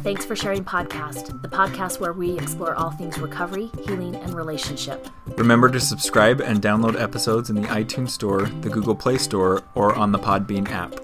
This 0.00 0.06
is 0.06 0.08
the 0.08 0.10
Thanks 0.10 0.24
for 0.24 0.36
Sharing 0.36 0.64
podcast, 0.64 1.42
the 1.42 1.48
podcast 1.48 2.00
where 2.00 2.14
we 2.14 2.38
explore 2.38 2.74
all 2.74 2.90
things 2.90 3.18
recovery, 3.18 3.70
healing, 3.84 4.16
and 4.16 4.32
relationship. 4.34 5.06
Remember 5.36 5.68
to 5.68 5.78
subscribe 5.78 6.40
and 6.40 6.62
download 6.62 6.98
episodes 6.98 7.50
in 7.50 7.56
the 7.56 7.68
iTunes 7.68 8.08
Store, 8.10 8.42
the 8.42 8.70
Google 8.70 8.94
Play 8.94 9.18
Store, 9.18 9.62
or 9.74 9.94
on 9.94 10.10
the 10.10 10.18
Podbean 10.18 10.70
app. 10.70 10.94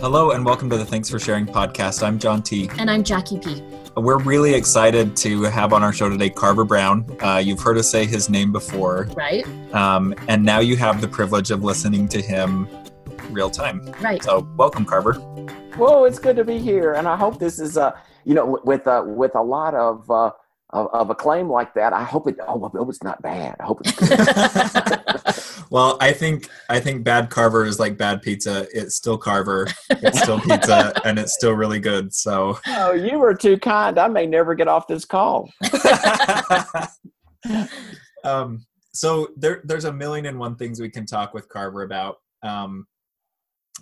Hello 0.00 0.32
and 0.32 0.44
welcome 0.44 0.68
to 0.70 0.76
the 0.76 0.84
Thanks 0.84 1.08
for 1.08 1.18
Sharing 1.18 1.46
podcast. 1.46 2.06
I'm 2.06 2.18
John 2.18 2.42
T. 2.42 2.68
And 2.78 2.90
I'm 2.90 3.02
Jackie 3.02 3.38
P. 3.38 3.62
We're 3.98 4.18
really 4.18 4.54
excited 4.54 5.16
to 5.18 5.42
have 5.44 5.72
on 5.72 5.82
our 5.82 5.92
show 5.92 6.08
today 6.08 6.30
Carver 6.30 6.64
Brown. 6.64 7.04
Uh, 7.20 7.38
you've 7.44 7.58
heard 7.58 7.76
us 7.78 7.90
say 7.90 8.06
his 8.06 8.30
name 8.30 8.52
before. 8.52 9.08
Right. 9.16 9.44
Um, 9.74 10.14
and 10.28 10.44
now 10.44 10.60
you 10.60 10.76
have 10.76 11.00
the 11.00 11.08
privilege 11.08 11.50
of 11.50 11.64
listening 11.64 12.06
to 12.10 12.22
him 12.22 12.68
real 13.30 13.50
time. 13.50 13.92
Right. 14.00 14.22
So 14.22 14.48
welcome, 14.56 14.84
Carver. 14.84 15.18
Well, 15.76 16.04
it's 16.04 16.20
good 16.20 16.36
to 16.36 16.44
be 16.44 16.58
here, 16.58 16.92
and 16.92 17.08
I 17.08 17.16
hope 17.16 17.40
this 17.40 17.58
is, 17.58 17.76
uh, 17.76 17.90
you 18.24 18.34
know, 18.34 18.60
with 18.64 18.86
uh, 18.86 19.02
with 19.04 19.34
a 19.34 19.42
lot 19.42 19.74
of, 19.74 20.08
uh, 20.08 20.30
of 20.70 20.86
of 20.92 21.10
acclaim 21.10 21.50
like 21.50 21.74
that. 21.74 21.92
I 21.92 22.04
hope 22.04 22.28
it. 22.28 22.36
Oh, 22.46 22.70
I 22.72 22.78
hope 22.78 22.90
it's 22.90 23.02
not 23.02 23.20
bad. 23.20 23.56
I 23.58 23.64
hope 23.64 23.80
it's 23.84 23.92
good. 23.98 25.44
well, 25.70 25.96
I 26.00 26.12
think 26.12 26.48
I 26.68 26.80
think 26.80 27.04
bad 27.04 27.30
Carver 27.30 27.64
is 27.64 27.78
like 27.78 27.96
bad 27.96 28.22
pizza. 28.22 28.66
It's 28.72 28.94
still 28.94 29.18
Carver. 29.18 29.68
It's 29.90 30.20
still 30.20 30.40
pizza, 30.40 30.92
and 31.04 31.18
it's 31.18 31.34
still 31.34 31.52
really 31.52 31.80
good. 31.80 32.14
So. 32.14 32.58
Oh, 32.66 32.92
you 32.92 33.18
were 33.18 33.34
too 33.34 33.58
kind. 33.58 33.98
I 33.98 34.08
may 34.08 34.26
never 34.26 34.54
get 34.54 34.68
off 34.68 34.86
this 34.86 35.04
call. 35.04 35.50
um. 38.24 38.64
So 38.92 39.28
there, 39.36 39.60
there's 39.64 39.84
a 39.84 39.92
million 39.92 40.26
and 40.26 40.38
one 40.38 40.56
things 40.56 40.80
we 40.80 40.90
can 40.90 41.06
talk 41.06 41.34
with 41.34 41.48
Carver 41.48 41.82
about. 41.82 42.16
Um, 42.42 42.86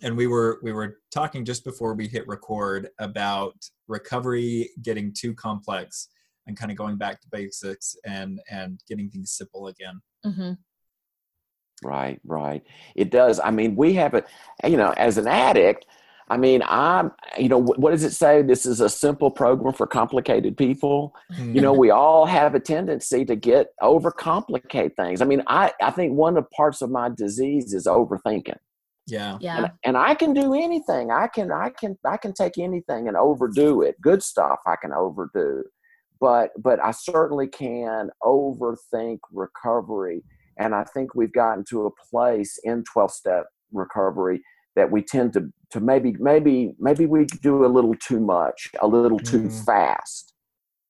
and 0.03 0.17
we 0.17 0.27
were 0.27 0.59
we 0.63 0.73
were 0.73 0.99
talking 1.11 1.45
just 1.45 1.65
before 1.65 1.95
we 1.95 2.07
hit 2.07 2.27
record 2.27 2.89
about 2.99 3.55
recovery 3.89 4.71
getting 4.83 5.13
too 5.13 5.35
complex 5.35 6.09
and 6.47 6.57
kind 6.57 6.71
of 6.71 6.77
going 6.77 6.97
back 6.97 7.21
to 7.21 7.29
basics 7.31 7.97
and 8.05 8.41
and 8.51 8.81
getting 8.89 9.11
things 9.11 9.33
simple 9.33 9.69
again 9.69 10.01
mm-hmm. 10.25 10.53
Right 11.85 12.21
right. 12.25 12.63
It 12.95 13.11
does. 13.11 13.41
I 13.41 13.51
mean 13.51 13.77
we 13.77 13.95
have 13.95 14.15
a 14.15 14.25
you 14.69 14.77
know 14.77 14.93
as 14.97 15.19
an 15.19 15.29
addict 15.29 15.87
i 16.29 16.37
mean 16.37 16.61
i'm 16.67 17.13
you 17.39 17.49
know 17.49 17.59
what 17.59 17.91
does 17.91 18.05
it 18.05 18.13
say? 18.13 18.43
This 18.43 18.67
is 18.67 18.81
a 18.81 18.89
simple 18.89 19.31
program 19.31 19.75
for 19.75 19.87
complicated 19.87 20.57
people. 20.57 21.15
Mm-hmm. 21.33 21.55
you 21.55 21.61
know 21.61 21.73
we 21.73 21.91
all 21.91 22.27
have 22.27 22.55
a 22.55 22.61
tendency 22.61 23.25
to 23.25 23.37
get 23.37 23.69
overcomplicate 23.83 24.97
things. 24.97 25.21
I 25.21 25.25
mean 25.25 25.43
i 25.47 25.73
i 25.83 25.91
think 25.91 26.15
one 26.15 26.37
of 26.37 26.45
the 26.45 26.51
parts 26.51 26.83
of 26.83 26.91
my 26.91 27.11
disease 27.11 27.75
is 27.75 27.87
overthinking. 27.87 28.59
Yeah. 29.07 29.39
Yeah. 29.41 29.59
And, 29.59 29.71
and, 29.85 29.97
i 29.97 30.15
can 30.15 30.35
do 30.35 30.55
anything. 30.55 31.11
I 31.11 31.29
can 31.29 31.53
i 31.53 31.71
can 31.71 31.97
i 32.05 32.17
can 32.17 32.33
take 32.33 32.59
anything 32.59 33.07
and 33.07 33.17
overdo 33.17 33.83
it. 33.83 34.01
Good 34.01 34.23
stuff 34.23 34.59
i 34.67 34.77
can 34.81 34.93
overdo. 34.93 35.63
But 36.21 36.51
but 36.59 36.83
i 36.83 36.91
certainly 36.91 37.47
can 37.47 38.11
overthink 38.25 39.19
recovery 39.31 40.25
and 40.59 40.75
i 40.75 40.85
think 40.85 41.15
we've 41.15 41.33
gotten 41.33 41.65
to 41.69 41.87
a 41.87 41.91
place 42.11 42.59
in 42.65 42.85
12 42.85 43.11
step 43.11 43.47
recovery 43.73 44.41
that 44.75 44.91
we 44.91 45.03
tend 45.03 45.33
to 45.33 45.51
to 45.71 45.81
maybe 45.81 46.15
maybe 46.19 46.75
maybe 46.79 47.07
we 47.07 47.25
do 47.43 47.65
a 47.65 47.69
little 47.69 47.95
too 47.95 48.21
much 48.21 48.69
a 48.81 48.87
little 48.87 49.19
too 49.19 49.45
mm-hmm. 49.45 49.65
fast 49.65 50.35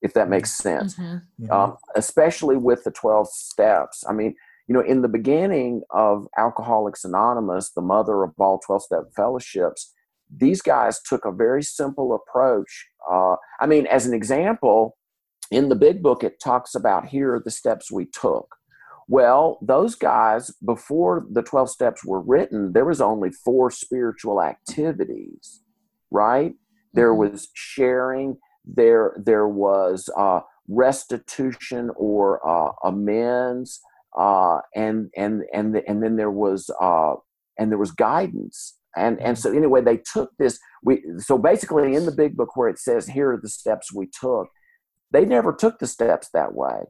if 0.03 0.13
that 0.13 0.29
makes 0.29 0.57
sense 0.57 0.95
mm-hmm. 0.95 1.45
mm-hmm. 1.45 1.53
Um, 1.53 1.77
especially 1.95 2.57
with 2.57 2.85
the 2.85 2.91
12 2.91 3.29
steps 3.29 4.05
i 4.09 4.13
mean 4.13 4.35
you 4.67 4.75
know, 4.75 4.81
in 4.81 5.03
the 5.03 5.09
beginning 5.09 5.83
of 5.91 6.27
Alcoholics 6.37 7.05
Anonymous, 7.05 7.71
the 7.71 7.83
mother 7.83 8.25
of 8.25 8.33
all 8.39 8.59
12 8.59 8.83
step 8.83 9.05
fellowships, 9.15 9.93
these 10.35 10.61
guys 10.61 11.01
took 11.01 11.25
a 11.25 11.31
very 11.31 11.63
simple 11.63 12.15
approach. 12.15 12.87
Uh, 13.09 13.37
I 13.61 13.67
mean, 13.67 13.87
as 13.87 14.07
an 14.07 14.15
example, 14.15 14.97
in 15.53 15.69
the 15.69 15.77
big 15.77 16.03
book, 16.03 16.25
it 16.25 16.41
talks 16.43 16.75
about 16.75 17.07
here 17.07 17.35
are 17.35 17.41
the 17.41 17.51
steps 17.51 17.93
we 17.93 18.07
took. 18.07 18.57
Well, 19.09 19.59
those 19.63 19.95
guys, 19.95 20.51
before 20.65 21.27
the 21.31 21.43
12 21.43 21.71
steps 21.71 22.05
were 22.05 22.21
written, 22.21 22.73
there 22.73 22.85
was 22.85 23.01
only 23.01 23.31
four 23.31 23.71
spiritual 23.71 24.43
activities, 24.43 25.63
right? 26.11 26.55
There 26.93 27.13
mm-hmm. 27.13 27.33
was 27.33 27.49
sharing, 27.55 28.39
there, 28.65 29.15
there 29.25 29.47
was 29.47 30.09
uh, 30.17 30.41
restitution 30.69 31.91
or 31.97 32.47
uh, 32.47 32.73
amends, 32.83 33.81
uh, 34.19 34.61
and 34.75 35.11
and 35.17 35.43
and 35.53 35.77
and 35.87 36.03
then 36.03 36.17
there 36.17 36.31
was 36.31 36.71
uh, 36.81 37.15
and 37.59 37.71
there 37.71 37.79
was 37.79 37.93
guidance 37.93 38.77
and 38.97 39.21
and 39.21 39.39
so 39.39 39.53
anyway 39.53 39.81
they 39.81 39.99
took 39.99 40.31
this 40.39 40.59
we 40.83 41.05
so 41.19 41.39
basically 41.39 41.95
in 41.95 42.07
the 42.07 42.13
big 42.13 42.37
book 42.37 42.57
where 42.57 42.69
it 42.69 42.79
says 42.79 43.07
here 43.07 43.33
are 43.33 43.41
the 43.41 43.49
steps 43.49 43.93
we 43.95 44.07
took 44.07 44.49
they 45.13 45.25
never 45.25 45.53
took 45.53 45.79
the 45.79 45.87
steps 45.87 46.29
that 46.33 46.55
way 46.55 46.81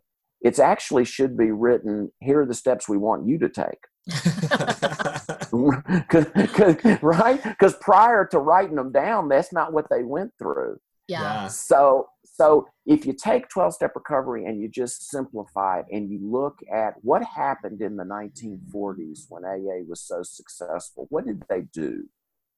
it's 0.41 0.58
actually 0.58 1.04
should 1.04 1.36
be 1.36 1.50
written 1.50 2.10
here 2.20 2.41
are 2.41 2.47
the 2.47 2.54
steps 2.54 2.88
we 2.88 2.97
want 2.97 3.26
you 3.26 3.38
to 3.38 3.48
take 3.48 3.86
Cause, 6.08 6.26
cause, 6.52 7.02
right 7.02 7.42
because 7.42 7.74
prior 7.80 8.26
to 8.26 8.38
writing 8.38 8.76
them 8.76 8.92
down 8.92 9.28
that's 9.28 9.52
not 9.52 9.72
what 9.72 9.86
they 9.91 10.02
went 10.02 10.32
through 10.38 10.78
yeah. 11.08 11.48
So 11.48 12.08
so 12.24 12.69
if 12.84 13.06
you 13.06 13.14
take 13.14 13.48
12 13.48 13.74
step 13.74 13.92
recovery 13.94 14.44
and 14.44 14.60
you 14.60 14.69
just 14.69 15.08
simplify 15.08 15.80
it 15.80 15.86
and 15.91 16.10
you 16.10 16.19
look 16.22 16.58
at 16.72 16.94
what 17.03 17.22
happened 17.22 17.80
in 17.80 17.97
the 17.97 18.04
1940s 18.04 19.26
when 19.30 19.44
AA 19.44 19.82
was 19.88 20.03
so 20.03 20.22
successful, 20.22 21.06
what 21.08 21.26
did 21.26 21.42
they 21.48 21.62
do 21.72 22.04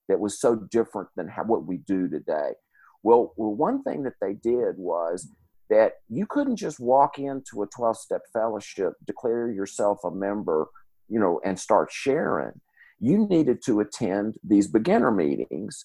that 0.09 0.19
was 0.19 0.41
so 0.41 0.57
different 0.57 1.11
than 1.17 1.29
how, 1.29 1.45
what 1.45 1.67
we 1.67 1.77
do 1.77 2.09
today? 2.09 2.53
Well, 3.05 3.35
well, 3.37 3.55
one 3.55 3.85
thing 3.85 4.03
that 4.03 4.15
they 4.21 4.35
did 4.35 4.77
was 4.79 5.29
that 5.71 5.95
you 6.09 6.27
couldn't 6.27 6.57
just 6.57 6.81
walk 6.81 7.19
into 7.19 7.63
a 7.63 7.67
12 7.67 7.97
step 7.97 8.23
fellowship, 8.33 8.95
declare 9.07 9.51
yourself 9.51 9.99
a 10.05 10.11
member, 10.11 10.69
you 11.09 11.19
know, 11.19 11.41
and 11.45 11.59
start 11.59 11.91
sharing. 11.93 12.61
You 13.01 13.27
needed 13.29 13.63
to 13.67 13.81
attend 13.81 14.37
these 14.43 14.67
beginner 14.67 15.11
meetings. 15.11 15.85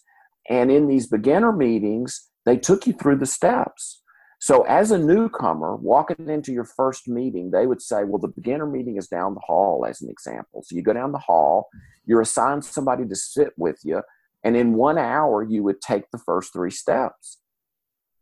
And 0.50 0.72
in 0.72 0.88
these 0.88 1.08
beginner 1.08 1.52
meetings, 1.52 2.30
they 2.46 2.58
took 2.58 2.88
you 2.88 2.94
through 2.94 3.18
the 3.18 3.26
steps. 3.26 4.02
So, 4.40 4.64
as 4.64 4.92
a 4.92 4.98
newcomer 4.98 5.78
walking 5.78 6.28
into 6.28 6.52
your 6.52 6.66
first 6.66 7.08
meeting, 7.08 7.52
they 7.52 7.66
would 7.66 7.82
say, 7.82 8.04
Well, 8.04 8.20
the 8.20 8.28
beginner 8.28 8.66
meeting 8.66 8.98
is 8.98 9.08
down 9.08 9.36
the 9.36 9.40
hall, 9.40 9.86
as 9.86 10.02
an 10.02 10.10
example. 10.10 10.64
So, 10.66 10.76
you 10.76 10.82
go 10.82 10.92
down 10.92 11.14
the 11.14 11.18
hall, 11.18 11.70
you're 12.06 12.20
assigned 12.20 12.66
somebody 12.66 13.08
to 13.08 13.16
sit 13.16 13.54
with 13.56 13.80
you, 13.84 14.02
and 14.44 14.58
in 14.58 14.74
one 14.74 14.98
hour, 14.98 15.44
you 15.44 15.64
would 15.64 15.80
take 15.80 16.12
the 16.12 16.18
first 16.18 16.52
three 16.52 16.72
steps. 16.72 17.40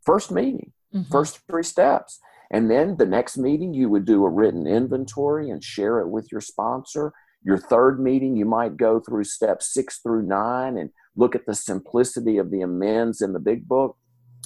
First 0.06 0.32
meeting, 0.32 0.74
mm-hmm. 0.94 1.12
first 1.12 1.40
three 1.48 1.64
steps. 1.64 2.20
And 2.52 2.70
then 2.70 2.98
the 2.98 3.06
next 3.06 3.38
meeting, 3.38 3.74
you 3.74 3.90
would 3.90 4.06
do 4.06 4.26
a 4.26 4.30
written 4.30 4.68
inventory 4.68 5.50
and 5.50 5.64
share 5.64 6.00
it 6.00 6.10
with 6.10 6.32
your 6.32 6.42
sponsor. 6.42 7.14
Your 7.44 7.58
third 7.58 8.00
meeting, 8.00 8.36
you 8.36 8.46
might 8.46 8.78
go 8.78 9.00
through 9.00 9.24
steps 9.24 9.74
six 9.74 10.00
through 10.00 10.24
nine 10.24 10.78
and 10.78 10.90
look 11.16 11.34
at 11.34 11.46
the 11.46 11.56
simplicity 11.56 12.38
of 12.38 12.52
the 12.52 12.62
amends 12.62 13.22
in 13.22 13.34
the 13.34 13.40
big 13.40 13.68
book 13.68 13.98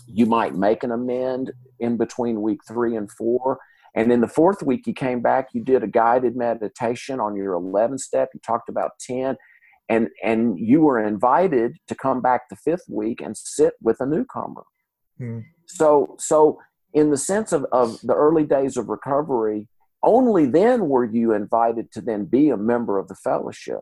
you 0.07 0.25
might 0.25 0.55
make 0.55 0.83
an 0.83 0.91
amend 0.91 1.51
in 1.79 1.97
between 1.97 2.41
week 2.41 2.61
three 2.67 2.95
and 2.95 3.11
four. 3.11 3.59
And 3.95 4.11
in 4.11 4.21
the 4.21 4.27
fourth 4.27 4.61
week, 4.61 4.87
you 4.87 4.93
came 4.93 5.21
back, 5.21 5.49
you 5.53 5.63
did 5.63 5.83
a 5.83 5.87
guided 5.87 6.35
meditation 6.35 7.19
on 7.19 7.35
your 7.35 7.53
11 7.53 7.97
step, 7.97 8.29
you 8.33 8.39
talked 8.45 8.67
about 8.67 8.91
10, 8.99 9.37
and, 9.87 10.09
and 10.23 10.59
you 10.59 10.81
were 10.81 10.99
invited 10.99 11.77
to 11.87 11.95
come 11.95 12.21
back 12.21 12.49
the 12.49 12.57
fifth 12.57 12.85
week 12.89 13.21
and 13.21 13.37
sit 13.37 13.73
with 13.81 14.01
a 14.01 14.05
newcomer. 14.05 14.63
Hmm. 15.17 15.39
So, 15.67 16.15
so, 16.19 16.59
in 16.93 17.11
the 17.11 17.17
sense 17.17 17.51
of, 17.51 17.65
of 17.71 17.99
the 18.01 18.13
early 18.13 18.45
days 18.45 18.77
of 18.77 18.89
recovery, 18.89 19.67
only 20.03 20.45
then 20.45 20.87
were 20.87 21.03
you 21.03 21.33
invited 21.33 21.91
to 21.93 22.01
then 22.01 22.25
be 22.25 22.49
a 22.49 22.57
member 22.57 22.99
of 22.99 23.07
the 23.07 23.15
fellowship. 23.15 23.81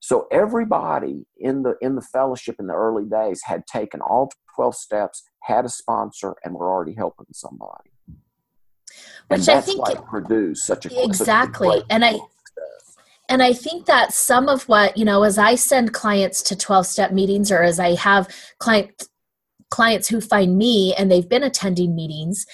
So 0.00 0.26
everybody 0.30 1.26
in 1.38 1.62
the 1.62 1.74
in 1.80 1.96
the 1.96 2.02
fellowship 2.02 2.56
in 2.58 2.66
the 2.68 2.74
early 2.74 3.04
days 3.04 3.40
had 3.44 3.66
taken 3.66 4.00
all 4.00 4.30
12 4.54 4.74
steps, 4.74 5.22
had 5.42 5.64
a 5.64 5.68
sponsor, 5.68 6.36
and 6.44 6.54
were 6.54 6.70
already 6.70 6.94
helping 6.94 7.26
somebody. 7.32 7.90
Which 9.28 9.48
and 9.48 9.50
I 9.50 9.60
think 9.60 9.88
it 9.88 10.04
produced 10.06 10.66
such 10.66 10.86
a 10.86 11.04
exactly, 11.04 11.68
such 11.68 11.86
a 11.88 11.92
and 11.92 12.04
I 12.04 12.18
and 13.28 13.42
I 13.42 13.52
think 13.52 13.86
that 13.86 14.14
some 14.14 14.48
of 14.48 14.68
what 14.68 14.96
you 14.96 15.04
know, 15.04 15.24
as 15.24 15.36
I 15.36 15.56
send 15.56 15.92
clients 15.92 16.42
to 16.44 16.56
12 16.56 16.86
step 16.86 17.12
meetings, 17.12 17.50
or 17.50 17.62
as 17.62 17.80
I 17.80 17.94
have 17.96 18.28
client 18.58 19.08
clients 19.70 20.08
who 20.08 20.20
find 20.20 20.56
me 20.56 20.94
and 20.94 21.10
they've 21.10 21.28
been 21.28 21.42
attending 21.42 21.94
meetings, 21.94 22.46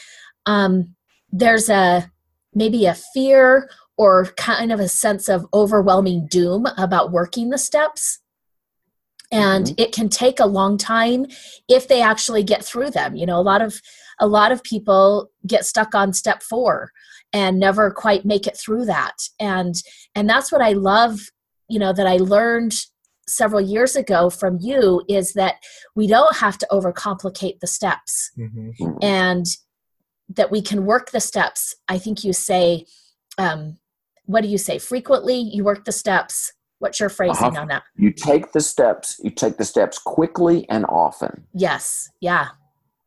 um, 0.47 0.95
there's 1.31 1.69
a 1.69 2.11
maybe 2.55 2.87
a 2.87 2.95
fear 2.95 3.69
or 3.97 4.27
kind 4.37 4.73
of 4.73 4.81
a 4.81 4.89
sense 4.89 5.29
of 5.29 5.47
overwhelming 5.53 6.27
doom 6.27 6.67
about 6.77 7.13
working 7.13 7.51
the 7.51 7.59
steps. 7.59 8.21
And 9.33 9.67
mm-hmm. 9.67 9.75
it 9.79 9.93
can 9.93 10.09
take 10.09 10.39
a 10.39 10.47
long 10.47 10.79
time 10.79 11.27
if 11.69 11.89
they 11.89 12.03
actually 12.03 12.43
get 12.43 12.65
through 12.65 12.91
them. 12.91 13.17
You 13.17 13.27
know 13.27 13.39
a 13.39 13.43
lot 13.43 13.63
of 13.63 13.81
a 14.21 14.27
lot 14.27 14.53
of 14.53 14.63
people 14.63 15.31
get 15.47 15.65
stuck 15.65 15.95
on 15.95 16.13
step 16.13 16.43
4 16.43 16.91
and 17.33 17.59
never 17.59 17.91
quite 17.91 18.25
make 18.25 18.47
it 18.47 18.57
through 18.57 18.85
that. 18.85 19.17
And 19.41 19.75
and 20.15 20.29
that's 20.29 20.53
what 20.53 20.63
i 20.63 20.73
love 20.73 21.21
you 21.69 21.79
know 21.79 21.93
that 21.93 22.07
i 22.07 22.17
learned 22.17 22.75
several 23.27 23.61
years 23.61 23.97
ago 23.97 24.31
from 24.31 24.59
you 24.61 25.03
is 25.09 25.33
that 25.33 25.57
we 25.95 26.07
don't 26.07 26.37
have 26.37 26.59
to 26.59 26.67
overcomplicate 26.71 27.61
the 27.61 27.67
steps. 27.67 28.31
Mm-hmm. 28.39 28.99
and 29.03 29.47
that 30.29 30.51
we 30.51 30.63
can 30.63 30.87
work 30.87 31.11
the 31.11 31.21
steps. 31.21 31.75
I 31.89 31.99
think 31.99 32.25
you 32.25 32.33
say 32.33 32.87
um, 33.39 33.79
what 34.27 34.43
do 34.43 34.49
you 34.49 34.59
say? 34.59 34.79
Frequently 34.79 35.37
you 35.37 35.65
work 35.65 35.85
the 35.85 35.93
steps. 35.93 36.53
What's 36.79 37.01
your 37.01 37.09
phrasing 37.09 37.49
uh-huh. 37.49 37.61
on 37.63 37.69
that? 37.69 37.83
You 37.97 38.13
take 38.13 38.53
the 38.53 38.61
steps 38.61 39.21
you 39.23 39.31
take 39.31 39.57
the 39.57 39.65
steps 39.65 39.99
quickly 39.99 40.69
and 40.69 40.85
often. 40.87 41.45
Yes. 41.53 42.11
Yeah. 42.21 42.49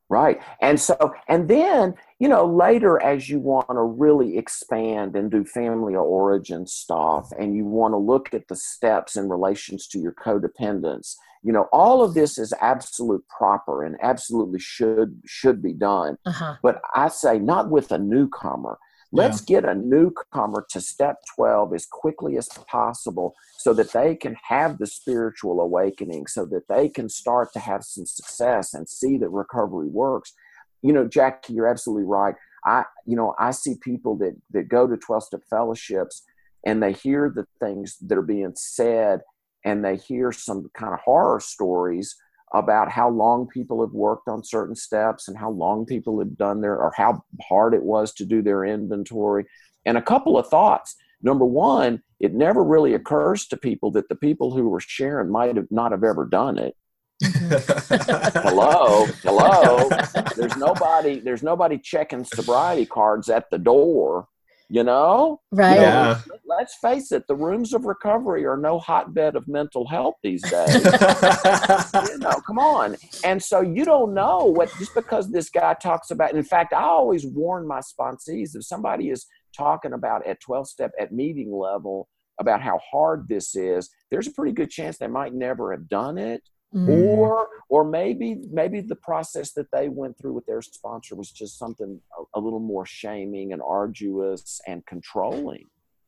Right. 0.09 0.41
And 0.61 0.79
so 0.79 1.13
and 1.27 1.47
then 1.47 1.95
you 2.19 2.27
know 2.27 2.45
later 2.45 3.01
as 3.01 3.29
you 3.29 3.39
want 3.39 3.67
to 3.69 3.81
really 3.81 4.37
expand 4.37 5.15
and 5.15 5.31
do 5.31 5.43
family 5.43 5.95
of 5.95 6.01
origin 6.01 6.65
stuff 6.65 7.29
and 7.37 7.55
you 7.55 7.65
want 7.65 7.93
to 7.93 7.97
look 7.97 8.33
at 8.33 8.47
the 8.47 8.55
steps 8.55 9.15
in 9.15 9.29
relations 9.29 9.87
to 9.87 9.99
your 9.99 10.13
codependence 10.13 11.15
you 11.43 11.51
know 11.51 11.67
all 11.71 12.03
of 12.03 12.13
this 12.13 12.37
is 12.37 12.53
absolute 12.61 13.23
proper 13.27 13.83
and 13.83 13.95
absolutely 14.01 14.59
should 14.59 15.19
should 15.25 15.61
be 15.61 15.73
done 15.73 16.17
uh-huh. 16.25 16.55
but 16.63 16.81
i 16.95 17.07
say 17.07 17.37
not 17.39 17.69
with 17.69 17.91
a 17.91 17.97
newcomer 17.97 18.77
let's 19.13 19.41
yeah. 19.47 19.61
get 19.61 19.69
a 19.69 19.75
newcomer 19.75 20.65
to 20.69 20.81
step 20.81 21.17
12 21.35 21.73
as 21.73 21.85
quickly 21.85 22.37
as 22.37 22.49
possible 22.69 23.33
so 23.57 23.73
that 23.73 23.93
they 23.93 24.15
can 24.15 24.35
have 24.43 24.77
the 24.79 24.87
spiritual 24.87 25.61
awakening 25.61 26.27
so 26.27 26.45
that 26.45 26.67
they 26.67 26.89
can 26.89 27.07
start 27.07 27.53
to 27.53 27.59
have 27.59 27.83
some 27.83 28.05
success 28.05 28.73
and 28.73 28.89
see 28.89 29.17
that 29.17 29.29
recovery 29.29 29.87
works 29.87 30.33
you 30.81 30.93
know, 30.93 31.07
Jackie, 31.07 31.53
you're 31.53 31.67
absolutely 31.67 32.05
right. 32.05 32.35
I, 32.65 32.83
you 33.05 33.15
know, 33.15 33.33
I 33.39 33.51
see 33.51 33.75
people 33.81 34.17
that 34.17 34.35
that 34.51 34.69
go 34.69 34.87
to 34.87 34.97
12 34.97 35.23
step 35.23 35.41
fellowships 35.49 36.23
and 36.65 36.81
they 36.81 36.93
hear 36.93 37.31
the 37.33 37.45
things 37.59 37.97
that 38.01 38.17
are 38.17 38.21
being 38.21 38.53
said 38.55 39.21
and 39.63 39.83
they 39.83 39.95
hear 39.95 40.31
some 40.31 40.69
kind 40.73 40.93
of 40.93 40.99
horror 40.99 41.39
stories 41.39 42.15
about 42.53 42.89
how 42.89 43.09
long 43.09 43.47
people 43.47 43.81
have 43.81 43.93
worked 43.93 44.27
on 44.27 44.43
certain 44.43 44.75
steps 44.75 45.27
and 45.27 45.37
how 45.37 45.51
long 45.51 45.85
people 45.85 46.17
have 46.19 46.37
done 46.37 46.61
their 46.61 46.77
or 46.77 46.93
how 46.95 47.23
hard 47.47 47.73
it 47.73 47.83
was 47.83 48.13
to 48.13 48.25
do 48.25 48.41
their 48.41 48.63
inventory. 48.63 49.45
And 49.85 49.97
a 49.97 50.01
couple 50.01 50.37
of 50.37 50.47
thoughts. 50.47 50.95
Number 51.21 51.45
one 51.45 52.01
it 52.19 52.33
never 52.33 52.63
really 52.63 52.95
occurs 52.95 53.45
to 53.47 53.57
people 53.57 53.91
that 53.91 54.09
the 54.09 54.15
people 54.15 54.55
who 54.55 54.69
were 54.69 54.79
sharing 54.79 55.29
might 55.29 55.55
have 55.55 55.67
not 55.69 55.91
have 55.91 56.03
ever 56.03 56.25
done 56.25 56.57
it 56.57 56.75
Mm-hmm. 57.23 58.39
hello, 58.47 59.05
hello. 59.23 59.89
There's 60.35 60.55
nobody. 60.57 61.19
There's 61.19 61.43
nobody 61.43 61.77
checking 61.77 62.23
sobriety 62.23 62.85
cards 62.85 63.29
at 63.29 63.49
the 63.49 63.57
door. 63.57 64.27
You 64.69 64.83
know, 64.83 65.39
right? 65.51 65.75
You 65.75 65.81
know, 65.81 65.81
yeah. 65.81 66.21
Let's 66.45 66.75
face 66.81 67.13
it. 67.13 67.25
The 67.27 67.35
rooms 67.35 67.73
of 67.73 67.85
recovery 67.85 68.45
are 68.45 68.57
no 68.57 68.79
hotbed 68.79 69.37
of 69.37 69.47
mental 69.47 69.87
health 69.87 70.15
these 70.21 70.41
days. 70.51 70.75
you 70.75 72.17
know, 72.17 72.41
come 72.45 72.59
on. 72.59 72.97
And 73.23 73.41
so 73.41 73.61
you 73.61 73.85
don't 73.85 74.13
know 74.13 74.43
what 74.43 74.69
just 74.77 74.93
because 74.93 75.31
this 75.31 75.49
guy 75.49 75.73
talks 75.81 76.11
about. 76.11 76.33
In 76.33 76.43
fact, 76.43 76.73
I 76.73 76.81
always 76.81 77.25
warn 77.25 77.65
my 77.65 77.79
sponsees 77.79 78.55
if 78.55 78.65
somebody 78.65 79.09
is 79.09 79.25
talking 79.55 79.93
about 79.93 80.27
at 80.27 80.41
12 80.41 80.67
step 80.67 80.91
at 80.99 81.13
meeting 81.13 81.51
level 81.51 82.09
about 82.37 82.61
how 82.61 82.77
hard 82.91 83.27
this 83.29 83.55
is, 83.55 83.89
there's 84.11 84.27
a 84.27 84.31
pretty 84.31 84.51
good 84.51 84.69
chance 84.69 84.97
they 84.97 85.07
might 85.07 85.33
never 85.33 85.71
have 85.71 85.87
done 85.87 86.17
it 86.17 86.41
Mm. 86.75 86.89
Or, 86.89 87.47
or 87.69 87.85
maybe, 87.85 88.41
maybe 88.51 88.81
the 88.81 88.95
process 88.95 89.53
that 89.53 89.67
they 89.71 89.87
went 89.87 90.17
through 90.17 90.33
with 90.33 90.45
their 90.45 90.61
sponsor 90.61 91.15
was 91.15 91.31
just 91.31 91.57
something 91.57 92.01
a, 92.19 92.39
a 92.39 92.41
little 92.41 92.59
more 92.59 92.85
shaming 92.85 93.53
and 93.53 93.61
arduous 93.65 94.59
and 94.67 94.85
controlling, 94.85 95.65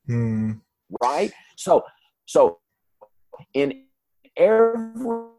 mm. 0.10 0.60
right? 1.02 1.32
So, 1.56 1.84
so 2.26 2.60
in 3.54 3.84
every 4.38 5.30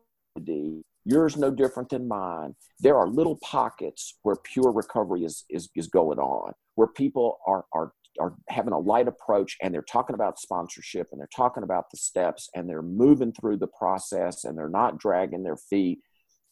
yours 1.04 1.36
no 1.36 1.50
different 1.50 1.88
than 1.88 2.06
mine 2.06 2.54
there 2.78 2.96
are 2.96 3.08
little 3.08 3.38
pockets 3.42 4.18
where 4.22 4.36
pure 4.44 4.70
recovery 4.70 5.24
is 5.24 5.44
is, 5.48 5.68
is 5.74 5.88
going 5.88 6.18
on 6.18 6.52
where 6.74 6.88
people 6.88 7.38
are 7.46 7.64
are 7.72 7.92
are 8.20 8.34
having 8.48 8.72
a 8.72 8.78
light 8.78 9.08
approach 9.08 9.56
and 9.62 9.72
they're 9.72 9.82
talking 9.82 10.14
about 10.14 10.38
sponsorship 10.38 11.08
and 11.10 11.20
they're 11.20 11.28
talking 11.34 11.62
about 11.62 11.90
the 11.90 11.96
steps 11.96 12.48
and 12.54 12.68
they're 12.68 12.82
moving 12.82 13.32
through 13.32 13.56
the 13.56 13.66
process 13.66 14.44
and 14.44 14.56
they're 14.56 14.68
not 14.68 14.98
dragging 14.98 15.42
their 15.42 15.56
feet. 15.56 16.00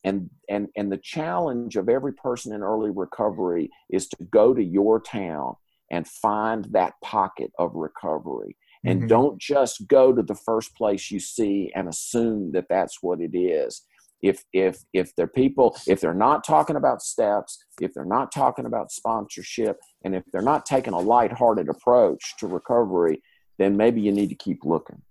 And 0.04 0.30
and 0.48 0.68
and 0.76 0.90
the 0.90 1.00
challenge 1.02 1.76
of 1.76 1.88
every 1.88 2.14
person 2.14 2.54
in 2.54 2.62
early 2.62 2.90
recovery 2.90 3.70
is 3.90 4.08
to 4.08 4.16
go 4.30 4.54
to 4.54 4.62
your 4.62 5.00
town 5.00 5.54
and 5.90 6.06
find 6.06 6.66
that 6.70 6.94
pocket 7.02 7.50
of 7.58 7.74
recovery. 7.74 8.56
And 8.84 9.00
mm-hmm. 9.00 9.08
don't 9.08 9.40
just 9.40 9.88
go 9.88 10.12
to 10.12 10.22
the 10.22 10.36
first 10.36 10.74
place 10.76 11.10
you 11.10 11.18
see 11.18 11.72
and 11.74 11.88
assume 11.88 12.52
that 12.52 12.66
that's 12.68 12.98
what 13.02 13.20
it 13.20 13.36
is 13.36 13.82
if 14.22 14.44
if 14.52 14.78
if 14.92 15.14
they're 15.16 15.26
people 15.26 15.76
if 15.86 16.00
they're 16.00 16.14
not 16.14 16.44
talking 16.44 16.76
about 16.76 17.00
steps 17.00 17.64
if 17.80 17.92
they're 17.94 18.04
not 18.04 18.32
talking 18.32 18.66
about 18.66 18.90
sponsorship 18.90 19.78
and 20.04 20.14
if 20.14 20.24
they're 20.32 20.42
not 20.42 20.66
taking 20.66 20.92
a 20.92 20.98
lighthearted 20.98 21.68
approach 21.68 22.34
to 22.38 22.46
recovery 22.46 23.22
then 23.58 23.76
maybe 23.76 24.00
you 24.00 24.12
need 24.12 24.28
to 24.28 24.36
keep 24.36 24.64
looking. 24.64 25.02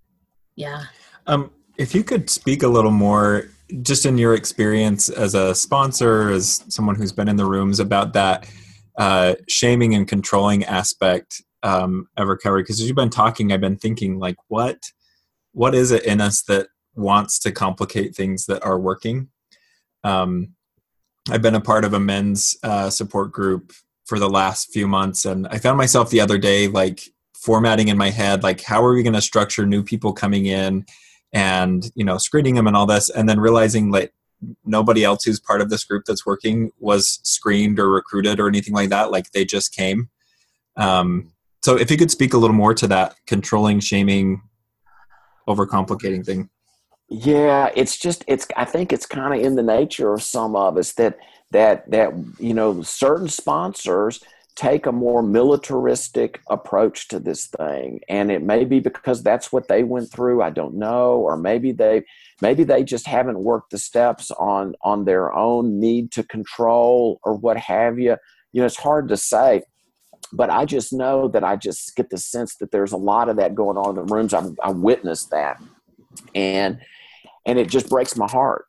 Yeah. 0.56 0.84
Um 1.26 1.52
if 1.78 1.94
you 1.94 2.04
could 2.04 2.30
speak 2.30 2.64
a 2.64 2.68
little 2.68 2.92
more 2.92 3.50
just 3.82 4.06
in 4.06 4.18
your 4.18 4.34
experience 4.34 5.10
as 5.10 5.36
a 5.36 5.54
sponsor 5.54 6.30
as 6.30 6.64
someone 6.70 6.96
who's 6.96 7.12
been 7.12 7.28
in 7.28 7.36
the 7.36 7.46
rooms 7.46 7.80
about 7.80 8.14
that 8.14 8.50
uh, 8.98 9.36
shaming 9.48 9.94
and 9.94 10.08
controlling 10.08 10.64
aspect 10.66 11.44
um, 11.64 12.08
of 12.18 12.28
recovery 12.28 12.64
because 12.64 12.80
as 12.80 12.88
you've 12.88 12.96
been 12.96 13.10
talking 13.10 13.52
i've 13.52 13.62
been 13.62 13.78
thinking 13.78 14.20
like 14.20 14.38
what 14.48 14.80
what 15.52 15.76
is 15.76 15.92
it 15.92 16.04
in 16.06 16.22
us 16.22 16.44
that 16.44 16.68
wants 16.98 17.40
to 17.40 17.52
complicate 17.52 18.16
things 18.16 18.46
that 18.48 18.64
are 18.64 18.80
working. 18.80 19.30
Um, 20.04 20.56
I've 21.30 21.42
been 21.42 21.56
a 21.56 21.62
part 21.62 21.86
of 21.86 21.94
a 21.94 22.00
men's 22.00 22.56
uh, 22.64 22.90
support 22.90 23.32
group 23.32 23.74
for 24.06 24.20
the 24.20 24.30
last 24.30 24.72
few 24.72 24.88
months, 24.88 25.26
and 25.26 25.48
I 25.48 25.58
found 25.58 25.78
myself 25.78 26.10
the 26.10 26.22
other 26.22 26.38
day 26.38 26.68
like 26.68 27.02
formatting 27.36 27.90
in 27.90 27.98
my 27.98 28.10
head, 28.10 28.44
like 28.44 28.62
how 28.62 28.84
are 28.84 28.94
we 28.94 29.04
going 29.04 29.14
to 29.14 29.22
structure 29.22 29.66
new 29.66 29.84
people 29.84 30.14
coming 30.14 30.46
in, 30.46 30.86
and 31.34 31.92
you 31.96 32.06
know 32.06 32.18
screening 32.18 32.56
them 32.56 32.68
and 32.68 32.76
all 32.76 32.86
this, 32.86 33.10
and 33.10 33.28
then 33.28 33.40
realizing 33.40 33.92
like 33.92 34.14
nobody 34.66 35.04
else 35.04 35.24
who's 35.24 35.40
part 35.40 35.62
of 35.62 35.70
this 35.70 35.84
group 35.84 36.04
that's 36.06 36.26
working 36.26 36.72
was 36.80 37.20
screened 37.24 37.80
or 37.80 37.90
recruited 37.90 38.40
or 38.40 38.48
anything 38.48 38.74
like 38.74 38.90
that. 38.90 39.12
Like 39.12 39.32
they 39.32 39.46
just 39.46 39.76
came. 39.76 40.10
Um, 40.78 41.34
so 41.64 41.76
if 41.78 41.92
you 41.92 41.98
could 41.98 42.12
speak 42.12 42.34
a 42.34 42.38
little 42.38 42.56
more 42.56 42.74
to 42.76 42.88
that 42.88 43.16
controlling, 43.26 43.80
shaming, 43.80 44.42
overcomplicating 45.48 46.26
thing. 46.26 46.50
Yeah, 47.10 47.70
it's 47.76 47.98
just 47.98 48.24
it's 48.28 48.48
I 48.58 48.66
think 48.66 48.92
it's 48.92 49.06
kind 49.06 49.34
of 49.34 49.46
in 49.46 49.56
the 49.56 49.64
nature 49.64 50.14
of 50.14 50.22
some 50.22 50.56
of 50.56 50.78
us 50.78 50.94
that 50.94 51.18
that 51.52 51.90
that 51.92 52.12
you 52.38 52.54
know 52.54 52.82
certain 52.82 53.30
sponsors 53.30 54.22
take 54.56 54.88
a 54.88 54.92
more 54.92 55.22
militaristic 55.22 56.42
approach 56.50 57.08
to 57.08 57.20
this 57.20 57.46
thing. 57.46 58.02
And 58.10 58.32
it 58.32 58.42
may 58.42 58.66
be 58.66 58.80
because 58.80 59.22
that's 59.22 59.52
what 59.54 59.68
they 59.68 59.84
went 59.84 60.12
through 60.12 60.42
i 60.42 60.50
don't 60.50 60.76
know 60.76 61.18
or 61.18 61.38
maybe 61.38 61.72
they 61.72 62.04
maybe 62.42 62.64
they 62.64 62.84
just 62.84 63.08
haven't 63.08 63.40
worked 63.40 63.70
the 63.72 63.78
steps 63.78 64.32
on 64.32 64.76
on 64.82 65.06
their 65.06 65.34
own 65.34 65.80
need 65.80 66.12
to 66.14 66.24
control 66.24 67.20
or 67.24 67.36
what 67.36 67.58
have 67.58 68.00
you. 68.00 68.18
You 68.52 68.62
know 68.62 68.66
it's 68.66 68.78
hard 68.78 69.08
to 69.10 69.18
say 69.18 69.62
but 70.34 70.50
i 70.50 70.66
just 70.66 70.92
know 70.92 71.30
that 71.30 71.44
i 71.44 71.56
just 71.56 71.96
get 71.96 72.10
the 72.10 72.18
sense 72.18 72.56
that 72.56 72.72
there's 72.72 72.92
a 72.92 72.98
lot 72.98 73.30
of 73.30 73.38
that 73.38 73.56
going 73.56 73.78
on 73.78 73.92
in 73.92 73.96
the 73.96 74.14
rooms. 74.14 74.34
I, 74.34 74.44
I 74.62 74.72
witnessed 74.72 75.30
that. 75.32 75.62
And 76.36 76.80
and 77.48 77.58
it 77.58 77.70
just 77.70 77.90
breaks 77.90 78.16
my 78.16 78.28
heart 78.30 78.66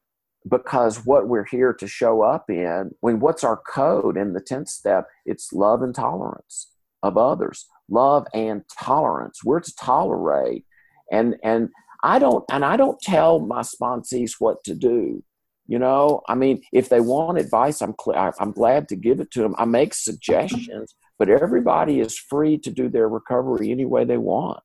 because 0.48 1.04
what 1.04 1.28
we're 1.28 1.44
here 1.44 1.74
to 1.74 1.86
show 1.86 2.22
up 2.22 2.48
in 2.48 2.92
when 3.00 3.20
what's 3.20 3.44
our 3.44 3.56
code 3.56 4.16
in 4.16 4.32
the 4.32 4.40
10th 4.40 4.68
step? 4.68 5.06
It's 5.26 5.52
love 5.52 5.82
and 5.82 5.94
tolerance 5.94 6.72
of 7.02 7.18
others 7.18 7.66
love 7.88 8.26
and 8.34 8.62
tolerance. 8.78 9.42
We're 9.44 9.60
to 9.60 9.74
tolerate. 9.76 10.64
And 11.10 11.36
and 11.42 11.70
i 12.04 12.18
don't 12.18 12.44
and 12.50 12.64
i 12.64 12.76
don't 12.76 13.00
tell 13.00 13.40
my 13.40 13.62
sponsees 13.62 14.34
what 14.38 14.62
to 14.64 14.74
do 14.74 15.22
you 15.66 15.78
know? 15.78 16.22
I 16.28 16.34
mean 16.34 16.62
if 16.72 16.88
they 16.90 17.00
want 17.00 17.38
advice 17.38 17.80
i'm 17.82 17.94
cl- 18.00 18.32
i'm 18.38 18.52
glad 18.52 18.88
to 18.88 18.96
give 18.96 19.18
it 19.20 19.30
to 19.32 19.40
them 19.40 19.54
i 19.58 19.64
make 19.64 19.94
suggestions 19.94 20.94
but 21.18 21.28
everybody 21.28 21.98
is 22.00 22.16
free 22.16 22.56
to 22.58 22.70
do 22.70 22.88
their 22.88 23.08
recovery 23.08 23.70
any 23.72 23.84
way 23.84 24.04
they 24.04 24.18
want. 24.18 24.62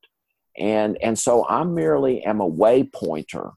And 0.58 0.98
and 1.02 1.18
so 1.18 1.48
i 1.48 1.64
merely 1.64 2.24
am 2.24 2.42
a 2.42 2.50
waypointer 2.50 3.54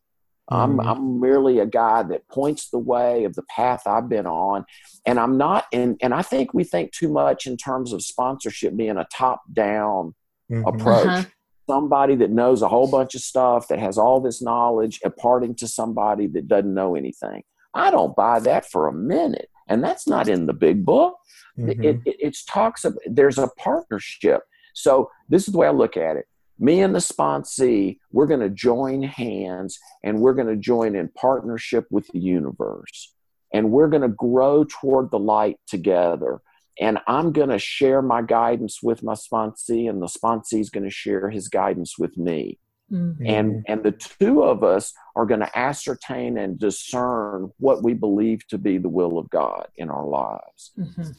I'm, 0.48 0.78
mm-hmm. 0.78 0.88
I'm 0.88 1.20
merely 1.20 1.58
a 1.58 1.66
guy 1.66 2.02
that 2.04 2.28
points 2.28 2.70
the 2.70 2.78
way 2.78 3.24
of 3.24 3.34
the 3.34 3.42
path 3.44 3.86
I've 3.86 4.08
been 4.08 4.26
on. 4.26 4.64
And 5.04 5.18
I'm 5.18 5.36
not, 5.36 5.66
and, 5.72 5.96
and 6.00 6.14
I 6.14 6.22
think 6.22 6.54
we 6.54 6.64
think 6.64 6.92
too 6.92 7.08
much 7.08 7.46
in 7.46 7.56
terms 7.56 7.92
of 7.92 8.02
sponsorship 8.02 8.76
being 8.76 8.96
a 8.96 9.06
top 9.12 9.42
down 9.52 10.14
mm-hmm. 10.50 10.66
approach. 10.66 11.06
Uh-huh. 11.06 11.24
somebody 11.68 12.14
that 12.14 12.30
knows 12.30 12.62
a 12.62 12.68
whole 12.68 12.88
bunch 12.88 13.14
of 13.16 13.20
stuff, 13.20 13.66
that 13.68 13.80
has 13.80 13.98
all 13.98 14.20
this 14.20 14.40
knowledge, 14.40 15.00
imparting 15.04 15.54
to 15.56 15.66
somebody 15.66 16.28
that 16.28 16.46
doesn't 16.46 16.72
know 16.72 16.94
anything. 16.94 17.42
I 17.74 17.90
don't 17.90 18.14
buy 18.14 18.38
that 18.40 18.70
for 18.70 18.86
a 18.86 18.92
minute. 18.92 19.50
And 19.68 19.82
that's 19.82 20.06
not 20.06 20.28
in 20.28 20.46
the 20.46 20.52
big 20.52 20.84
book. 20.84 21.16
Mm-hmm. 21.58 21.82
It, 21.82 22.00
it, 22.04 22.16
it 22.20 22.36
talks 22.48 22.84
of 22.84 22.96
there's 23.06 23.38
a 23.38 23.48
partnership. 23.58 24.42
So 24.74 25.10
this 25.28 25.48
is 25.48 25.52
the 25.52 25.58
way 25.58 25.66
I 25.66 25.70
look 25.70 25.96
at 25.96 26.16
it. 26.16 26.26
Me 26.58 26.80
and 26.80 26.94
the 26.94 27.00
sponsee, 27.00 27.98
we're 28.12 28.26
going 28.26 28.40
to 28.40 28.48
join 28.48 29.02
hands 29.02 29.78
and 30.02 30.20
we're 30.20 30.34
going 30.34 30.48
to 30.48 30.56
join 30.56 30.94
in 30.94 31.08
partnership 31.08 31.86
with 31.90 32.06
the 32.08 32.18
universe. 32.18 33.12
And 33.52 33.70
we're 33.70 33.88
going 33.88 34.02
to 34.02 34.08
grow 34.08 34.64
toward 34.64 35.10
the 35.10 35.18
light 35.18 35.58
together 35.66 36.40
and 36.78 36.98
I'm 37.06 37.32
going 37.32 37.48
to 37.48 37.58
share 37.58 38.02
my 38.02 38.22
guidance 38.22 38.82
with 38.82 39.02
my 39.02 39.14
sponsee, 39.14 39.88
and 39.88 40.02
the 40.02 40.06
sponsee 40.06 40.60
is 40.60 40.70
going 40.70 40.84
to 40.84 40.90
share 40.90 41.30
his 41.30 41.48
guidance 41.48 41.98
with 41.98 42.16
me. 42.18 42.58
Mm-hmm. 42.92 43.26
And 43.26 43.64
and 43.66 43.82
the 43.82 43.92
two 43.92 44.44
of 44.44 44.62
us 44.62 44.92
are 45.16 45.26
going 45.26 45.40
to 45.40 45.58
ascertain 45.58 46.38
and 46.38 46.58
discern 46.58 47.50
what 47.58 47.82
we 47.82 47.94
believe 47.94 48.46
to 48.48 48.58
be 48.58 48.78
the 48.78 48.88
will 48.88 49.18
of 49.18 49.28
God 49.30 49.66
in 49.76 49.90
our 49.90 50.06
lives. 50.06 50.72
Mm-hmm. 50.78 51.10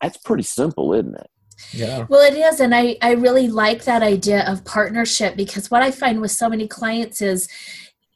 That's 0.00 0.16
pretty 0.16 0.44
simple, 0.44 0.94
isn't 0.94 1.16
it? 1.16 1.30
Yeah. 1.72 2.06
Well, 2.08 2.20
it 2.20 2.36
is. 2.36 2.60
And 2.60 2.74
I, 2.74 2.96
I 3.02 3.12
really 3.12 3.48
like 3.48 3.84
that 3.84 4.02
idea 4.02 4.48
of 4.50 4.64
partnership 4.64 5.36
because 5.36 5.70
what 5.70 5.82
I 5.82 5.90
find 5.90 6.20
with 6.20 6.30
so 6.30 6.48
many 6.48 6.66
clients 6.66 7.20
is 7.20 7.48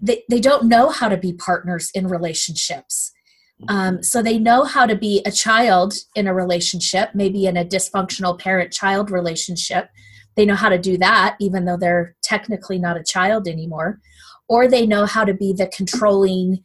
they, 0.00 0.24
they 0.28 0.40
don't 0.40 0.68
know 0.68 0.90
how 0.90 1.08
to 1.08 1.16
be 1.16 1.32
partners 1.32 1.90
in 1.94 2.08
relationships. 2.08 3.12
Um, 3.68 4.02
so 4.02 4.22
they 4.22 4.38
know 4.38 4.64
how 4.64 4.84
to 4.84 4.96
be 4.96 5.22
a 5.24 5.30
child 5.30 5.94
in 6.14 6.26
a 6.26 6.34
relationship, 6.34 7.10
maybe 7.14 7.46
in 7.46 7.56
a 7.56 7.64
dysfunctional 7.64 8.38
parent 8.38 8.72
child 8.72 9.10
relationship. 9.10 9.88
They 10.36 10.44
know 10.44 10.56
how 10.56 10.68
to 10.68 10.78
do 10.78 10.98
that, 10.98 11.36
even 11.40 11.64
though 11.64 11.76
they're 11.76 12.16
technically 12.22 12.78
not 12.78 12.96
a 12.96 13.04
child 13.04 13.46
anymore. 13.46 14.00
Or 14.48 14.68
they 14.68 14.86
know 14.86 15.06
how 15.06 15.24
to 15.24 15.32
be 15.32 15.52
the 15.52 15.68
controlling, 15.68 16.64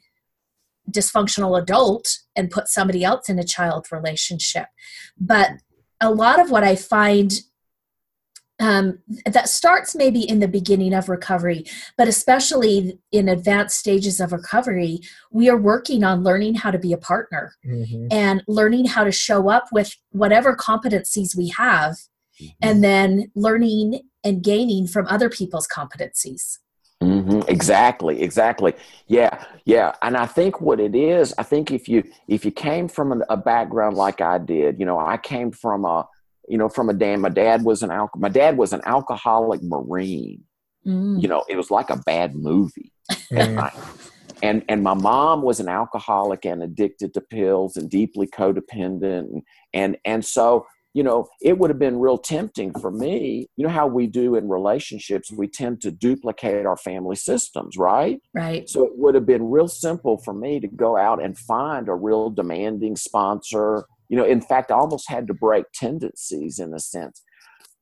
dysfunctional 0.92 1.62
adult 1.62 2.10
and 2.36 2.50
put 2.50 2.68
somebody 2.68 3.04
else 3.04 3.30
in 3.30 3.40
a 3.40 3.44
child 3.44 3.88
relationship. 3.92 4.66
But 5.18 5.52
a 6.02 6.12
lot 6.12 6.40
of 6.40 6.52
what 6.52 6.64
I 6.64 6.76
find 6.76 7.34
um, 8.60 9.00
that 9.26 9.48
starts 9.48 9.96
maybe 9.96 10.28
in 10.28 10.40
the 10.40 10.48
beginning 10.48 10.94
of 10.94 11.08
recovery, 11.08 11.64
but 11.98 12.08
especially 12.08 13.00
in 13.12 13.30
advanced 13.30 13.80
stages 13.80 14.20
of 14.20 14.34
recovery, 14.34 15.00
we 15.32 15.50
are 15.50 15.58
working 15.58 16.04
on 16.04 16.24
learning 16.24 16.56
how 16.56 16.72
to 16.72 16.78
be 16.78 16.92
a 16.92 16.98
partner 16.98 17.56
mm-hmm. 17.66 18.08
and 18.12 18.44
learning 18.48 18.86
how 18.86 19.06
to 19.06 19.12
show 19.12 19.50
up 19.50 19.68
with 19.72 19.96
whatever 20.12 20.56
competencies 20.56 21.38
we 21.38 21.48
have, 21.50 21.94
mm-hmm. 22.42 22.48
and 22.62 22.84
then 22.84 23.32
learning 23.34 24.02
and 24.26 24.44
gaining 24.44 24.88
from 24.88 25.08
other 25.08 25.30
people's 25.30 25.68
competencies. 25.68 26.58
Mm-hmm. 27.20 27.50
Exactly, 27.50 28.22
exactly. 28.22 28.74
Yeah, 29.08 29.44
yeah. 29.66 29.94
And 30.02 30.16
I 30.16 30.26
think 30.26 30.62
what 30.62 30.80
it 30.80 30.96
is, 30.96 31.34
I 31.38 31.44
think 31.44 31.72
if 31.72 31.88
you 31.88 32.04
if 32.28 32.46
you 32.46 32.52
came 32.52 32.88
from 32.88 33.24
a 33.30 33.38
background 33.38 33.98
like 33.98 34.22
I 34.22 34.38
did, 34.38 34.80
you 34.80 34.86
know, 34.86 35.00
I 35.00 35.18
came 35.18 35.52
from 35.52 35.86
a 35.86 36.08
you 36.48 36.58
know, 36.58 36.68
from 36.68 36.90
a 36.90 36.94
dad. 36.94 37.18
My 37.18 37.30
dad 37.30 37.64
was 37.64 37.84
an 37.84 37.92
alcohol. 37.92 38.22
My 38.22 38.30
dad 38.30 38.58
was 38.58 38.74
an 38.74 38.82
alcoholic 38.86 39.62
marine. 39.62 40.44
Mm. 40.86 41.22
You 41.22 41.28
know, 41.28 41.44
it 41.48 41.56
was 41.56 41.70
like 41.70 41.90
a 41.90 41.98
bad 41.98 42.36
movie. 42.36 42.92
Mm. 43.32 43.98
and 44.44 44.64
and 44.70 44.84
my 44.84 44.94
mom 44.94 45.42
was 45.42 45.60
an 45.60 45.68
alcoholic 45.68 46.46
and 46.46 46.64
addicted 46.64 47.14
to 47.14 47.22
pills 47.22 47.78
and 47.78 47.90
deeply 47.90 48.28
codependent 48.28 49.32
and 49.32 49.44
and, 49.74 49.98
and 50.06 50.26
so 50.26 50.66
you 50.94 51.04
know 51.04 51.28
it 51.42 51.58
would 51.58 51.70
have 51.70 51.80
been 51.80 52.00
real 52.00 52.18
tempting 52.18 52.74
for 52.80 52.92
me 52.92 53.48
you 53.58 53.66
know 53.66 53.74
how 53.74 53.88
we 53.88 54.08
do 54.08 54.36
in 54.36 54.50
relationships 54.50 55.32
we 55.32 55.48
tend 55.48 55.80
to 55.82 55.92
duplicate 55.92 56.66
our 56.66 56.78
family 56.78 57.16
systems 57.16 57.78
right 57.78 58.20
right 58.34 58.68
so 58.68 58.84
it 58.84 58.92
would 58.96 59.14
have 59.14 59.26
been 59.26 59.50
real 59.50 59.68
simple 59.68 60.18
for 60.18 60.34
me 60.34 60.60
to 60.60 60.68
go 60.68 60.98
out 60.98 61.24
and 61.24 61.38
find 61.38 61.88
a 61.88 61.94
real 61.94 62.30
demanding 62.30 62.96
sponsor 62.96 63.86
you 64.10 64.18
know, 64.18 64.26
in 64.26 64.42
fact, 64.42 64.72
I 64.72 64.76
almost 64.76 65.08
had 65.08 65.28
to 65.28 65.34
break 65.34 65.66
tendencies 65.74 66.60
in 66.60 66.74
a 66.74 66.80
sense. 66.80 67.22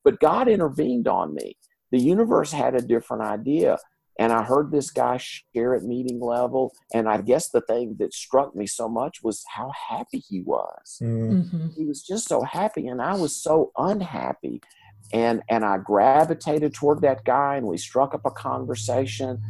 But 0.04 0.20
God 0.20 0.46
intervened 0.46 1.08
on 1.08 1.34
me. 1.34 1.56
The 1.90 1.98
universe 1.98 2.52
had 2.52 2.74
a 2.74 2.82
different 2.82 3.22
idea. 3.22 3.78
And 4.18 4.32
I 4.32 4.42
heard 4.42 4.70
this 4.70 4.90
guy 4.90 5.18
share 5.18 5.74
at 5.74 5.84
meeting 5.84 6.20
level. 6.20 6.74
And 6.92 7.08
I 7.08 7.20
guess 7.20 7.50
the 7.50 7.60
thing 7.60 7.96
that 8.00 8.12
struck 8.12 8.54
me 8.56 8.66
so 8.66 8.88
much 8.88 9.22
was 9.22 9.44
how 9.48 9.70
happy 9.88 10.18
he 10.18 10.40
was. 10.40 10.98
Mm. 11.00 11.44
Mm-hmm. 11.44 11.68
He 11.76 11.84
was 11.84 12.02
just 12.02 12.26
so 12.28 12.42
happy. 12.42 12.88
And 12.88 13.00
I 13.00 13.14
was 13.14 13.34
so 13.34 13.70
unhappy. 13.76 14.60
And, 15.12 15.42
and 15.48 15.64
I 15.64 15.78
gravitated 15.78 16.74
toward 16.74 17.00
that 17.02 17.24
guy 17.24 17.56
and 17.56 17.66
we 17.66 17.78
struck 17.78 18.12
up 18.12 18.26
a 18.26 18.30
conversation. 18.30 19.40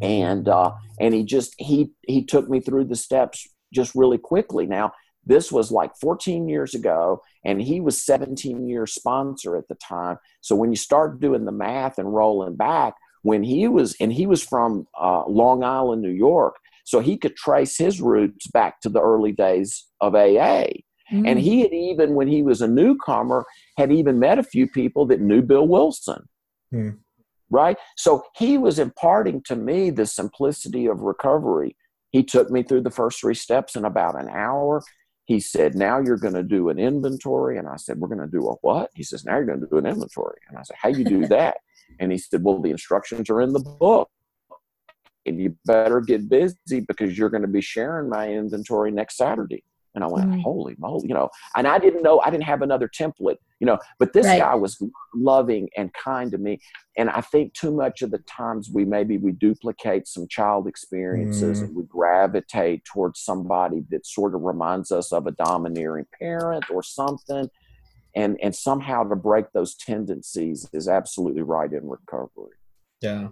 And, 0.00 0.48
uh, 0.48 0.72
and 0.98 1.14
he 1.14 1.22
just, 1.22 1.54
he, 1.58 1.92
he 2.06 2.24
took 2.24 2.48
me 2.48 2.60
through 2.60 2.86
the 2.86 2.96
steps 2.96 3.46
just 3.72 3.94
really 3.94 4.18
quickly. 4.18 4.66
Now, 4.66 4.92
this 5.24 5.52
was 5.52 5.70
like 5.70 5.96
14 6.00 6.48
years 6.48 6.74
ago, 6.74 7.22
and 7.44 7.62
he 7.62 7.80
was 7.80 8.02
17 8.02 8.68
year 8.68 8.86
sponsor 8.86 9.56
at 9.56 9.68
the 9.68 9.76
time. 9.76 10.18
So 10.40 10.56
when 10.56 10.70
you 10.70 10.76
start 10.76 11.20
doing 11.20 11.44
the 11.44 11.52
math 11.52 11.98
and 11.98 12.12
rolling 12.12 12.56
back, 12.56 12.94
when 13.22 13.42
he 13.42 13.68
was, 13.68 13.96
and 14.00 14.12
he 14.12 14.26
was 14.26 14.42
from 14.42 14.86
uh, 15.00 15.24
Long 15.26 15.64
Island, 15.64 16.02
New 16.02 16.10
York, 16.10 16.56
so 16.84 17.00
he 17.00 17.16
could 17.16 17.36
trace 17.36 17.78
his 17.78 18.00
roots 18.00 18.46
back 18.48 18.80
to 18.80 18.88
the 18.88 19.00
early 19.00 19.32
days 19.32 19.86
of 20.00 20.14
AA. 20.14 20.66
Mm. 21.12 21.26
And 21.26 21.38
he 21.38 21.60
had 21.60 21.72
even, 21.72 22.14
when 22.14 22.28
he 22.28 22.42
was 22.42 22.60
a 22.60 22.68
newcomer, 22.68 23.44
had 23.76 23.92
even 23.92 24.18
met 24.18 24.38
a 24.38 24.42
few 24.42 24.66
people 24.66 25.06
that 25.06 25.20
knew 25.20 25.42
Bill 25.42 25.66
Wilson. 25.66 26.28
Mm. 26.74 26.98
Right? 27.50 27.76
So 27.96 28.24
he 28.36 28.58
was 28.58 28.78
imparting 28.78 29.42
to 29.44 29.56
me 29.56 29.90
the 29.90 30.06
simplicity 30.06 30.86
of 30.86 31.00
recovery. 31.00 31.76
He 32.10 32.22
took 32.22 32.50
me 32.50 32.62
through 32.62 32.82
the 32.82 32.90
first 32.90 33.20
three 33.20 33.34
steps 33.34 33.76
in 33.76 33.84
about 33.84 34.20
an 34.20 34.28
hour 34.28 34.82
he 35.24 35.40
said, 35.40 35.74
Now 35.74 36.00
you're 36.00 36.16
going 36.16 36.34
to 36.34 36.42
do 36.42 36.68
an 36.68 36.78
inventory. 36.78 37.58
And 37.58 37.68
I 37.68 37.76
said, 37.76 37.98
We're 37.98 38.08
going 38.08 38.20
to 38.20 38.26
do 38.26 38.48
a 38.48 38.54
what? 38.56 38.90
He 38.94 39.02
says, 39.02 39.24
Now 39.24 39.36
you're 39.36 39.46
going 39.46 39.60
to 39.60 39.66
do 39.66 39.78
an 39.78 39.86
inventory. 39.86 40.38
And 40.48 40.58
I 40.58 40.62
said, 40.62 40.76
How 40.80 40.90
do 40.90 40.98
you 40.98 41.04
do 41.04 41.26
that? 41.28 41.58
And 42.00 42.12
he 42.12 42.18
said, 42.18 42.42
Well, 42.42 42.60
the 42.60 42.70
instructions 42.70 43.30
are 43.30 43.40
in 43.40 43.52
the 43.52 43.60
book. 43.60 44.10
And 45.24 45.40
you 45.40 45.56
better 45.64 46.00
get 46.00 46.28
busy 46.28 46.80
because 46.80 47.16
you're 47.16 47.30
going 47.30 47.42
to 47.42 47.48
be 47.48 47.60
sharing 47.60 48.08
my 48.08 48.28
inventory 48.28 48.90
next 48.90 49.16
Saturday. 49.16 49.62
And 49.94 50.02
I 50.02 50.06
went, 50.06 50.30
mm. 50.30 50.42
holy 50.42 50.74
moly, 50.78 51.06
you 51.06 51.14
know, 51.14 51.28
and 51.54 51.68
I 51.68 51.78
didn't 51.78 52.02
know, 52.02 52.20
I 52.20 52.30
didn't 52.30 52.44
have 52.44 52.62
another 52.62 52.88
template, 52.88 53.36
you 53.60 53.66
know, 53.66 53.78
but 53.98 54.14
this 54.14 54.26
right. 54.26 54.38
guy 54.38 54.54
was 54.54 54.82
loving 55.14 55.68
and 55.76 55.92
kind 55.92 56.30
to 56.30 56.38
me. 56.38 56.60
And 56.96 57.10
I 57.10 57.20
think 57.20 57.52
too 57.52 57.72
much 57.72 58.00
of 58.00 58.10
the 58.10 58.18
times 58.20 58.70
we 58.72 58.86
maybe 58.86 59.18
we 59.18 59.32
duplicate 59.32 60.08
some 60.08 60.26
child 60.28 60.66
experiences 60.66 61.60
mm. 61.60 61.64
and 61.64 61.76
we 61.76 61.82
gravitate 61.84 62.84
towards 62.84 63.20
somebody 63.20 63.84
that 63.90 64.06
sort 64.06 64.34
of 64.34 64.42
reminds 64.42 64.90
us 64.90 65.12
of 65.12 65.26
a 65.26 65.32
domineering 65.32 66.06
parent 66.18 66.70
or 66.70 66.82
something. 66.82 67.50
And, 68.14 68.38
and 68.42 68.54
somehow 68.54 69.04
to 69.04 69.16
break 69.16 69.46
those 69.52 69.74
tendencies 69.74 70.68
is 70.72 70.88
absolutely 70.88 71.42
right 71.42 71.72
in 71.72 71.88
recovery. 71.88 72.56
Yeah. 73.00 73.28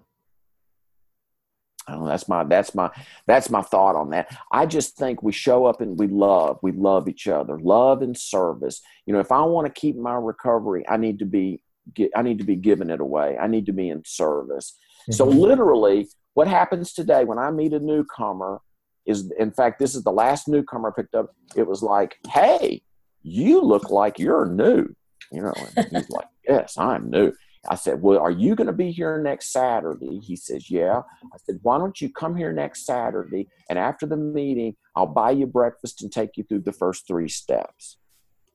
Know, 1.88 2.06
that's 2.06 2.28
my 2.28 2.44
that's 2.44 2.74
my 2.74 2.90
that's 3.26 3.50
my 3.50 3.62
thought 3.62 3.96
on 3.96 4.10
that. 4.10 4.36
I 4.52 4.66
just 4.66 4.96
think 4.96 5.22
we 5.22 5.32
show 5.32 5.66
up 5.66 5.80
and 5.80 5.98
we 5.98 6.06
love 6.06 6.58
we 6.62 6.70
love 6.70 7.08
each 7.08 7.26
other, 7.26 7.58
love 7.58 8.02
and 8.02 8.16
service. 8.16 8.80
You 9.06 9.14
know, 9.14 9.18
if 9.20 9.32
I 9.32 9.42
want 9.42 9.66
to 9.66 9.80
keep 9.80 9.96
my 9.96 10.14
recovery, 10.14 10.84
I 10.88 10.96
need 10.98 11.18
to 11.18 11.24
be 11.24 11.62
get, 11.94 12.10
I 12.14 12.22
need 12.22 12.38
to 12.38 12.44
be 12.44 12.56
giving 12.56 12.90
it 12.90 13.00
away. 13.00 13.36
I 13.38 13.46
need 13.46 13.66
to 13.66 13.72
be 13.72 13.88
in 13.88 14.02
service. 14.04 14.78
Mm-hmm. 15.02 15.12
So 15.12 15.24
literally, 15.24 16.08
what 16.34 16.46
happens 16.48 16.92
today 16.92 17.24
when 17.24 17.38
I 17.38 17.50
meet 17.50 17.72
a 17.72 17.80
newcomer 17.80 18.60
is, 19.06 19.32
in 19.38 19.50
fact, 19.50 19.78
this 19.78 19.94
is 19.94 20.04
the 20.04 20.12
last 20.12 20.46
newcomer 20.46 20.90
I 20.90 21.00
picked 21.00 21.14
up. 21.14 21.34
It 21.56 21.66
was 21.66 21.82
like, 21.82 22.16
hey, 22.28 22.82
you 23.22 23.60
look 23.62 23.90
like 23.90 24.18
you're 24.18 24.46
new. 24.46 24.86
You 25.32 25.42
know, 25.42 25.54
and 25.76 25.88
he's 25.90 26.10
like, 26.10 26.26
yes, 26.46 26.76
I'm 26.76 27.10
new. 27.10 27.32
I 27.68 27.74
said, 27.74 28.00
Well, 28.00 28.18
are 28.20 28.30
you 28.30 28.54
going 28.54 28.68
to 28.68 28.72
be 28.72 28.90
here 28.90 29.20
next 29.22 29.52
Saturday? 29.52 30.18
He 30.18 30.34
says, 30.34 30.70
Yeah. 30.70 31.02
I 31.32 31.36
said, 31.44 31.60
Why 31.62 31.78
don't 31.78 32.00
you 32.00 32.08
come 32.10 32.36
here 32.36 32.52
next 32.52 32.86
Saturday? 32.86 33.48
And 33.68 33.78
after 33.78 34.06
the 34.06 34.16
meeting, 34.16 34.76
I'll 34.96 35.06
buy 35.06 35.32
you 35.32 35.46
breakfast 35.46 36.02
and 36.02 36.10
take 36.10 36.36
you 36.36 36.44
through 36.44 36.60
the 36.60 36.72
first 36.72 37.06
three 37.06 37.28
steps. 37.28 37.98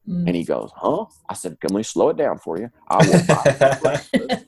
Mm. 0.09 0.27
And 0.27 0.35
he 0.35 0.43
goes, 0.43 0.71
Huh? 0.75 1.05
I 1.29 1.35
said, 1.35 1.57
Let 1.61 1.71
me 1.71 1.83
slow 1.83 2.09
it 2.09 2.17
down 2.17 2.39
for 2.39 2.57
you. 2.57 2.71
I 2.89 3.07
will 3.07 3.25
buy 3.27 3.77
breakfast 3.81 4.45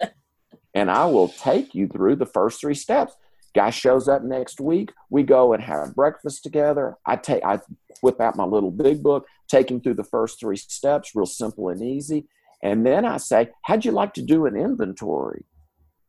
and 0.77 0.91
I 0.91 1.05
will 1.05 1.29
take 1.29 1.73
you 1.73 1.87
through 1.87 2.17
the 2.17 2.27
first 2.27 2.61
three 2.61 2.75
steps. 2.75 3.15
Guy 3.55 3.69
shows 3.69 4.07
up 4.07 4.23
next 4.23 4.59
week. 4.59 4.91
We 5.09 5.23
go 5.23 5.53
and 5.53 5.63
have 5.63 5.95
breakfast 5.95 6.43
together. 6.43 6.97
I 7.05 7.15
take 7.15 7.43
I 7.43 7.59
whip 8.01 8.21
out 8.21 8.35
my 8.35 8.43
little 8.43 8.71
big 8.71 9.01
book, 9.01 9.25
take 9.47 9.71
him 9.71 9.81
through 9.81 9.95
the 9.95 10.03
first 10.03 10.39
three 10.39 10.57
steps, 10.57 11.15
real 11.15 11.25
simple 11.25 11.69
and 11.69 11.81
easy. 11.81 12.27
And 12.63 12.85
then 12.85 13.05
I 13.05 13.17
say, 13.17 13.49
How'd 13.63 13.85
you 13.85 13.91
like 13.91 14.13
to 14.15 14.21
do 14.21 14.45
an 14.45 14.55
inventory? 14.55 15.45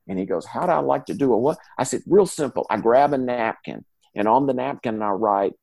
And 0.08 0.18
he 0.18 0.24
goes, 0.24 0.46
How'd 0.46 0.70
I 0.70 0.78
like 0.78 1.06
to 1.06 1.14
do 1.14 1.32
a 1.32 1.38
what? 1.38 1.58
I 1.78 1.84
said, 1.84 2.02
Real 2.06 2.26
simple. 2.26 2.66
I 2.70 2.78
grab 2.78 3.12
a 3.12 3.18
napkin, 3.18 3.84
and 4.14 4.26
on 4.26 4.46
the 4.46 4.54
napkin, 4.54 5.02
I 5.02 5.10
write, 5.10 5.54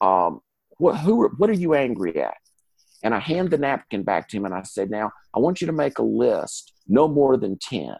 um, 0.00 0.40
what, 0.78 0.98
who, 0.98 1.28
what 1.36 1.50
are 1.50 1.54
you 1.54 1.74
angry 1.74 2.20
at? 2.22 2.36
And 3.02 3.14
I 3.14 3.18
hand 3.18 3.50
the 3.50 3.58
napkin 3.58 4.02
back 4.02 4.28
to 4.28 4.36
him, 4.36 4.44
and 4.44 4.54
I 4.54 4.62
said, 4.62 4.90
Now, 4.90 5.12
I 5.34 5.38
want 5.40 5.60
you 5.60 5.66
to 5.66 5.72
make 5.72 5.98
a 5.98 6.02
list, 6.02 6.72
no 6.88 7.08
more 7.08 7.36
than 7.36 7.58
10. 7.58 7.96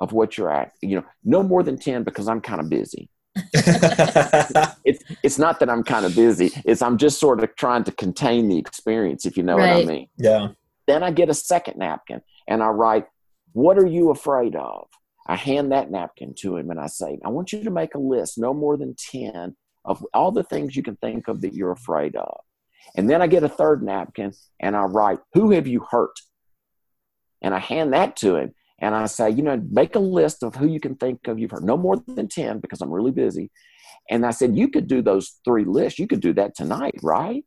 Of 0.00 0.12
what 0.12 0.36
you're 0.36 0.50
at. 0.50 0.72
You 0.82 0.96
know, 0.96 1.04
no 1.24 1.42
more 1.42 1.62
than 1.62 1.78
10 1.78 2.02
because 2.02 2.28
I'm 2.28 2.40
kind 2.40 2.60
of 2.60 2.68
busy. 2.68 3.08
it's 3.52 5.04
it's 5.22 5.38
not 5.38 5.60
that 5.60 5.68
I'm 5.68 5.82
kind 5.82 6.06
of 6.06 6.14
busy. 6.14 6.50
It's 6.64 6.80
I'm 6.80 6.96
just 6.96 7.20
sort 7.20 7.42
of 7.42 7.54
trying 7.56 7.84
to 7.84 7.92
contain 7.92 8.48
the 8.48 8.56
experience, 8.56 9.26
if 9.26 9.36
you 9.36 9.42
know 9.42 9.56
right. 9.56 9.74
what 9.74 9.82
I 9.82 9.86
mean. 9.86 10.08
Yeah. 10.16 10.48
Then 10.86 11.02
I 11.02 11.10
get 11.10 11.28
a 11.28 11.34
second 11.34 11.76
napkin 11.76 12.22
and 12.48 12.62
I 12.62 12.68
write, 12.68 13.06
"What 13.52 13.78
are 13.78 13.86
you 13.86 14.10
afraid 14.10 14.56
of?" 14.56 14.88
I 15.26 15.36
hand 15.36 15.72
that 15.72 15.90
napkin 15.90 16.34
to 16.38 16.56
him 16.56 16.70
and 16.70 16.80
I 16.80 16.86
say, 16.86 17.18
"I 17.24 17.28
want 17.28 17.52
you 17.52 17.62
to 17.62 17.70
make 17.70 17.94
a 17.94 17.98
list, 17.98 18.38
no 18.38 18.54
more 18.54 18.78
than 18.78 18.94
ten, 18.96 19.54
of 19.84 20.02
all 20.14 20.32
the 20.32 20.44
things 20.44 20.74
you 20.74 20.82
can 20.82 20.96
think 20.96 21.28
of 21.28 21.42
that 21.42 21.52
you're 21.52 21.72
afraid 21.72 22.16
of." 22.16 22.40
And 22.96 23.10
then 23.10 23.20
I 23.20 23.26
get 23.26 23.42
a 23.42 23.50
third 23.50 23.82
napkin 23.82 24.32
and 24.60 24.74
I 24.74 24.84
write, 24.84 25.18
"Who 25.34 25.50
have 25.50 25.66
you 25.66 25.84
hurt?" 25.90 26.18
And 27.42 27.54
I 27.54 27.58
hand 27.58 27.92
that 27.92 28.16
to 28.16 28.36
him 28.36 28.54
and 28.78 28.94
I 28.94 29.06
say, 29.06 29.30
you 29.30 29.42
know, 29.42 29.62
make 29.70 29.94
a 29.94 30.00
list 30.00 30.42
of 30.42 30.54
who 30.54 30.66
you 30.66 30.80
can 30.80 30.96
think 30.96 31.26
of 31.28 31.38
you've 31.38 31.50
heard, 31.50 31.64
no 31.64 31.76
more 31.76 31.96
than 31.96 32.28
10 32.28 32.60
because 32.60 32.80
I'm 32.80 32.90
really 32.90 33.10
busy. 33.10 33.50
And 34.10 34.26
I 34.26 34.30
said, 34.30 34.56
you 34.56 34.68
could 34.68 34.86
do 34.86 35.02
those 35.02 35.38
three 35.44 35.64
lists. 35.64 35.98
You 35.98 36.06
could 36.06 36.20
do 36.20 36.34
that 36.34 36.54
tonight, 36.54 36.94
right? 37.02 37.44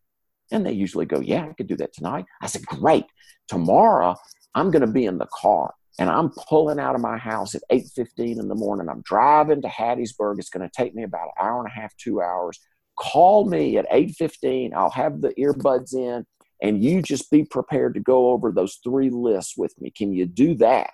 And 0.51 0.65
they 0.65 0.71
usually 0.71 1.05
go, 1.05 1.19
yeah, 1.19 1.45
I 1.45 1.53
could 1.53 1.67
do 1.67 1.77
that 1.77 1.93
tonight. 1.93 2.25
I 2.41 2.47
said, 2.47 2.65
great. 2.65 3.05
Tomorrow, 3.47 4.15
I'm 4.55 4.71
going 4.71 4.81
to 4.81 4.91
be 4.91 5.05
in 5.05 5.19
the 5.19 5.27
car 5.31 5.73
and 5.99 6.09
I'm 6.09 6.31
pulling 6.47 6.79
out 6.79 6.95
of 6.95 7.01
my 7.01 7.17
house 7.17 7.53
at 7.53 7.61
8.15 7.71 8.39
in 8.39 8.47
the 8.47 8.55
morning. 8.55 8.89
I'm 8.89 9.01
driving 9.01 9.61
to 9.61 9.67
Hattiesburg. 9.67 10.39
It's 10.39 10.49
going 10.49 10.67
to 10.67 10.71
take 10.75 10.95
me 10.95 11.03
about 11.03 11.27
an 11.37 11.45
hour 11.45 11.59
and 11.59 11.67
a 11.67 11.79
half, 11.79 11.95
two 11.97 12.21
hours. 12.21 12.59
Call 12.97 13.45
me 13.45 13.77
at 13.77 13.89
8.15. 13.91 14.73
I'll 14.73 14.89
have 14.89 15.21
the 15.21 15.33
earbuds 15.37 15.93
in 15.93 16.25
and 16.61 16.83
you 16.83 17.01
just 17.01 17.29
be 17.31 17.45
prepared 17.45 17.93
to 17.93 17.99
go 17.99 18.31
over 18.31 18.51
those 18.51 18.79
three 18.83 19.09
lists 19.09 19.55
with 19.57 19.73
me. 19.79 19.91
Can 19.91 20.11
you 20.11 20.25
do 20.25 20.55
that? 20.55 20.89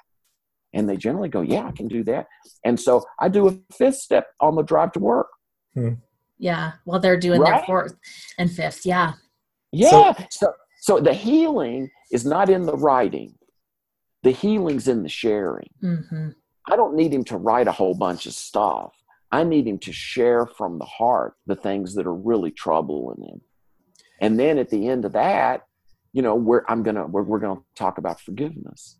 And 0.75 0.87
they 0.87 0.97
generally 0.97 1.29
go, 1.29 1.41
Yeah, 1.41 1.65
I 1.65 1.71
can 1.71 1.87
do 1.87 2.03
that. 2.03 2.27
And 2.63 2.79
so 2.79 3.03
I 3.19 3.29
do 3.29 3.47
a 3.47 3.57
fifth 3.73 3.95
step 3.95 4.27
on 4.39 4.55
the 4.55 4.61
drive 4.61 4.91
to 4.91 4.99
work. 4.99 5.27
Hmm. 5.73 5.93
Yeah. 6.37 6.73
While 6.83 6.99
they're 6.99 7.17
doing 7.17 7.41
right? 7.41 7.57
their 7.57 7.65
fourth 7.65 7.95
and 8.37 8.51
fifth. 8.51 8.85
Yeah. 8.85 9.13
Yeah. 9.71 9.89
So, 9.89 10.15
so, 10.29 10.53
so 10.81 10.99
the 10.99 11.13
healing 11.13 11.89
is 12.11 12.25
not 12.25 12.49
in 12.49 12.65
the 12.65 12.75
writing, 12.75 13.33
the 14.23 14.31
healing's 14.31 14.87
in 14.87 15.01
the 15.01 15.09
sharing. 15.09 15.69
Mm-hmm. 15.83 16.29
I 16.67 16.75
don't 16.75 16.95
need 16.95 17.13
him 17.13 17.23
to 17.25 17.37
write 17.37 17.67
a 17.67 17.71
whole 17.71 17.95
bunch 17.95 18.25
of 18.25 18.33
stuff. 18.33 18.93
I 19.31 19.43
need 19.43 19.67
him 19.67 19.79
to 19.79 19.91
share 19.91 20.45
from 20.45 20.77
the 20.77 20.85
heart 20.85 21.33
the 21.45 21.55
things 21.55 21.95
that 21.95 22.05
are 22.05 22.13
really 22.13 22.51
troubling 22.51 23.21
him. 23.27 23.41
And 24.21 24.39
then 24.39 24.57
at 24.57 24.69
the 24.69 24.87
end 24.87 25.05
of 25.05 25.13
that, 25.13 25.63
you 26.13 26.21
know, 26.21 26.35
we're, 26.35 26.63
I'm 26.69 26.83
gonna 26.83 27.05
we're, 27.05 27.23
we're 27.23 27.39
gonna 27.39 27.61
talk 27.75 27.97
about 27.97 28.21
forgiveness. 28.21 28.97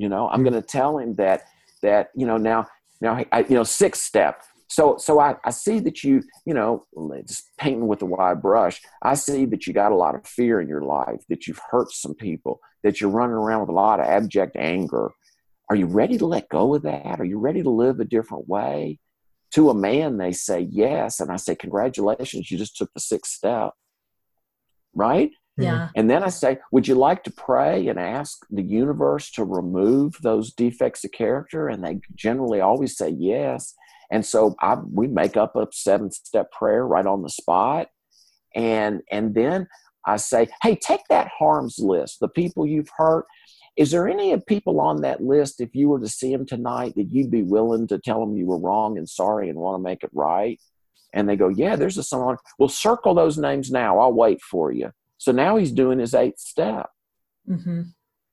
You 0.00 0.08
know, 0.08 0.30
I'm 0.30 0.40
hmm. 0.40 0.48
going 0.48 0.62
to 0.62 0.66
tell 0.66 0.98
him 0.98 1.14
that 1.16 1.42
that 1.82 2.08
you 2.16 2.26
know 2.26 2.38
now 2.38 2.66
now 3.02 3.22
I, 3.32 3.40
you 3.40 3.54
know 3.54 3.64
sixth 3.64 4.02
step. 4.02 4.42
So 4.68 4.96
so 4.96 5.20
I, 5.20 5.36
I 5.44 5.50
see 5.50 5.78
that 5.80 6.02
you 6.02 6.22
you 6.46 6.54
know 6.54 6.86
just 7.28 7.50
painting 7.58 7.86
with 7.86 8.00
a 8.00 8.06
wide 8.06 8.40
brush. 8.40 8.80
I 9.02 9.14
see 9.14 9.44
that 9.46 9.66
you 9.66 9.74
got 9.74 9.92
a 9.92 9.96
lot 9.96 10.14
of 10.14 10.26
fear 10.26 10.58
in 10.58 10.68
your 10.68 10.80
life. 10.80 11.20
That 11.28 11.46
you've 11.46 11.60
hurt 11.70 11.92
some 11.92 12.14
people. 12.14 12.60
That 12.82 12.98
you're 12.98 13.10
running 13.10 13.34
around 13.34 13.60
with 13.60 13.68
a 13.68 13.72
lot 13.72 14.00
of 14.00 14.06
abject 14.06 14.56
anger. 14.56 15.10
Are 15.68 15.76
you 15.76 15.84
ready 15.84 16.16
to 16.16 16.26
let 16.26 16.48
go 16.48 16.74
of 16.74 16.82
that? 16.82 17.20
Are 17.20 17.24
you 17.24 17.38
ready 17.38 17.62
to 17.62 17.70
live 17.70 18.00
a 18.00 18.04
different 18.06 18.48
way? 18.48 18.98
To 19.52 19.68
a 19.68 19.74
man, 19.74 20.16
they 20.16 20.32
say 20.32 20.60
yes, 20.70 21.20
and 21.20 21.30
I 21.30 21.36
say 21.36 21.54
congratulations. 21.54 22.50
You 22.50 22.56
just 22.56 22.76
took 22.76 22.90
the 22.94 23.00
sixth 23.00 23.32
step. 23.32 23.72
Right? 24.94 25.30
Mm-hmm. 25.60 25.76
Yeah. 25.76 25.88
And 25.94 26.10
then 26.10 26.22
I 26.22 26.28
say, 26.28 26.58
would 26.72 26.88
you 26.88 26.94
like 26.94 27.24
to 27.24 27.30
pray 27.30 27.88
and 27.88 27.98
ask 27.98 28.38
the 28.50 28.62
universe 28.62 29.30
to 29.32 29.44
remove 29.44 30.16
those 30.22 30.52
defects 30.52 31.04
of 31.04 31.12
character? 31.12 31.68
And 31.68 31.84
they 31.84 32.00
generally 32.14 32.60
always 32.60 32.96
say 32.96 33.10
yes. 33.10 33.74
And 34.10 34.24
so 34.24 34.56
I, 34.60 34.76
we 34.92 35.06
make 35.06 35.36
up 35.36 35.54
a 35.56 35.68
seven 35.72 36.10
step 36.10 36.50
prayer 36.50 36.86
right 36.86 37.06
on 37.06 37.22
the 37.22 37.28
spot. 37.28 37.88
And, 38.54 39.02
and 39.10 39.34
then 39.34 39.68
I 40.06 40.16
say, 40.16 40.48
hey, 40.62 40.76
take 40.76 41.02
that 41.08 41.28
harms 41.38 41.78
list, 41.78 42.18
the 42.20 42.28
people 42.28 42.66
you've 42.66 42.90
hurt. 42.96 43.26
Is 43.76 43.92
there 43.92 44.08
any 44.08 44.32
of 44.32 44.44
people 44.46 44.80
on 44.80 45.02
that 45.02 45.22
list, 45.22 45.60
if 45.60 45.74
you 45.74 45.88
were 45.88 46.00
to 46.00 46.08
see 46.08 46.32
them 46.32 46.44
tonight, 46.44 46.94
that 46.96 47.12
you'd 47.12 47.30
be 47.30 47.42
willing 47.42 47.86
to 47.86 47.98
tell 47.98 48.20
them 48.20 48.36
you 48.36 48.46
were 48.46 48.58
wrong 48.58 48.98
and 48.98 49.08
sorry 49.08 49.48
and 49.48 49.58
want 49.58 49.78
to 49.78 49.82
make 49.82 50.02
it 50.02 50.10
right? 50.12 50.58
And 51.14 51.28
they 51.28 51.36
go, 51.36 51.48
yeah, 51.48 51.76
there's 51.76 51.98
a 51.98 52.02
someone. 52.02 52.36
Well, 52.58 52.68
circle 52.68 53.14
those 53.14 53.38
names 53.38 53.70
now. 53.70 53.98
I'll 53.98 54.12
wait 54.12 54.40
for 54.42 54.72
you. 54.72 54.90
So 55.20 55.32
now 55.32 55.56
he's 55.56 55.70
doing 55.70 55.98
his 55.98 56.14
eighth 56.14 56.38
step. 56.38 56.88
Mm-hmm. 57.46 57.82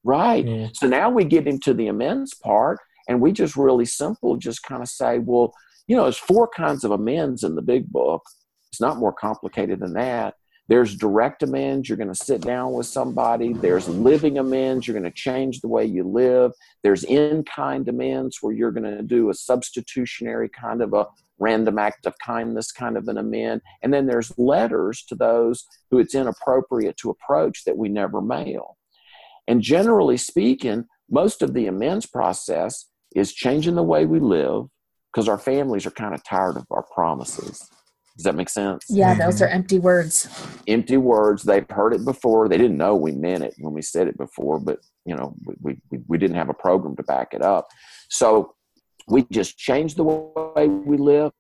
Right. 0.06 0.48
Yeah. 0.48 0.68
So 0.72 0.88
now 0.88 1.10
we 1.10 1.26
get 1.26 1.46
into 1.46 1.74
the 1.74 1.88
amends 1.88 2.34
part, 2.34 2.80
and 3.10 3.20
we 3.20 3.34
just 3.34 3.58
really 3.58 3.84
simple 3.84 4.38
just 4.38 4.64
kind 4.64 4.82
of 4.82 4.88
say, 4.88 5.20
well, 5.20 5.54
you 5.88 5.98
know, 5.98 6.04
there's 6.04 6.18
four 6.18 6.48
kinds 6.48 6.86
of 6.86 6.92
amends 6.92 7.44
in 7.44 7.56
the 7.56 7.62
big 7.62 7.92
book. 7.92 8.24
It's 8.72 8.80
not 8.80 9.00
more 9.00 9.12
complicated 9.12 9.82
than 9.82 9.94
that. 9.94 10.36
There's 10.70 10.96
direct 10.96 11.44
amends, 11.44 11.90
you're 11.90 11.98
going 11.98 12.08
to 12.08 12.16
sit 12.16 12.40
down 12.40 12.72
with 12.72 12.86
somebody. 12.86 13.52
There's 13.52 13.90
living 13.90 14.38
amends, 14.38 14.88
you're 14.88 14.98
going 14.98 15.12
to 15.12 15.18
change 15.18 15.60
the 15.60 15.68
way 15.68 15.84
you 15.84 16.06
live. 16.06 16.54
There's 16.84 17.04
in 17.04 17.44
kind 17.44 17.86
amends, 17.90 18.38
where 18.42 18.54
you're 18.54 18.72
going 18.72 18.98
to 18.98 19.04
do 19.04 19.30
a 19.30 19.34
substitutionary 19.34 20.48
kind 20.48 20.82
of 20.82 20.94
a 20.94 21.06
random 21.40 21.78
act 21.78 22.06
of 22.06 22.14
kindness 22.24 22.72
kind 22.72 22.98
of 22.98 23.08
an 23.08 23.18
amend. 23.18 23.62
And 23.84 23.94
then 23.94 24.08
there's 24.08 24.32
letters 24.38 25.04
to 25.10 25.16
those 25.16 25.66
who 25.92 26.00
it's 26.00 26.16
inappropriate 26.16 26.98
to 26.98 27.10
approach 27.10 27.64
that 27.66 27.78
we 27.78 27.90
never 27.90 28.22
mail. 28.22 28.78
And 29.48 29.62
generally 29.62 30.18
speaking, 30.18 30.86
most 31.10 31.42
of 31.42 31.54
the 31.54 31.68
amends 31.68 32.06
process 32.06 32.86
is 33.16 33.34
changing 33.34 33.76
the 33.76 33.84
way 33.84 34.06
we 34.06 34.20
live 34.20 34.66
because 35.12 35.30
our 35.30 35.38
families 35.38 35.86
are 35.86 35.92
kind 35.92 36.14
of 36.14 36.24
tired 36.24 36.58
of 36.58 36.66
our 36.70 36.84
promises. 36.94 37.70
Does 38.18 38.24
that 38.24 38.36
make 38.36 38.50
sense? 38.50 38.84
Yeah, 38.90 39.14
those 39.14 39.36
mm-hmm. 39.36 39.44
are 39.44 39.48
empty 39.48 39.78
words. 39.78 40.28
Empty 40.68 40.98
words. 40.98 41.44
They've 41.44 41.70
heard 41.70 41.94
it 41.94 42.04
before. 42.04 42.50
They 42.50 42.58
didn't 42.58 42.78
know 42.78 42.96
we 42.96 43.12
meant 43.12 43.44
it 43.44 43.54
when 43.60 43.74
we 43.74 43.84
said 43.84 44.08
it 44.08 44.18
before, 44.18 44.60
but 44.60 44.80
you 45.06 45.16
know, 45.16 45.36
we, 45.62 45.78
we, 45.92 46.00
we 46.08 46.18
didn't 46.18 46.36
have 46.36 46.50
a 46.50 46.54
program 46.54 46.96
to 46.96 47.04
back 47.04 47.34
it 47.34 47.44
up. 47.44 47.68
So 48.10 48.56
we 49.08 49.26
just 49.32 49.58
change 49.58 49.96
the 49.96 50.04
way 50.04 50.68
we 50.68 50.98
live 50.98 51.32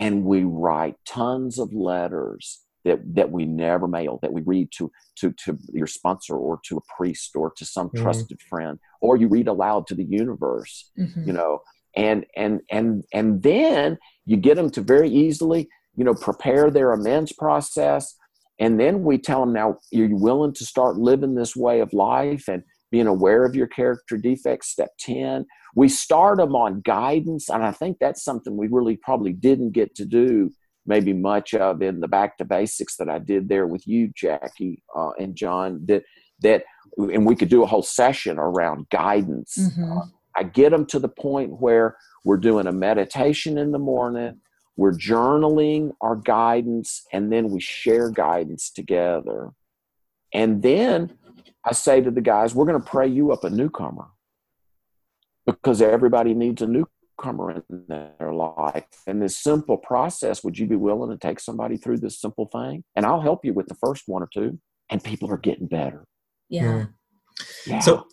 and 0.00 0.24
we 0.24 0.44
write 0.44 0.96
tons 1.04 1.58
of 1.58 1.72
letters 1.72 2.62
that, 2.84 3.00
that 3.14 3.30
we 3.30 3.44
never 3.44 3.86
mail, 3.86 4.18
that 4.22 4.32
we 4.32 4.42
read 4.42 4.70
to, 4.72 4.90
to, 5.16 5.32
to 5.32 5.58
your 5.72 5.86
sponsor 5.86 6.34
or 6.34 6.58
to 6.64 6.78
a 6.78 6.94
priest 6.96 7.36
or 7.36 7.52
to 7.56 7.64
some 7.64 7.88
mm-hmm. 7.88 8.02
trusted 8.02 8.40
friend, 8.48 8.78
or 9.00 9.16
you 9.16 9.28
read 9.28 9.46
aloud 9.46 9.86
to 9.86 9.94
the 9.94 10.04
universe, 10.04 10.90
mm-hmm. 10.98 11.24
you 11.24 11.32
know, 11.32 11.60
and, 11.94 12.24
and, 12.36 12.60
and, 12.70 13.04
and 13.12 13.42
then 13.42 13.98
you 14.24 14.36
get 14.36 14.56
them 14.56 14.70
to 14.70 14.80
very 14.80 15.10
easily, 15.10 15.68
you 15.94 16.04
know, 16.04 16.14
prepare 16.14 16.70
their 16.70 16.92
amends 16.92 17.32
process. 17.32 18.16
And 18.58 18.80
then 18.80 19.02
we 19.02 19.18
tell 19.18 19.40
them 19.40 19.52
now, 19.52 19.70
are 19.70 19.78
you 19.90 20.16
willing 20.16 20.54
to 20.54 20.64
start 20.64 20.96
living 20.96 21.34
this 21.34 21.54
way 21.54 21.80
of 21.80 21.92
life 21.92 22.48
and 22.48 22.62
being 22.90 23.06
aware 23.06 23.44
of 23.44 23.54
your 23.54 23.66
character 23.66 24.16
defects? 24.16 24.70
Step 24.70 24.90
10 24.98 25.46
we 25.74 25.88
start 25.88 26.38
them 26.38 26.54
on 26.54 26.80
guidance 26.80 27.48
and 27.48 27.64
i 27.64 27.72
think 27.72 27.96
that's 27.98 28.22
something 28.22 28.56
we 28.56 28.68
really 28.68 28.96
probably 28.96 29.32
didn't 29.32 29.72
get 29.72 29.94
to 29.94 30.04
do 30.04 30.50
maybe 30.86 31.12
much 31.12 31.54
of 31.54 31.82
in 31.82 32.00
the 32.00 32.08
back 32.08 32.36
to 32.36 32.44
basics 32.44 32.96
that 32.96 33.08
i 33.08 33.18
did 33.18 33.48
there 33.48 33.66
with 33.66 33.86
you 33.86 34.10
jackie 34.14 34.82
uh, 34.96 35.10
and 35.18 35.36
john 35.36 35.80
that 35.86 36.02
that 36.40 36.64
and 36.96 37.24
we 37.26 37.36
could 37.36 37.48
do 37.48 37.62
a 37.62 37.66
whole 37.66 37.82
session 37.82 38.38
around 38.38 38.88
guidance. 38.90 39.56
Mm-hmm. 39.58 39.92
uh, 39.92 40.04
i 40.36 40.42
get 40.42 40.70
them 40.70 40.86
to 40.86 40.98
the 40.98 41.08
point 41.08 41.60
where 41.60 41.96
we're 42.24 42.36
doing 42.36 42.66
a 42.66 42.72
meditation 42.72 43.58
in 43.58 43.72
the 43.72 43.78
morning 43.78 44.38
we're 44.76 44.96
journaling 44.96 45.92
our 46.00 46.16
guidance 46.16 47.04
and 47.12 47.30
then 47.30 47.50
we 47.50 47.60
share 47.60 48.08
guidance 48.08 48.70
together. 48.70 49.50
And 50.32 50.62
then 50.62 51.12
i 51.64 51.72
say 51.72 52.00
to 52.00 52.10
the 52.10 52.20
guys 52.20 52.54
we're 52.54 52.66
going 52.66 52.82
to 52.82 52.90
pray 52.90 53.06
you 53.06 53.32
up 53.32 53.44
a 53.44 53.50
newcomer 53.50 54.06
because 55.46 55.82
everybody 55.82 56.34
needs 56.34 56.62
a 56.62 56.66
newcomer 56.66 57.50
in 57.52 57.84
their 57.88 58.32
life. 58.32 58.84
And 59.06 59.22
this 59.22 59.38
simple 59.38 59.76
process, 59.76 60.44
would 60.44 60.58
you 60.58 60.66
be 60.66 60.76
willing 60.76 61.10
to 61.10 61.18
take 61.18 61.40
somebody 61.40 61.76
through 61.76 61.98
this 61.98 62.20
simple 62.20 62.46
thing? 62.46 62.84
And 62.96 63.06
I'll 63.06 63.20
help 63.20 63.44
you 63.44 63.52
with 63.52 63.66
the 63.66 63.76
first 63.76 64.04
one 64.06 64.22
or 64.22 64.28
two. 64.32 64.58
And 64.90 65.02
people 65.02 65.30
are 65.30 65.38
getting 65.38 65.66
better. 65.66 66.04
Yeah. 66.48 66.86
yeah. 67.66 67.78
So, 67.78 68.06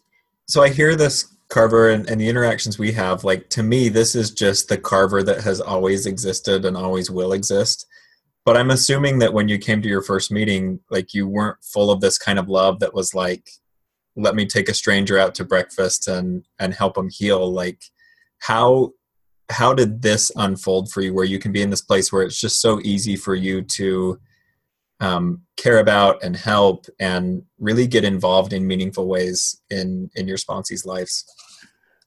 so 0.47 0.63
I 0.63 0.69
hear 0.69 0.95
this 0.95 1.35
Carver 1.49 1.89
and, 1.89 2.07
and 2.09 2.21
the 2.21 2.29
interactions 2.29 2.79
we 2.79 2.91
have. 2.93 3.23
Like 3.23 3.49
to 3.49 3.63
me, 3.63 3.89
this 3.89 4.15
is 4.15 4.31
just 4.31 4.69
the 4.69 4.77
Carver 4.77 5.23
that 5.23 5.41
has 5.41 5.59
always 5.59 6.05
existed 6.05 6.63
and 6.63 6.77
always 6.77 7.09
will 7.09 7.33
exist. 7.33 7.85
But 8.45 8.55
I'm 8.55 8.71
assuming 8.71 9.19
that 9.19 9.33
when 9.33 9.49
you 9.49 9.57
came 9.57 9.81
to 9.81 9.89
your 9.89 10.01
first 10.01 10.31
meeting, 10.31 10.79
like 10.89 11.13
you 11.13 11.27
weren't 11.27 11.57
full 11.63 11.91
of 11.91 12.01
this 12.01 12.17
kind 12.17 12.39
of 12.39 12.47
love 12.47 12.79
that 12.79 12.93
was 12.93 13.13
like, 13.13 13.49
let 14.19 14.35
me 14.35 14.45
take 14.45 14.69
a 14.69 14.73
stranger 14.73 15.17
out 15.17 15.33
to 15.35 15.45
breakfast 15.45 16.07
and 16.07 16.45
and 16.59 16.73
help 16.73 16.95
them 16.95 17.09
heal. 17.09 17.51
Like 17.51 17.81
how 18.39 18.91
how 19.49 19.73
did 19.73 20.01
this 20.01 20.31
unfold 20.35 20.91
for 20.91 21.01
you 21.01 21.13
where 21.13 21.25
you 21.25 21.39
can 21.39 21.51
be 21.51 21.61
in 21.61 21.69
this 21.69 21.81
place 21.81 22.11
where 22.11 22.23
it's 22.23 22.39
just 22.39 22.61
so 22.61 22.79
easy 22.83 23.15
for 23.15 23.33
you 23.33 23.63
to 23.63 24.19
um, 24.99 25.41
care 25.57 25.79
about 25.79 26.23
and 26.23 26.35
help 26.35 26.85
and 26.99 27.43
really 27.57 27.87
get 27.87 28.03
involved 28.03 28.53
in 28.53 28.67
meaningful 28.67 29.07
ways 29.07 29.61
in 29.69 30.09
in 30.15 30.27
your 30.27 30.37
sponsees 30.37 30.85
lives 30.85 31.25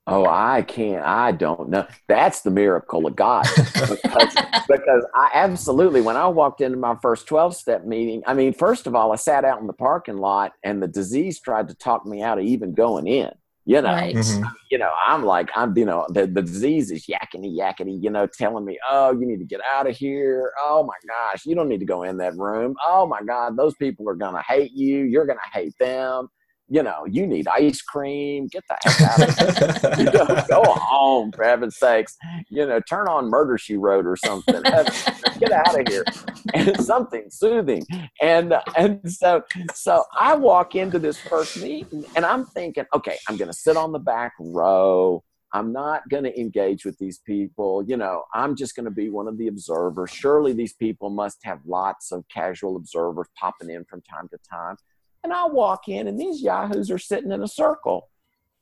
Oh, 0.07 0.27
I 0.27 0.63
can't. 0.63 1.05
I 1.05 1.31
don't 1.33 1.69
know. 1.69 1.87
That's 2.09 2.41
the 2.41 2.51
miracle 2.51 3.07
of 3.07 3.15
God. 3.15 3.47
Because, 3.77 4.37
because 4.69 5.07
I 5.15 5.31
absolutely, 5.35 6.01
when 6.01 6.17
I 6.17 6.27
walked 6.27 6.61
into 6.61 6.77
my 6.77 6.97
first 7.01 7.27
12 7.29 7.55
step 7.55 7.85
meeting, 7.85 8.23
I 8.27 8.35
mean, 8.35 8.53
first 8.53 8.87
of 8.89 8.97
all, 8.97 9.13
I 9.13 9.17
sat 9.17 9.45
out 9.45 9.61
in 9.61 9.69
the 9.69 9.73
parking 9.73 10.19
lot 10.19 10.53
and 10.65 10.83
the 10.83 10.89
disease 10.89 11.41
tried 11.41 11.69
to 11.69 11.75
talk 11.75 12.05
me 12.05 12.21
out 12.23 12.39
of 12.39 12.45
even 12.45 12.75
going 12.75 13.07
in. 13.07 13.31
You 13.65 13.81
know, 13.81 13.93
Right. 13.93 14.17
Mhm. 14.17 14.43
you 14.73 14.79
know, 14.79 14.91
I'm 15.07 15.23
like, 15.23 15.49
I'm, 15.55 15.79
you 15.79 15.85
know, 15.85 16.05
the, 16.09 16.27
the 16.27 16.43
disease 16.43 16.91
is 16.91 17.07
yakety 17.07 17.57
yakety, 17.57 17.97
you 18.03 18.11
know, 18.11 18.27
telling 18.27 18.65
me, 18.65 18.77
oh, 18.91 19.13
you 19.13 19.25
need 19.25 19.39
to 19.39 19.45
get 19.45 19.61
out 19.73 19.87
of 19.89 19.97
here. 19.97 20.53
Oh 20.61 20.83
my 20.83 20.97
gosh, 21.07 21.47
you 21.47 21.55
don't 21.55 21.69
need 21.69 21.79
to 21.79 21.87
go 21.87 22.03
in 22.03 22.17
that 22.17 22.37
room. 22.37 22.75
Oh 22.85 23.07
my 23.07 23.21
God, 23.23 23.57
those 23.57 23.77
people 23.77 24.09
are 24.09 24.17
going 24.17 24.35
to 24.35 24.43
hate 24.43 24.73
you. 24.73 25.05
You're 25.05 25.27
going 25.27 25.39
to 25.39 25.59
hate 25.61 25.75
them. 25.79 26.27
You 26.69 26.83
know, 26.83 27.05
you 27.07 27.27
need 27.27 27.49
ice 27.49 27.83
cream. 27.83 28.47
Get 28.47 28.65
the 28.69 28.77
heck 28.83 29.01
out 29.03 29.29
of 29.29 29.89
here. 29.89 29.95
you 29.99 30.05
know, 30.05 30.45
go 30.49 30.63
home 30.65 31.33
for 31.33 31.45
heaven's 31.45 31.77
sakes. 31.77 32.17
You 32.49 32.67
know, 32.67 32.81
turn 32.89 33.09
on 33.09 33.29
Murder 33.29 33.59
She 33.59 33.77
Wrote 33.77 34.07
or 34.07 34.17
something. 34.17 34.63
Get 34.63 35.53
out 35.53 35.81
of 35.81 35.89
here. 35.89 36.05
And 36.55 36.85
something 36.85 37.31
soothing. 37.31 37.85
And 38.21 38.55
and 38.77 39.01
so 39.11 39.43
so 39.75 40.05
I 40.19 40.35
walk 40.35 40.75
into 40.75 40.99
this 40.99 41.17
first 41.17 41.57
meeting 41.63 42.05
and 42.17 42.27
I'm 42.27 42.45
thinking, 42.47 42.85
okay, 42.95 43.17
I'm 43.29 43.37
gonna 43.37 43.53
sit 43.53 43.77
on 43.77 43.93
the 43.93 43.99
back 44.01 44.33
row. 44.41 45.23
I'm 45.55 45.73
not 45.73 46.09
going 46.09 46.25
to 46.25 46.41
engage 46.41 46.85
with 46.85 46.99
these 46.99 47.19
people. 47.19 47.85
You 47.87 47.97
know, 47.99 48.25
I'm 48.33 48.57
just 48.57 48.75
going 48.75 48.87
to 48.87 48.91
be 48.91 49.11
one 49.11 49.29
of 49.29 49.37
the 49.37 49.49
observers. 49.49 50.11
Surely 50.11 50.53
these 50.53 50.73
people 50.73 51.11
must 51.11 51.39
have 51.45 51.61
lots 51.67 52.11
of 52.11 52.25
casual 52.33 52.77
observers 52.77 53.29
popping 53.39 53.71
in 53.71 53.85
from 53.85 54.01
time 54.03 54.29
to 54.29 54.39
time. 54.51 54.77
And 55.25 55.33
I 55.33 55.47
walk 55.47 55.89
in, 55.89 56.09
and 56.09 56.19
these 56.19 56.43
yahoos 56.43 56.91
are 56.91 56.99
sitting 56.99 57.31
in 57.31 57.43
a 57.43 57.49
circle. 57.49 58.09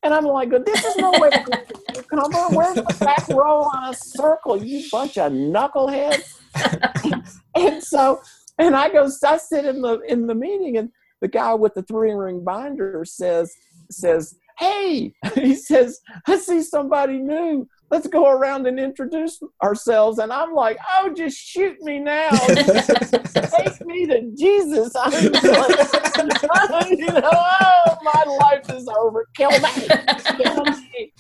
And 0.03 0.15
I'm 0.15 0.25
like, 0.25 0.51
this 0.65 0.85
is 0.85 0.97
no 0.97 1.13
way 1.13 1.31
to 1.31 2.03
come 2.09 2.35
on. 2.35 2.55
Where's 2.55 2.77
the 2.77 2.97
back 3.05 3.29
row 3.29 3.63
on 3.63 3.91
a 3.91 3.95
circle? 3.95 4.63
You 4.63 4.83
bunch 4.91 5.19
of 5.19 5.33
knuckleheads. 5.33 6.23
and 7.55 7.83
so, 7.83 8.21
and 8.59 8.75
I 8.75 8.91
go, 8.91 9.09
I 9.25 9.37
sit 9.37 9.65
in 9.65 9.83
the 9.83 10.01
in 10.01 10.27
the 10.27 10.35
meeting, 10.35 10.79
and 10.79 10.91
the 11.21 11.29
guy 11.29 11.55
with 11.55 11.75
the 11.75 11.83
three 11.83 12.13
ring 12.13 12.43
binder 12.45 13.05
says 13.05 13.55
says, 13.91 14.37
"Hey," 14.59 15.13
he 15.35 15.55
says, 15.55 16.01
"I 16.27 16.37
see 16.37 16.63
somebody 16.63 17.19
new. 17.19 17.69
Let's 17.91 18.07
go 18.07 18.31
around 18.31 18.67
and 18.67 18.79
introduce 18.79 19.41
ourselves." 19.63 20.19
And 20.19 20.33
I'm 20.33 20.53
like, 20.53 20.79
"Oh, 20.99 21.13
just 21.15 21.39
shoot 21.39 21.81
me 21.83 21.99
now." 21.99 22.31
take 23.51 23.87
me 23.87 24.07
to 24.07 24.33
Jesus. 24.37 24.95
I'm 24.97 25.13
like, 25.13 26.91
you 26.91 27.07
know, 27.07 27.31
oh, 27.33 27.99
my 28.03 28.25
life 28.41 28.71
is 28.71 28.89
over. 28.89 29.27
Kill 29.37 29.51
me. 29.51 29.89
Kill 30.37 30.65
me. 30.65 31.13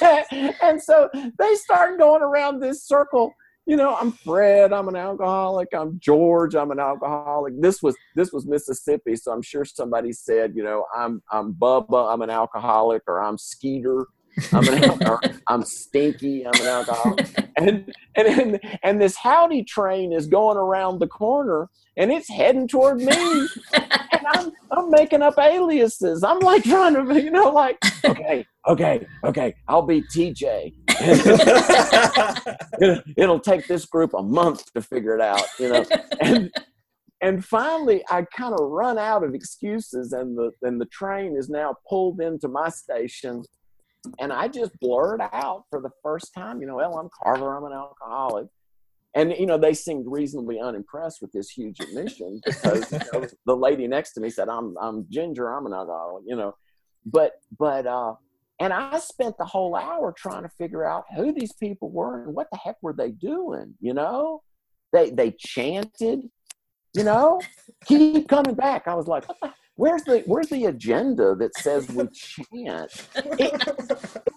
and 0.62 0.80
so 0.80 1.08
they 1.38 1.54
start 1.54 1.98
going 1.98 2.22
around 2.22 2.60
this 2.60 2.84
circle. 2.84 3.32
You 3.66 3.76
know, 3.76 3.94
I'm 3.96 4.12
Fred. 4.12 4.72
I'm 4.72 4.88
an 4.88 4.96
alcoholic. 4.96 5.68
I'm 5.74 5.98
George. 6.00 6.54
I'm 6.54 6.70
an 6.70 6.80
alcoholic. 6.80 7.60
This 7.60 7.82
was 7.82 7.94
this 8.16 8.32
was 8.32 8.46
Mississippi, 8.46 9.14
so 9.14 9.30
I'm 9.30 9.42
sure 9.42 9.64
somebody 9.64 10.10
said, 10.12 10.52
you 10.56 10.64
know, 10.64 10.86
I'm 10.96 11.22
I'm 11.30 11.52
Bubba. 11.52 12.12
I'm 12.12 12.22
an 12.22 12.30
alcoholic, 12.30 13.02
or 13.06 13.22
I'm 13.22 13.36
Skeeter. 13.36 14.06
I'm 14.52 14.68
an 14.68 14.84
al- 15.02 15.08
or 15.10 15.20
I'm 15.46 15.62
Stinky. 15.62 16.46
I'm 16.46 16.60
an 16.60 16.66
alcoholic. 16.66 17.26
And 17.56 17.92
and 18.16 18.26
and, 18.28 18.60
and 18.82 19.00
this 19.00 19.16
howdy 19.16 19.64
train 19.64 20.12
is 20.12 20.26
going 20.26 20.56
around 20.56 20.98
the 21.00 21.06
corner, 21.08 21.68
and 21.96 22.10
it's 22.12 22.28
heading 22.28 22.68
toward 22.68 22.98
me. 22.98 23.48
and 23.74 24.26
I'm 24.28 24.52
I'm 24.70 24.90
making 24.90 25.22
up 25.22 25.38
aliases. 25.38 26.22
I'm 26.22 26.38
like 26.40 26.62
trying 26.64 26.94
to, 26.94 27.20
you 27.22 27.30
know, 27.30 27.50
like 27.50 27.78
okay, 28.04 28.46
okay, 28.68 29.06
okay. 29.24 29.54
I'll 29.68 29.82
be 29.82 30.02
TJ. 30.02 30.74
It'll- 32.80 33.02
It'll 33.16 33.40
take 33.40 33.66
this 33.66 33.84
group 33.86 34.14
a 34.14 34.22
month 34.22 34.72
to 34.74 34.82
figure 34.82 35.14
it 35.14 35.20
out, 35.20 35.44
you 35.58 35.68
know. 35.72 35.84
And 36.20 36.50
and 37.20 37.44
finally, 37.44 38.04
I 38.08 38.22
kind 38.36 38.54
of 38.54 38.60
run 38.68 38.96
out 38.98 39.24
of 39.24 39.34
excuses, 39.34 40.12
and 40.12 40.36
the 40.38 40.52
and 40.62 40.80
the 40.80 40.86
train 40.86 41.36
is 41.36 41.48
now 41.48 41.74
pulled 41.88 42.20
into 42.20 42.46
my 42.48 42.68
station, 42.68 43.42
and 44.18 44.32
I 44.32 44.48
just 44.48 44.78
blurred 44.80 45.20
out 45.32 45.64
for 45.70 45.80
the 45.80 45.90
first 46.02 46.34
time, 46.34 46.60
you 46.60 46.66
know, 46.66 46.76
well, 46.76 46.98
I'm 46.98 47.08
Carver, 47.22 47.56
I'm 47.56 47.64
an 47.64 47.72
alcoholic. 47.72 48.46
And 49.14 49.34
you 49.38 49.46
know 49.46 49.56
they 49.56 49.72
seemed 49.72 50.04
reasonably 50.06 50.60
unimpressed 50.60 51.22
with 51.22 51.32
this 51.32 51.48
huge 51.48 51.80
admission 51.80 52.40
because 52.44 52.92
you 52.92 52.98
know, 53.12 53.26
the 53.46 53.56
lady 53.56 53.88
next 53.88 54.12
to 54.12 54.20
me 54.20 54.28
said, 54.28 54.50
"I'm 54.50 54.76
I'm 54.80 55.06
Ginger, 55.08 55.50
I'm 55.50 55.64
an 55.64 55.72
alcoholic," 55.72 56.24
you 56.26 56.36
know. 56.36 56.54
But 57.06 57.32
but 57.58 57.86
uh, 57.86 58.14
and 58.60 58.72
I 58.72 58.98
spent 58.98 59.38
the 59.38 59.46
whole 59.46 59.74
hour 59.74 60.12
trying 60.12 60.42
to 60.42 60.48
figure 60.50 60.84
out 60.84 61.04
who 61.16 61.32
these 61.32 61.52
people 61.52 61.90
were 61.90 62.22
and 62.22 62.34
what 62.34 62.48
the 62.52 62.58
heck 62.58 62.76
were 62.82 62.92
they 62.92 63.10
doing. 63.10 63.74
You 63.80 63.94
know, 63.94 64.42
they 64.92 65.10
they 65.10 65.32
chanted. 65.32 66.28
You 66.94 67.04
know, 67.04 67.40
keep 67.86 68.28
coming 68.28 68.54
back. 68.54 68.88
I 68.88 68.94
was 68.94 69.06
like, 69.06 69.28
what 69.28 69.38
the, 69.40 69.52
where's 69.78 70.02
the 70.02 70.22
where's 70.26 70.48
the 70.48 70.66
agenda 70.66 71.36
that 71.36 71.56
says 71.56 71.88
we 71.88 72.08
chant? 72.08 73.08
It 73.14 73.52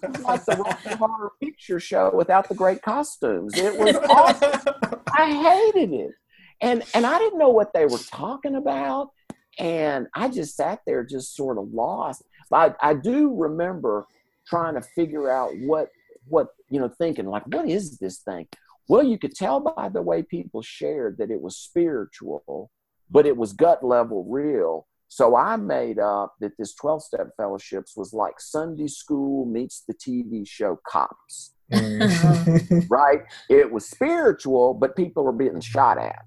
was 0.02 0.20
like 0.22 0.44
the 0.44 0.56
Rocky 0.56 0.96
Horror 0.96 1.32
Picture 1.42 1.80
Show 1.80 2.12
without 2.14 2.48
the 2.48 2.54
great 2.54 2.80
costumes. 2.80 3.52
It 3.56 3.78
was 3.78 3.96
awful. 4.08 4.74
I 5.12 5.70
hated 5.74 5.92
it. 5.92 6.12
And 6.60 6.84
and 6.94 7.04
I 7.04 7.18
didn't 7.18 7.38
know 7.38 7.50
what 7.50 7.72
they 7.74 7.84
were 7.84 7.98
talking 7.98 8.54
about. 8.54 9.10
And 9.58 10.06
I 10.14 10.28
just 10.28 10.56
sat 10.56 10.80
there 10.86 11.04
just 11.04 11.36
sort 11.36 11.58
of 11.58 11.68
lost. 11.74 12.22
But 12.48 12.76
I, 12.80 12.90
I 12.90 12.94
do 12.94 13.34
remember 13.34 14.06
trying 14.46 14.74
to 14.74 14.80
figure 14.80 15.30
out 15.30 15.50
what 15.58 15.88
what 16.28 16.48
you 16.70 16.78
know, 16.78 16.88
thinking 16.88 17.26
like, 17.26 17.44
what 17.48 17.68
is 17.68 17.98
this 17.98 18.18
thing? 18.18 18.46
Well, 18.88 19.02
you 19.02 19.18
could 19.18 19.34
tell 19.34 19.58
by 19.58 19.88
the 19.88 20.02
way 20.02 20.22
people 20.22 20.62
shared 20.62 21.18
that 21.18 21.32
it 21.32 21.40
was 21.40 21.56
spiritual, 21.56 22.70
but 23.10 23.26
it 23.26 23.36
was 23.36 23.52
gut 23.52 23.84
level 23.84 24.24
real. 24.28 24.86
So 25.14 25.36
I 25.36 25.56
made 25.56 25.98
up 25.98 26.36
that 26.40 26.52
this 26.58 26.74
12 26.74 27.02
step 27.02 27.28
fellowships 27.36 27.96
was 27.98 28.14
like 28.14 28.40
Sunday 28.40 28.86
school 28.86 29.44
meets 29.44 29.82
the 29.86 29.92
TV 29.92 30.48
show 30.48 30.80
Cops 30.88 31.52
Mm. 31.72 32.86
right? 32.90 33.20
It 33.48 33.72
was 33.72 33.88
spiritual, 33.88 34.74
but 34.74 34.94
people 34.96 35.24
were 35.24 35.32
being 35.32 35.60
shot 35.60 35.98
at. 35.98 36.24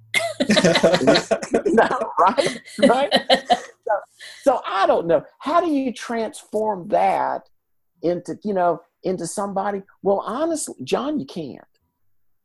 no, 1.67 1.88
right? 2.19 2.62
Right? 2.80 3.13
So, 3.88 3.93
so 4.41 4.62
I 4.65 4.88
don't 4.88 5.06
know. 5.06 5.24
How 5.39 5.62
do 5.62 5.67
you 5.67 5.93
transform 5.93 6.88
that 6.88 7.48
into, 8.02 8.39
you 8.43 8.54
know, 8.54 8.82
into 9.04 9.28
somebody? 9.28 9.84
Well, 10.02 10.24
honestly, 10.26 10.76
John, 10.84 11.19
you 11.19 11.28
can't. 11.28 11.62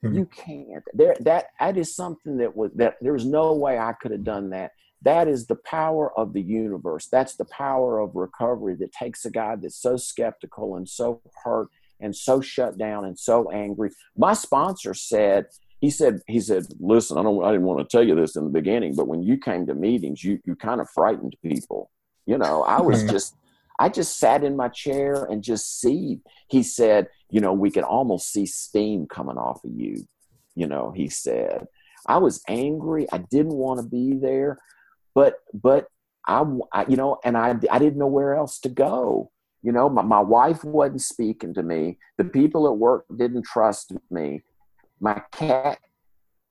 Hmm. 0.02 0.14
You 0.14 0.26
can't. 0.26 0.84
There 0.92 1.16
that 1.20 1.46
that 1.58 1.76
is 1.78 1.94
something 1.94 2.36
that 2.38 2.54
was 2.54 2.70
that 2.74 2.96
there 3.00 3.12
was 3.12 3.24
no 3.24 3.54
way 3.54 3.78
I 3.78 3.92
could 3.94 4.10
have 4.10 4.24
done 4.24 4.50
that. 4.50 4.72
That 5.02 5.28
is 5.28 5.46
the 5.46 5.56
power 5.56 6.16
of 6.18 6.32
the 6.32 6.42
universe. 6.42 7.08
That's 7.10 7.36
the 7.36 7.46
power 7.46 7.98
of 8.00 8.14
recovery 8.14 8.74
that 8.76 8.92
takes 8.92 9.24
a 9.24 9.30
guy 9.30 9.56
that's 9.56 9.80
so 9.80 9.96
skeptical 9.96 10.76
and 10.76 10.88
so 10.88 11.22
hurt 11.44 11.68
and 12.00 12.14
so 12.14 12.40
shut 12.40 12.76
down 12.78 13.04
and 13.04 13.18
so 13.18 13.50
angry. 13.50 13.90
My 14.16 14.34
sponsor 14.34 14.94
said, 14.94 15.46
he 15.80 15.90
said, 15.90 16.20
he 16.26 16.40
said, 16.40 16.66
listen, 16.78 17.16
I 17.16 17.22
don't, 17.22 17.42
I 17.42 17.52
didn't 17.52 17.66
want 17.66 17.80
to 17.80 17.96
tell 17.96 18.06
you 18.06 18.14
this 18.14 18.36
in 18.36 18.44
the 18.44 18.50
beginning, 18.50 18.94
but 18.94 19.08
when 19.08 19.22
you 19.22 19.38
came 19.38 19.66
to 19.66 19.74
meetings, 19.74 20.22
you, 20.22 20.38
you 20.44 20.54
kind 20.54 20.80
of 20.80 20.90
frightened 20.90 21.36
people. 21.42 21.90
You 22.26 22.36
know, 22.36 22.62
I 22.62 22.82
was 22.82 23.04
Mhm. 23.04 23.10
just, 23.10 23.34
I 23.78 23.88
just 23.88 24.18
sat 24.18 24.44
in 24.44 24.56
my 24.56 24.68
chair 24.68 25.24
and 25.24 25.42
just 25.42 25.80
see. 25.80 26.20
He 26.48 26.62
said, 26.62 27.08
you 27.30 27.40
know, 27.40 27.54
we 27.54 27.70
could 27.70 27.84
almost 27.84 28.30
see 28.30 28.44
steam 28.44 29.06
coming 29.06 29.38
off 29.38 29.64
of 29.64 29.70
you. 29.74 30.04
You 30.54 30.66
know, 30.66 30.90
he 30.94 31.08
said, 31.08 31.66
I 32.06 32.18
was 32.18 32.42
angry. 32.46 33.06
I 33.10 33.18
didn't 33.18 33.54
want 33.54 33.80
to 33.80 33.86
be 33.86 34.14
there, 34.20 34.58
but, 35.14 35.34
but 35.54 35.86
I, 36.26 36.44
I 36.72 36.86
you 36.88 36.96
know, 36.96 37.18
and 37.24 37.36
I, 37.36 37.54
I 37.70 37.78
didn't 37.78 37.98
know 37.98 38.06
where 38.06 38.34
else 38.34 38.58
to 38.60 38.68
go. 38.68 39.30
You 39.62 39.72
know, 39.72 39.88
my, 39.88 40.02
my 40.02 40.20
wife 40.20 40.64
wasn't 40.64 41.02
speaking 41.02 41.52
to 41.54 41.62
me. 41.62 41.98
The 42.18 42.24
people 42.24 42.66
at 42.66 42.76
work 42.78 43.04
didn't 43.18 43.44
trust 43.44 43.92
me. 44.10 44.42
My 45.00 45.22
cat, 45.32 45.78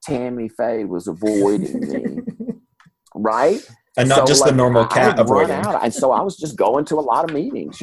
Tammy 0.04 0.50
Faye, 0.50 0.86
was 0.86 1.08
avoiding 1.08 1.88
me. 1.88 2.22
Right? 3.16 3.68
and 3.98 4.08
not 4.08 4.20
So, 4.20 4.26
just 4.28 4.46
the 4.46 4.52
normal 4.52 4.84
I- 4.84 4.86
I 4.86 4.88
cat 4.90 5.18
would 5.18 5.26
avoiding. 5.26 5.56
out. 5.56 5.84
And 5.84 5.92
so 5.92 6.12
I 6.12 6.22
was 6.22 6.38
just 6.38 6.56
going 6.56 6.86
to 6.86 6.96
a 6.96 7.02
lot 7.02 7.28
of 7.28 7.34
meetings. 7.36 7.82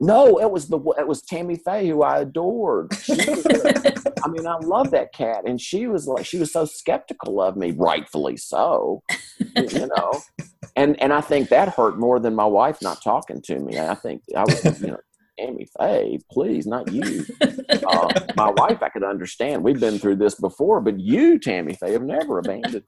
No, 0.00 0.40
it 0.40 0.50
was 0.50 0.66
the 0.66 0.78
it 0.98 1.06
was 1.06 1.22
Tammy 1.22 1.54
Faye 1.54 1.86
who 1.88 2.02
I 2.02 2.18
adored. 2.18 2.92
She 3.00 3.12
was, 3.12 3.46
I 4.26 4.28
mean, 4.28 4.44
I 4.44 4.56
love 4.56 4.90
that 4.90 5.12
cat, 5.12 5.44
and 5.46 5.60
she 5.60 5.86
was 5.86 6.08
like 6.08 6.26
she 6.26 6.36
was 6.36 6.52
so 6.52 6.64
skeptical 6.64 7.40
of 7.40 7.56
me, 7.56 7.70
rightfully 7.70 8.36
so. 8.36 9.04
You 9.38 9.86
know, 9.86 10.20
and 10.76 11.00
and 11.00 11.12
I 11.12 11.20
think 11.20 11.48
that 11.50 11.68
hurt 11.68 11.96
more 11.96 12.18
than 12.18 12.34
my 12.34 12.44
wife 12.44 12.82
not 12.82 13.04
talking 13.04 13.40
to 13.42 13.60
me. 13.60 13.78
I 13.78 13.94
think 13.94 14.22
I 14.36 14.42
was, 14.42 14.80
you 14.80 14.88
know, 14.88 14.98
Tammy 15.38 15.68
Faye, 15.78 16.18
please, 16.28 16.66
not 16.66 16.90
you. 16.92 17.24
Uh, 17.40 18.08
my 18.36 18.50
wife, 18.50 18.82
I 18.82 18.88
could 18.88 19.04
understand. 19.04 19.62
We've 19.62 19.78
been 19.78 20.00
through 20.00 20.16
this 20.16 20.34
before, 20.34 20.80
but 20.80 20.98
you, 20.98 21.38
Tammy 21.38 21.74
Faye, 21.74 21.92
have 21.92 22.02
never 22.02 22.40
abandoned. 22.40 22.82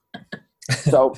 So 0.70 1.14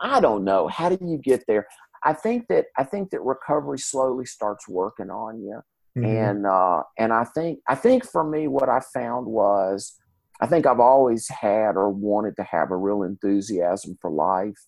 I 0.00 0.18
don't 0.18 0.42
know. 0.42 0.66
How 0.66 0.88
do 0.88 0.98
you 1.00 1.16
get 1.16 1.44
there? 1.46 1.68
I 2.02 2.12
think 2.12 2.48
that 2.48 2.66
I 2.76 2.82
think 2.82 3.10
that 3.10 3.22
recovery 3.22 3.78
slowly 3.78 4.26
starts 4.26 4.68
working 4.68 5.10
on 5.10 5.40
you. 5.40 5.62
Mm-hmm. 6.02 6.16
and 6.16 6.46
uh, 6.46 6.82
and 6.98 7.12
I 7.12 7.24
think 7.24 7.60
I 7.68 7.74
think 7.74 8.04
for 8.04 8.24
me, 8.24 8.48
what 8.48 8.68
I 8.68 8.80
found 8.80 9.26
was 9.26 9.96
I 10.40 10.46
think 10.46 10.66
I've 10.66 10.80
always 10.80 11.28
had 11.28 11.76
or 11.76 11.90
wanted 11.90 12.36
to 12.36 12.44
have 12.44 12.70
a 12.70 12.76
real 12.76 13.02
enthusiasm 13.02 13.98
for 14.00 14.10
life, 14.10 14.58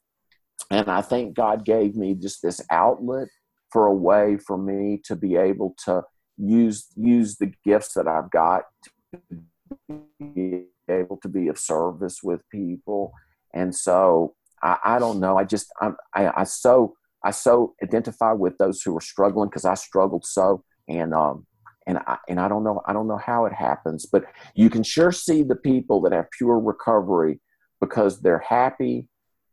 and 0.71 0.91
I 0.91 1.03
think 1.03 1.37
God 1.37 1.65
gave 1.65 1.97
me 1.97 2.15
just 2.15 2.43
this 2.43 2.61
outlet 2.71 3.29
for 3.71 3.87
a 3.87 3.95
way 3.95 4.37
for 4.37 4.59
me 4.59 5.01
to 5.05 5.17
be 5.17 5.37
able 5.37 5.75
to 5.85 6.03
use 6.37 6.87
use 6.97 7.37
the 7.37 7.53
gifts 7.65 7.95
that 7.95 8.09
I've 8.09 8.31
got 8.31 8.65
to 9.13 10.01
be 10.35 10.65
able 10.89 11.19
to 11.19 11.29
be 11.29 11.49
of 11.49 11.59
service 11.59 12.23
with 12.23 12.41
people. 12.51 13.13
And 13.55 13.75
so 13.75 14.35
I, 14.63 14.79
I 14.85 14.99
don't 14.99 15.21
know. 15.21 15.37
I 15.37 15.45
just 15.45 15.69
I'm, 15.81 15.97
I 16.15 16.41
I 16.41 16.45
so 16.45 16.95
I 17.25 17.31
so 17.31 17.75
identify 17.83 18.33
with 18.33 18.57
those 18.59 18.83
who 18.83 18.97
are 18.97 19.03
struggling 19.03 19.49
because 19.49 19.65
I 19.65 19.75
struggled 19.75 20.25
so 20.25 20.65
and 20.91 21.15
um 21.15 21.47
and 21.87 21.99
I 21.99 22.19
and 22.29 22.41
I 22.41 22.49
don't 22.49 22.65
know 22.65 22.83
I 22.87 22.93
don't 22.93 23.09
know 23.09 23.19
how 23.19 23.47
it 23.47 23.53
happens, 23.53 24.07
but 24.07 24.25
you 24.55 24.69
can 24.71 24.83
sure 24.83 25.13
see 25.13 25.43
the 25.43 25.57
people 25.57 26.01
that 26.03 26.13
have 26.13 26.31
pure 26.37 26.59
recovery 26.59 27.41
because 27.81 28.21
they're 28.21 28.45
happy 28.47 29.09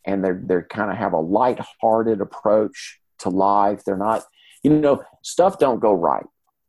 and 0.05 0.23
they're 0.23 0.41
they're 0.45 0.67
kind 0.69 0.91
of 0.91 0.97
have 0.97 1.13
a 1.13 1.19
light-hearted 1.19 2.21
approach 2.21 2.99
to 3.19 3.29
life. 3.29 3.83
They're 3.85 3.97
not, 3.97 4.23
you 4.63 4.71
know, 4.71 5.03
stuff 5.23 5.59
don't 5.59 5.79
go 5.79 5.93
right. 5.93 6.25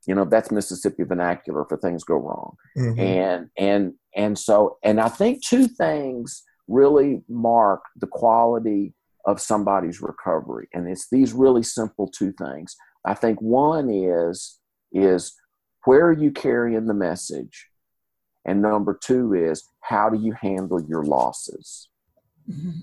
You 0.06 0.14
know, 0.14 0.24
that's 0.24 0.50
Mississippi 0.50 1.04
vernacular 1.04 1.64
for 1.66 1.76
things 1.76 2.04
go 2.04 2.16
wrong. 2.16 2.56
Mm-hmm. 2.76 3.00
And 3.00 3.50
and 3.58 3.92
and 4.16 4.38
so 4.38 4.78
and 4.82 5.00
I 5.00 5.08
think 5.08 5.44
two 5.44 5.68
things 5.68 6.42
really 6.66 7.22
mark 7.28 7.82
the 7.96 8.06
quality 8.06 8.94
of 9.26 9.40
somebody's 9.40 10.00
recovery. 10.00 10.68
And 10.72 10.88
it's 10.88 11.08
these 11.10 11.32
really 11.32 11.62
simple 11.62 12.08
two 12.08 12.32
things. 12.32 12.74
I 13.04 13.14
think 13.14 13.40
one 13.40 13.90
is 13.90 14.57
is 14.92 15.34
where 15.84 16.06
are 16.06 16.12
you 16.12 16.30
carrying 16.30 16.86
the 16.86 16.94
message? 16.94 17.68
And 18.44 18.62
number 18.62 18.98
two 19.00 19.34
is 19.34 19.64
how 19.80 20.08
do 20.08 20.18
you 20.18 20.32
handle 20.32 20.80
your 20.82 21.02
losses? 21.02 21.88
Mm-hmm. 22.50 22.80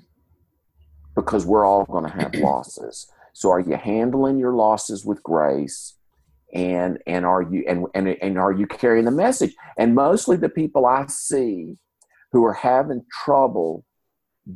Because 1.15 1.45
we're 1.45 1.65
all 1.65 1.85
going 1.85 2.03
to 2.03 2.11
have 2.11 2.35
losses. 2.35 3.07
So 3.33 3.51
are 3.51 3.59
you 3.59 3.75
handling 3.75 4.37
your 4.37 4.53
losses 4.53 5.05
with 5.05 5.21
grace? 5.23 5.95
And 6.53 6.99
and 7.05 7.25
are 7.25 7.41
you 7.41 7.65
and, 7.67 7.87
and 7.93 8.07
and 8.07 8.37
are 8.37 8.51
you 8.51 8.65
carrying 8.65 9.05
the 9.05 9.11
message? 9.11 9.53
And 9.77 9.93
mostly 9.93 10.37
the 10.37 10.47
people 10.47 10.85
I 10.85 11.05
see 11.07 11.77
who 12.31 12.45
are 12.45 12.53
having 12.53 13.03
trouble 13.25 13.83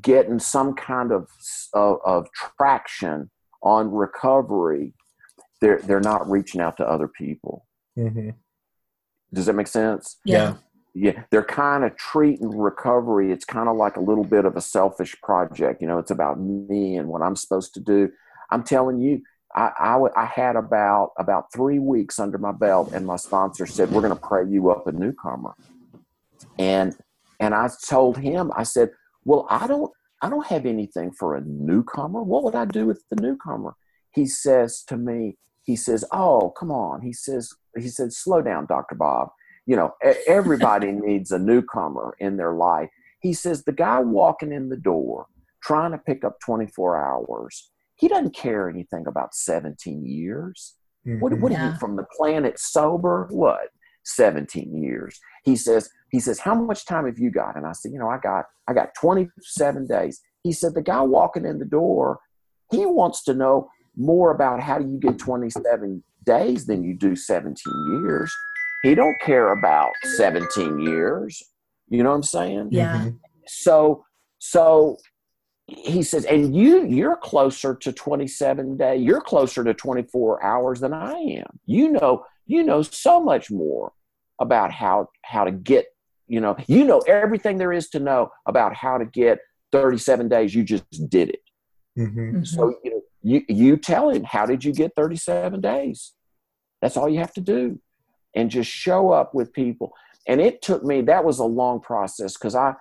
getting 0.02 0.40
some 0.40 0.76
kind 0.76 1.12
of 1.12 1.28
of, 1.74 1.98
of 2.06 2.28
traction 2.34 3.30
on 3.62 3.92
recovery, 3.92 4.94
they're 5.62 5.80
they're 5.80 6.00
not 6.00 6.30
reaching 6.30 6.62
out 6.62 6.78
to 6.78 6.88
other 6.88 7.08
people. 7.08 7.66
Mm-hmm. 7.98 8.32
Does 9.34 9.46
that 9.46 9.54
make 9.54 9.68
sense? 9.68 10.18
Yeah. 10.26 10.56
Yeah, 10.96 11.24
they're 11.30 11.44
kind 11.44 11.84
of 11.84 11.96
treating 11.98 12.50
recovery. 12.50 13.32
It's 13.32 13.46
kind 13.46 13.70
of 13.70 13.78
like 13.78 13.96
a 13.96 14.02
little 14.02 14.24
bit 14.24 14.44
of 14.46 14.58
a 14.58 14.62
selfish 14.62 15.16
project. 15.22 15.82
You 15.82 15.88
know, 15.88 16.00
it's 16.00 16.10
about 16.10 16.40
me 16.40 16.98
and 16.98 17.08
what 17.08 17.22
I'm 17.22 17.36
supposed 17.36 17.76
to 17.76 17.80
do. 17.80 18.10
I'm 18.50 18.64
telling 18.64 19.00
you, 19.00 19.22
I, 19.56 19.72
I, 19.80 19.98
I, 20.16 20.26
had 20.26 20.56
about 20.56 21.12
about 21.18 21.54
three 21.54 21.78
weeks 21.78 22.20
under 22.20 22.40
my 22.40 22.52
belt, 22.52 22.92
and 22.92 23.06
my 23.06 23.18
sponsor 23.18 23.68
said, 23.68 23.92
"We're 23.92 24.02
going 24.02 24.16
to 24.16 24.20
pray 24.20 24.46
you 24.48 24.72
up 24.72 24.88
a 24.88 24.92
newcomer." 24.92 25.54
And 26.58 26.96
and 27.40 27.54
I 27.54 27.70
told 27.88 28.18
him, 28.18 28.52
I 28.56 28.64
said, 28.64 28.90
"Well, 29.26 29.46
I 29.50 29.68
don't 29.68 29.92
I 30.22 30.30
don't 30.30 30.48
have 30.48 30.66
anything 30.66 31.12
for 31.12 31.36
a 31.36 31.42
newcomer. 31.42 32.24
What 32.24 32.44
would 32.44 32.56
I 32.56 32.66
do 32.66 32.88
with 32.88 33.04
the 33.12 33.22
newcomer?" 33.22 33.76
He 34.12 34.26
says 34.26 34.84
to 34.88 34.98
me, 34.98 35.38
he 35.64 35.76
says, 35.76 36.06
"Oh, 36.12 36.54
come 36.58 36.72
on." 36.72 37.02
He 37.02 37.14
says, 37.14 37.54
he 37.78 37.88
said, 37.88 38.14
"Slow 38.14 38.42
down, 38.42 38.66
Doctor 38.66 38.96
Bob. 38.96 39.30
You 39.66 39.76
know, 39.76 39.94
everybody 40.28 40.92
needs 40.94 41.32
a 41.32 41.40
newcomer 41.40 42.16
in 42.20 42.38
their 42.38 42.54
life." 42.54 42.90
He 43.22 43.34
says, 43.34 43.64
"The 43.64 43.74
guy 43.74 44.00
walking 44.00 44.52
in 44.52 44.70
the 44.70 44.78
door." 44.78 45.28
trying 45.62 45.92
to 45.92 45.98
pick 45.98 46.24
up 46.24 46.40
24 46.40 46.98
hours 46.98 47.70
he 48.00 48.08
doesn't 48.08 48.34
care 48.34 48.70
anything 48.70 49.08
about 49.08 49.36
17 49.36 50.06
years. 50.06 50.76
Mm-hmm. 51.06 51.20
What, 51.20 51.34
what 51.40 51.52
yeah. 51.52 51.74
you 51.74 51.78
from 51.80 51.98
the 51.98 52.06
planet 52.16 52.58
sober? 52.58 53.28
What? 53.30 53.70
17 54.06 54.82
years. 54.82 55.20
He 55.44 55.58
says, 55.58 55.90
he 56.10 56.22
says, 56.22 56.40
how 56.40 56.56
much 56.56 56.86
time 56.86 57.06
have 57.06 57.20
you 57.20 57.30
got? 57.30 57.58
And 57.58 57.66
I 57.68 57.74
said, 57.74 57.92
you 57.92 58.00
know, 58.00 58.10
I 58.10 58.18
got, 58.18 58.46
I 58.70 58.74
got 58.74 58.96
27 59.00 59.86
days. 59.86 60.22
He 60.44 60.54
said, 60.54 60.76
the 60.76 60.82
guy 60.82 61.02
walking 61.02 61.46
in 61.46 61.60
the 61.60 61.66
door, 61.66 62.20
he 62.72 62.86
wants 62.86 63.22
to 63.26 63.34
know 63.34 63.70
more 64.00 64.32
about 64.32 64.62
how 64.62 64.80
do 64.80 64.90
you 64.90 64.98
get 64.98 65.20
27 65.20 66.04
days 66.26 66.66
than 66.66 66.84
you 66.84 66.96
do 66.96 67.16
17 67.16 67.56
years. 68.04 68.34
He 68.84 68.96
don't 68.96 69.20
care 69.22 69.52
about 69.52 69.92
17 70.16 70.80
years. 70.80 71.44
You 71.90 72.04
know 72.04 72.10
what 72.10 72.16
I'm 72.16 72.24
saying? 72.24 72.70
Yeah. 72.72 72.98
Mm-hmm. 72.98 73.10
So, 73.48 74.06
so 74.38 74.98
he 75.68 76.02
says, 76.04 76.26
and 76.26 76.56
you 76.56 76.86
you're 76.86 77.18
closer 77.18 77.76
to 77.76 77.92
27 77.92 78.78
day, 78.78 78.96
you're 78.98 79.22
closer 79.22 79.64
to 79.64 79.74
24 79.74 80.44
hours 80.44 80.80
than 80.80 80.94
I 80.94 81.14
am. 81.14 81.60
You 81.66 81.90
know, 81.90 82.26
you 82.46 82.64
know 82.64 82.82
so 82.82 83.22
much 83.22 83.52
more 83.52 83.92
about 84.40 84.72
how 84.72 85.10
how 85.24 85.44
to 85.44 85.52
get, 85.52 85.86
you 86.28 86.40
know, 86.40 86.56
you 86.68 86.86
know 86.86 87.00
everything 87.00 87.58
there 87.58 87.74
is 87.74 87.90
to 87.90 88.00
know 88.00 88.30
about 88.46 88.74
how 88.74 88.98
to 88.98 89.06
get 89.06 89.40
37 89.72 90.30
days. 90.30 90.56
You 90.56 90.64
just 90.64 91.10
did 91.10 91.30
it. 91.30 91.42
Mm-hmm. 91.98 92.20
Mm-hmm. 92.20 92.44
So 92.44 92.74
you 92.84 92.92
know, 92.92 92.99
you 93.22 93.44
you 93.48 93.78
tell 93.78 94.10
him 94.10 94.24
how 94.24 94.46
did 94.46 94.64
you 94.64 94.74
get 94.74 94.96
37 94.96 95.62
days? 95.62 96.14
That's 96.82 96.98
all 96.98 97.10
you 97.10 97.20
have 97.20 97.34
to 97.34 97.42
do, 97.42 97.80
and 98.36 98.50
just 98.50 98.70
show 98.70 99.12
up 99.12 99.34
with 99.34 99.54
people. 99.54 99.94
And 100.28 100.40
it 100.40 100.62
took 100.62 100.84
me 100.84 101.02
that 101.02 101.26
was 101.26 101.40
a 101.40 101.46
long 101.46 101.82
process 101.82 102.34
because 102.34 102.56
I 102.56 102.74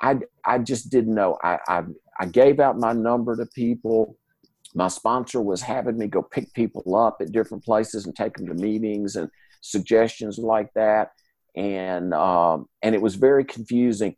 I 0.00 0.18
I 0.44 0.58
just 0.58 0.90
didn't 0.90 1.14
know. 1.14 1.38
I, 1.42 1.58
I 1.68 1.82
I 2.18 2.26
gave 2.26 2.60
out 2.60 2.78
my 2.78 2.92
number 2.92 3.36
to 3.36 3.46
people. 3.46 4.16
My 4.74 4.88
sponsor 4.88 5.40
was 5.40 5.62
having 5.62 5.98
me 5.98 6.08
go 6.08 6.22
pick 6.22 6.52
people 6.52 6.96
up 6.96 7.18
at 7.20 7.30
different 7.30 7.64
places 7.64 8.06
and 8.06 8.16
take 8.16 8.36
them 8.36 8.48
to 8.48 8.54
meetings 8.54 9.14
and 9.14 9.30
suggestions 9.60 10.38
like 10.38 10.72
that, 10.74 11.12
and 11.54 12.12
um, 12.12 12.68
and 12.82 12.94
it 12.94 13.02
was 13.02 13.14
very 13.14 13.44
confusing. 13.44 14.16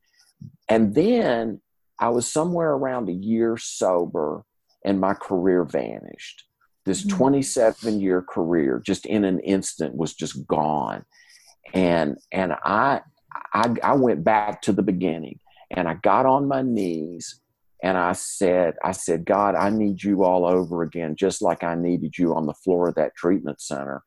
And 0.69 0.95
then 0.95 1.61
I 1.99 2.09
was 2.09 2.31
somewhere 2.31 2.73
around 2.73 3.09
a 3.09 3.13
year 3.13 3.57
sober, 3.57 4.45
and 4.87 5.01
my 5.01 5.13
career 5.13 5.65
vanished. 5.65 6.45
This 6.87 7.05
mm-hmm. 7.05 7.17
27 7.17 8.01
year 8.01 8.23
career, 8.23 8.81
just 8.85 9.05
in 9.05 9.25
an 9.25 9.41
instant, 9.41 9.95
was 9.95 10.15
just 10.15 10.47
gone, 10.47 11.05
and 11.75 12.17
and 12.33 12.55
I 12.65 13.03
I, 13.53 13.75
I 13.83 13.95
went 13.95 14.25
back 14.25 14.63
to 14.63 14.73
the 14.73 14.83
beginning 14.83 15.41
and 15.71 15.89
I 15.89 15.95
got 15.95 16.27
on 16.27 16.49
my 16.49 16.63
knees 16.63 17.41
and 17.83 17.99
I 17.99 18.13
said, 18.13 18.75
I 18.83 18.93
said, 18.93 19.25
God, 19.25 19.55
I 19.55 19.71
need 19.71 20.03
you 20.03 20.25
all 20.25 20.47
over 20.47 20.83
again, 20.83 21.17
just 21.17 21.43
like 21.43 21.63
I 21.63 21.75
needed 21.75 22.17
you 22.19 22.35
on 22.35 22.47
the 22.47 22.55
floor 22.55 22.89
of 22.89 22.95
that 22.95 23.15
treatment 23.17 23.61
center. 23.61 24.03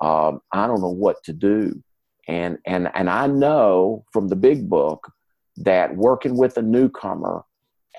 Um, 0.00 0.40
I 0.52 0.66
don't 0.66 0.80
know 0.80 0.90
what 0.90 1.22
to 1.24 1.32
do. 1.32 1.82
And, 2.28 2.58
and, 2.66 2.90
and 2.94 3.08
I 3.08 3.26
know 3.26 4.04
from 4.12 4.28
the 4.28 4.36
big 4.36 4.68
book 4.68 5.10
that 5.58 5.96
working 5.96 6.36
with 6.36 6.56
a 6.56 6.62
newcomer 6.62 7.44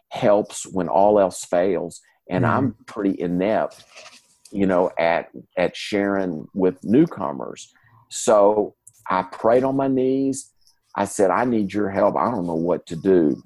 helps 0.10 0.65
when 0.65 0.89
all 0.89 1.19
else 1.19 1.46
fails. 1.46 2.02
And 2.29 2.45
mm-hmm. 2.45 2.57
I'm 2.57 2.75
pretty 2.86 3.19
inept, 3.19 3.83
you 4.51 4.65
know, 4.65 4.91
at, 4.97 5.29
at 5.57 5.75
sharing 5.75 6.47
with 6.53 6.83
newcomers. 6.83 7.73
So 8.09 8.75
I 9.09 9.23
prayed 9.23 9.63
on 9.63 9.75
my 9.75 9.88
knees. 9.88 10.51
I 10.95 11.05
said, 11.05 11.31
I 11.31 11.45
need 11.45 11.73
your 11.73 11.89
help. 11.89 12.15
I 12.15 12.29
don't 12.29 12.45
know 12.45 12.53
what 12.53 12.86
to 12.88 12.95
do. 12.95 13.41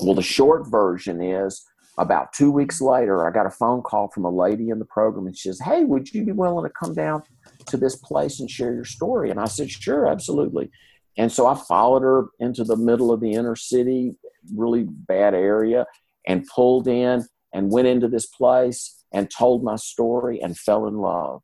Well, 0.00 0.14
the 0.14 0.22
short 0.22 0.66
version 0.68 1.22
is 1.22 1.64
about 1.98 2.32
two 2.32 2.52
weeks 2.52 2.80
later, 2.80 3.26
I 3.26 3.32
got 3.32 3.46
a 3.46 3.50
phone 3.50 3.82
call 3.82 4.08
from 4.08 4.24
a 4.24 4.30
lady 4.30 4.70
in 4.70 4.78
the 4.78 4.84
program, 4.84 5.26
and 5.26 5.36
she 5.36 5.48
says, 5.48 5.60
Hey, 5.60 5.84
would 5.84 6.14
you 6.14 6.24
be 6.24 6.32
willing 6.32 6.64
to 6.64 6.72
come 6.72 6.94
down 6.94 7.24
to 7.66 7.76
this 7.76 7.96
place 7.96 8.38
and 8.38 8.48
share 8.48 8.72
your 8.72 8.84
story? 8.84 9.30
And 9.30 9.40
I 9.40 9.46
said, 9.46 9.68
Sure, 9.68 10.06
absolutely. 10.06 10.70
And 11.16 11.30
so 11.30 11.48
I 11.48 11.56
followed 11.56 12.02
her 12.02 12.26
into 12.38 12.62
the 12.62 12.76
middle 12.76 13.12
of 13.12 13.20
the 13.20 13.32
inner 13.32 13.56
city, 13.56 14.16
really 14.54 14.84
bad 14.84 15.34
area, 15.34 15.84
and 16.26 16.46
pulled 16.46 16.86
in 16.86 17.26
and 17.52 17.70
went 17.70 17.88
into 17.88 18.08
this 18.08 18.26
place 18.26 19.04
and 19.12 19.30
told 19.30 19.64
my 19.64 19.76
story 19.76 20.40
and 20.40 20.58
fell 20.58 20.86
in 20.86 20.98
love. 20.98 21.42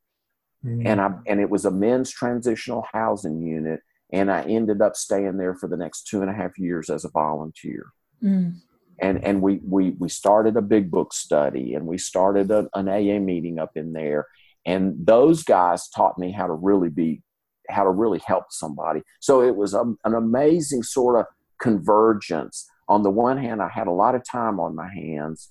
Mm-hmm. 0.64 0.86
And 0.86 1.00
I 1.00 1.10
and 1.26 1.40
it 1.40 1.50
was 1.50 1.64
a 1.64 1.70
men's 1.70 2.10
transitional 2.10 2.86
housing 2.92 3.42
unit, 3.42 3.80
and 4.12 4.30
I 4.30 4.42
ended 4.42 4.80
up 4.80 4.96
staying 4.96 5.36
there 5.36 5.54
for 5.54 5.68
the 5.68 5.76
next 5.76 6.06
two 6.06 6.22
and 6.22 6.30
a 6.30 6.34
half 6.34 6.58
years 6.58 6.90
as 6.90 7.04
a 7.04 7.10
volunteer. 7.10 7.86
Mm. 8.22 8.56
And 9.00 9.24
and 9.24 9.42
we 9.42 9.60
we 9.68 9.90
we 9.98 10.08
started 10.08 10.56
a 10.56 10.62
big 10.62 10.90
book 10.90 11.12
study 11.12 11.74
and 11.74 11.86
we 11.86 11.98
started 11.98 12.50
a, 12.50 12.68
an 12.74 12.88
AA 12.88 13.18
meeting 13.18 13.58
up 13.58 13.72
in 13.76 13.92
there. 13.92 14.26
And 14.66 14.94
those 15.04 15.42
guys 15.42 15.90
taught 15.90 16.18
me 16.18 16.32
how 16.32 16.46
to 16.46 16.54
really 16.54 16.88
be 16.88 17.22
how 17.68 17.84
to 17.84 17.90
really 17.90 18.20
help 18.26 18.46
somebody. 18.50 19.02
So 19.20 19.42
it 19.42 19.56
was 19.56 19.74
a, 19.74 19.82
an 20.04 20.14
amazing 20.14 20.82
sort 20.82 21.18
of 21.18 21.26
convergence. 21.60 22.66
On 22.88 23.02
the 23.02 23.10
one 23.10 23.38
hand, 23.38 23.62
I 23.62 23.68
had 23.68 23.86
a 23.86 23.92
lot 23.92 24.14
of 24.14 24.22
time 24.30 24.60
on 24.60 24.74
my 24.74 24.88
hands. 24.92 25.50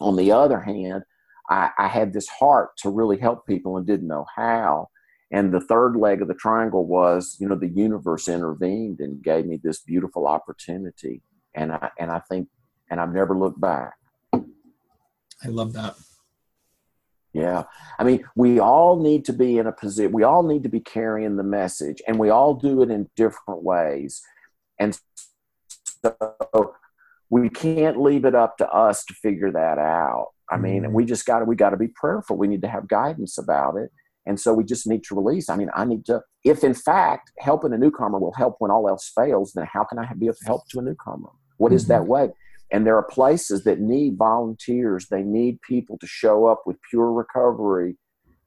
On 0.00 0.16
the 0.16 0.32
other 0.32 0.60
hand, 0.60 1.02
I, 1.48 1.70
I, 1.78 1.88
had 1.88 2.12
this 2.12 2.28
heart 2.28 2.76
to 2.78 2.90
really 2.90 3.18
help 3.18 3.46
people 3.46 3.76
and 3.76 3.86
didn't 3.86 4.08
know 4.08 4.26
how. 4.34 4.88
and 5.30 5.52
the 5.52 5.60
third 5.60 5.96
leg 5.96 6.22
of 6.22 6.28
the 6.28 6.34
triangle 6.34 6.86
was 6.86 7.36
you 7.40 7.48
know 7.48 7.54
the 7.56 7.68
universe 7.68 8.28
intervened 8.28 9.00
and 9.00 9.22
gave 9.22 9.46
me 9.46 9.58
this 9.62 9.80
beautiful 9.80 10.26
opportunity. 10.26 11.22
And 11.54 11.72
i 11.72 11.90
and 11.98 12.10
i 12.10 12.20
think 12.28 12.48
and 12.90 13.00
i've 13.00 13.14
never 13.14 13.36
looked 13.36 13.60
back. 13.60 13.94
I 14.34 15.48
love 15.48 15.72
that. 15.74 15.94
Yeah. 17.32 17.64
I 17.98 18.04
mean 18.04 18.24
we 18.34 18.60
all 18.60 19.00
need 19.00 19.24
to 19.26 19.32
be 19.32 19.58
in 19.58 19.66
a 19.66 19.72
position 19.72 20.12
we 20.12 20.22
all 20.24 20.42
need 20.42 20.62
to 20.64 20.68
be 20.68 20.80
carrying 20.80 21.36
the 21.36 21.42
message 21.42 22.02
and 22.06 22.18
we 22.18 22.30
all 22.30 22.54
do 22.54 22.82
it 22.82 22.90
in 22.90 23.08
different 23.16 23.62
ways. 23.62 24.22
And 24.78 24.98
so 26.02 26.74
we 27.30 27.48
can't 27.48 28.00
leave 28.00 28.24
it 28.24 28.34
up 28.34 28.56
to 28.58 28.68
us 28.70 29.04
to 29.04 29.14
figure 29.14 29.50
that 29.50 29.78
out 29.78 30.28
i 30.50 30.56
mean 30.56 30.82
mm-hmm. 30.82 30.92
we 30.92 31.04
just 31.04 31.26
got 31.26 31.40
to 31.40 31.44
we 31.44 31.56
got 31.56 31.70
to 31.70 31.76
be 31.76 31.88
prayerful 31.88 32.36
we 32.36 32.48
need 32.48 32.62
to 32.62 32.68
have 32.68 32.88
guidance 32.88 33.38
about 33.38 33.76
it 33.76 33.90
and 34.26 34.40
so 34.40 34.52
we 34.52 34.64
just 34.64 34.86
need 34.86 35.04
to 35.04 35.14
release. 35.14 35.48
I 35.48 35.56
mean, 35.56 35.70
I 35.74 35.84
need 35.84 36.04
to, 36.06 36.20
if 36.44 36.64
in 36.64 36.74
fact 36.74 37.30
helping 37.38 37.72
a 37.72 37.78
newcomer 37.78 38.18
will 38.18 38.34
help 38.34 38.56
when 38.58 38.72
all 38.72 38.88
else 38.88 39.10
fails, 39.14 39.52
then 39.54 39.66
how 39.72 39.84
can 39.84 39.98
I 39.98 40.12
be 40.18 40.26
of 40.26 40.36
help 40.44 40.68
to 40.70 40.80
a 40.80 40.82
newcomer? 40.82 41.30
What 41.58 41.72
is 41.72 41.84
mm-hmm. 41.84 41.92
that 41.92 42.06
way? 42.06 42.30
And 42.72 42.84
there 42.84 42.96
are 42.96 43.04
places 43.04 43.62
that 43.64 43.78
need 43.78 44.16
volunteers. 44.16 45.06
They 45.06 45.22
need 45.22 45.62
people 45.62 45.96
to 45.98 46.06
show 46.06 46.46
up 46.46 46.64
with 46.66 46.76
pure 46.90 47.12
recovery, 47.12 47.96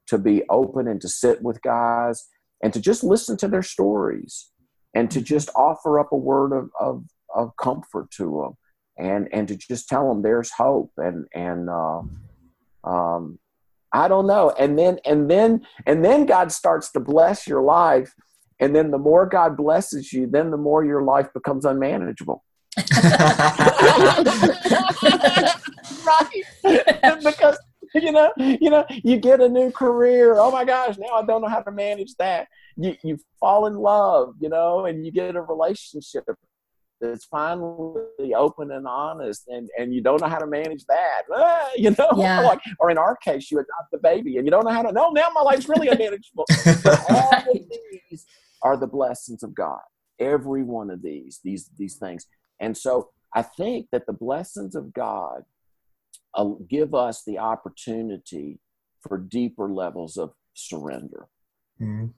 to 0.08 0.18
be 0.18 0.42
open 0.50 0.86
and 0.86 1.00
to 1.00 1.08
sit 1.08 1.42
with 1.42 1.62
guys 1.62 2.26
and 2.62 2.74
to 2.74 2.80
just 2.80 3.02
listen 3.02 3.38
to 3.38 3.48
their 3.48 3.62
stories 3.62 4.50
and 4.94 5.10
to 5.10 5.22
just 5.22 5.48
offer 5.54 5.98
up 5.98 6.12
a 6.12 6.16
word 6.16 6.52
of, 6.52 6.68
of, 6.78 7.04
of 7.34 7.56
comfort 7.56 8.10
to 8.10 8.24
them 8.24 8.58
and, 9.00 9.28
and 9.32 9.48
to 9.48 9.56
just 9.56 9.88
tell 9.88 10.08
them 10.08 10.22
there's 10.22 10.50
hope 10.50 10.92
and, 10.96 11.26
and, 11.34 11.68
uh, 11.68 12.02
um, 12.84 13.38
I 13.92 14.08
don't 14.08 14.26
know. 14.26 14.50
And 14.58 14.78
then 14.78 14.98
and 15.04 15.30
then 15.30 15.66
and 15.86 16.04
then 16.04 16.26
God 16.26 16.52
starts 16.52 16.92
to 16.92 17.00
bless 17.00 17.46
your 17.46 17.62
life. 17.62 18.14
And 18.60 18.76
then 18.76 18.90
the 18.90 18.98
more 18.98 19.26
God 19.26 19.56
blesses 19.56 20.12
you, 20.12 20.26
then 20.26 20.50
the 20.50 20.56
more 20.56 20.84
your 20.84 21.02
life 21.02 21.32
becomes 21.32 21.64
unmanageable. 21.64 22.44
right. 23.02 23.24
because 27.24 27.58
you 27.94 28.12
know, 28.12 28.32
you 28.36 28.70
know, 28.70 28.84
you 28.88 29.16
get 29.16 29.40
a 29.40 29.48
new 29.48 29.72
career. 29.72 30.36
Oh 30.38 30.52
my 30.52 30.64
gosh, 30.64 30.96
now 30.98 31.14
I 31.14 31.24
don't 31.24 31.42
know 31.42 31.48
how 31.48 31.62
to 31.62 31.72
manage 31.72 32.14
that. 32.18 32.46
You 32.76 32.94
you 33.02 33.18
fall 33.40 33.66
in 33.66 33.74
love, 33.74 34.34
you 34.40 34.48
know, 34.48 34.84
and 34.84 35.04
you 35.04 35.10
get 35.10 35.34
a 35.34 35.42
relationship 35.42 36.24
that's 37.00 37.24
finally 37.24 38.34
open 38.36 38.70
and 38.72 38.86
honest 38.86 39.48
and, 39.48 39.68
and 39.78 39.94
you 39.94 40.02
don't 40.02 40.20
know 40.20 40.28
how 40.28 40.38
to 40.38 40.46
manage 40.46 40.84
that. 40.86 41.22
Ah, 41.32 41.70
you 41.76 41.90
know? 41.90 42.10
Yeah. 42.16 42.40
like, 42.46 42.60
or 42.78 42.90
in 42.90 42.98
our 42.98 43.16
case 43.16 43.50
you 43.50 43.58
adopt 43.58 43.90
the 43.92 43.98
baby 43.98 44.36
and 44.36 44.46
you 44.46 44.50
don't 44.50 44.64
know 44.64 44.72
how 44.72 44.82
to 44.82 44.92
no 44.92 45.10
now 45.10 45.28
my 45.32 45.40
life's 45.40 45.68
really 45.68 45.88
unmanageable. 45.88 46.44
All 47.08 47.42
of 47.42 47.58
these 48.10 48.26
are 48.62 48.76
the 48.76 48.86
blessings 48.86 49.42
of 49.42 49.54
god. 49.54 49.80
Every 50.18 50.62
one 50.62 50.90
of 50.90 51.02
these 51.02 51.40
these 51.42 51.70
these 51.78 51.96
things. 51.96 52.26
And 52.60 52.76
so 52.76 53.10
i 53.34 53.42
think 53.42 53.86
that 53.92 54.06
the 54.06 54.12
blessings 54.12 54.74
of 54.74 54.92
god 54.92 55.44
uh, 56.34 56.44
give 56.68 56.94
us 56.94 57.22
the 57.24 57.38
opportunity 57.38 58.60
for 59.00 59.16
deeper 59.18 59.72
levels 59.72 60.16
of 60.16 60.32
surrender. 60.54 61.26
Mm-hmm 61.80 62.08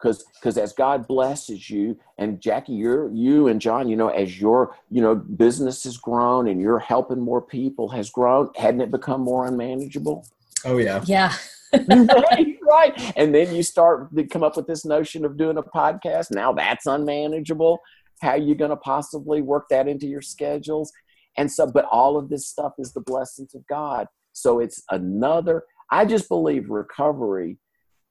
because 0.00 0.24
because 0.34 0.56
as 0.56 0.72
God 0.72 1.06
blesses 1.06 1.68
you 1.68 1.98
and 2.18 2.40
Jackie, 2.40 2.72
you're 2.72 3.10
you 3.10 3.48
and 3.48 3.60
John, 3.60 3.88
you 3.88 3.96
know, 3.96 4.08
as 4.08 4.40
your 4.40 4.76
you 4.90 5.02
know 5.02 5.14
business 5.14 5.84
has 5.84 5.96
grown 5.96 6.48
and 6.48 6.60
you're 6.60 6.78
helping 6.78 7.20
more 7.20 7.42
people 7.42 7.88
has 7.90 8.10
grown, 8.10 8.50
hadn't 8.56 8.80
it 8.80 8.90
become 8.90 9.20
more 9.20 9.46
unmanageable? 9.46 10.26
Oh 10.64 10.78
yeah, 10.78 11.02
yeah. 11.06 11.34
right, 11.72 12.58
right. 12.62 13.12
And 13.16 13.34
then 13.34 13.54
you 13.54 13.62
start 13.62 14.14
to 14.16 14.24
come 14.24 14.42
up 14.42 14.56
with 14.56 14.66
this 14.66 14.84
notion 14.84 15.24
of 15.24 15.36
doing 15.36 15.56
a 15.56 15.62
podcast. 15.62 16.32
Now 16.32 16.52
that's 16.52 16.86
unmanageable. 16.86 17.78
How 18.20 18.30
are 18.30 18.38
you 18.38 18.54
going 18.54 18.70
to 18.70 18.76
possibly 18.76 19.40
work 19.40 19.66
that 19.70 19.88
into 19.88 20.06
your 20.06 20.20
schedules? 20.20 20.92
And 21.36 21.50
so, 21.50 21.66
but 21.66 21.84
all 21.86 22.16
of 22.16 22.28
this 22.28 22.46
stuff 22.46 22.72
is 22.78 22.92
the 22.92 23.00
blessings 23.00 23.54
of 23.54 23.66
God. 23.68 24.08
So 24.32 24.58
it's 24.58 24.82
another. 24.90 25.62
I 25.90 26.04
just 26.04 26.28
believe 26.28 26.70
recovery 26.70 27.58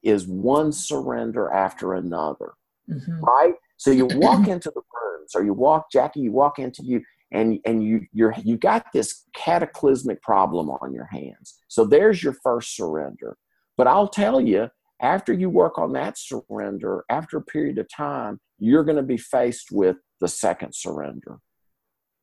is 0.03 0.27
one 0.27 0.71
surrender 0.71 1.51
after 1.51 1.93
another, 1.93 2.53
mm-hmm. 2.89 3.19
right? 3.23 3.53
So 3.77 3.91
you 3.91 4.05
walk 4.05 4.47
into 4.47 4.71
the 4.73 4.81
rooms, 4.81 5.31
or 5.35 5.43
you 5.43 5.53
walk, 5.53 5.91
Jackie, 5.91 6.21
you 6.21 6.31
walk 6.31 6.59
into 6.59 6.83
you, 6.83 7.01
and 7.31 7.59
and 7.65 7.83
you 7.83 8.05
you're 8.12 8.33
you 8.43 8.57
got 8.57 8.85
this 8.93 9.25
cataclysmic 9.35 10.21
problem 10.21 10.69
on 10.69 10.93
your 10.93 11.05
hands. 11.05 11.59
So 11.67 11.85
there's 11.85 12.23
your 12.23 12.33
first 12.43 12.75
surrender. 12.75 13.38
But 13.77 13.88
I'll 13.88 14.07
tell 14.09 14.41
you, 14.41 14.69
after 15.01 15.31
you 15.31 15.49
work 15.49 15.77
on 15.77 15.93
that 15.93 16.17
surrender, 16.17 17.05
after 17.09 17.38
a 17.38 17.41
period 17.41 17.77
of 17.77 17.88
time, 17.89 18.39
you're 18.57 18.83
going 18.83 18.97
to 18.97 19.03
be 19.03 19.17
faced 19.17 19.69
with 19.71 19.97
the 20.19 20.27
second 20.27 20.73
surrender, 20.75 21.39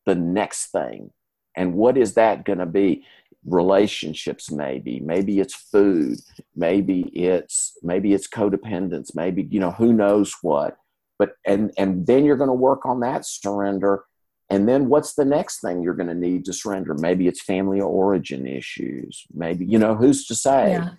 the 0.05 0.15
next 0.15 0.71
thing. 0.71 1.11
And 1.57 1.73
what 1.73 1.97
is 1.97 2.15
that 2.15 2.45
going 2.45 2.59
to 2.59 2.67
be? 2.67 3.07
Relationships 3.47 4.51
maybe. 4.51 5.01
Maybe 5.01 5.39
it's 5.41 5.55
food. 5.55 6.19
Maybe 6.55 7.03
it's 7.15 7.79
maybe 7.83 8.13
it's 8.13 8.29
codependence. 8.29 9.15
Maybe 9.15 9.47
you 9.51 9.61
know 9.61 9.71
who 9.71 9.93
knows 9.93 10.35
what. 10.43 10.77
But 11.19 11.31
and 11.47 11.73
and 11.79 12.07
then 12.07 12.25
you're 12.25 12.37
going 12.37 12.49
to 12.49 12.55
work 12.55 12.85
on 12.85 13.01
that 13.01 13.25
surrender. 13.25 14.05
And 14.51 14.69
then 14.69 14.89
what's 14.89 15.15
the 15.15 15.25
next 15.25 15.61
thing 15.61 15.83
you're 15.83 15.95
going 15.95 16.09
to 16.09 16.15
need 16.15 16.45
to 16.45 16.53
surrender? 16.53 16.95
Maybe 16.95 17.27
it's 17.27 17.43
family 17.43 17.81
origin 17.81 18.47
issues. 18.47 19.27
Maybe 19.33 19.65
you 19.65 19.79
know 19.79 19.95
who's 19.95 20.27
to 20.27 20.35
say? 20.35 20.73
Yeah. 20.73 20.91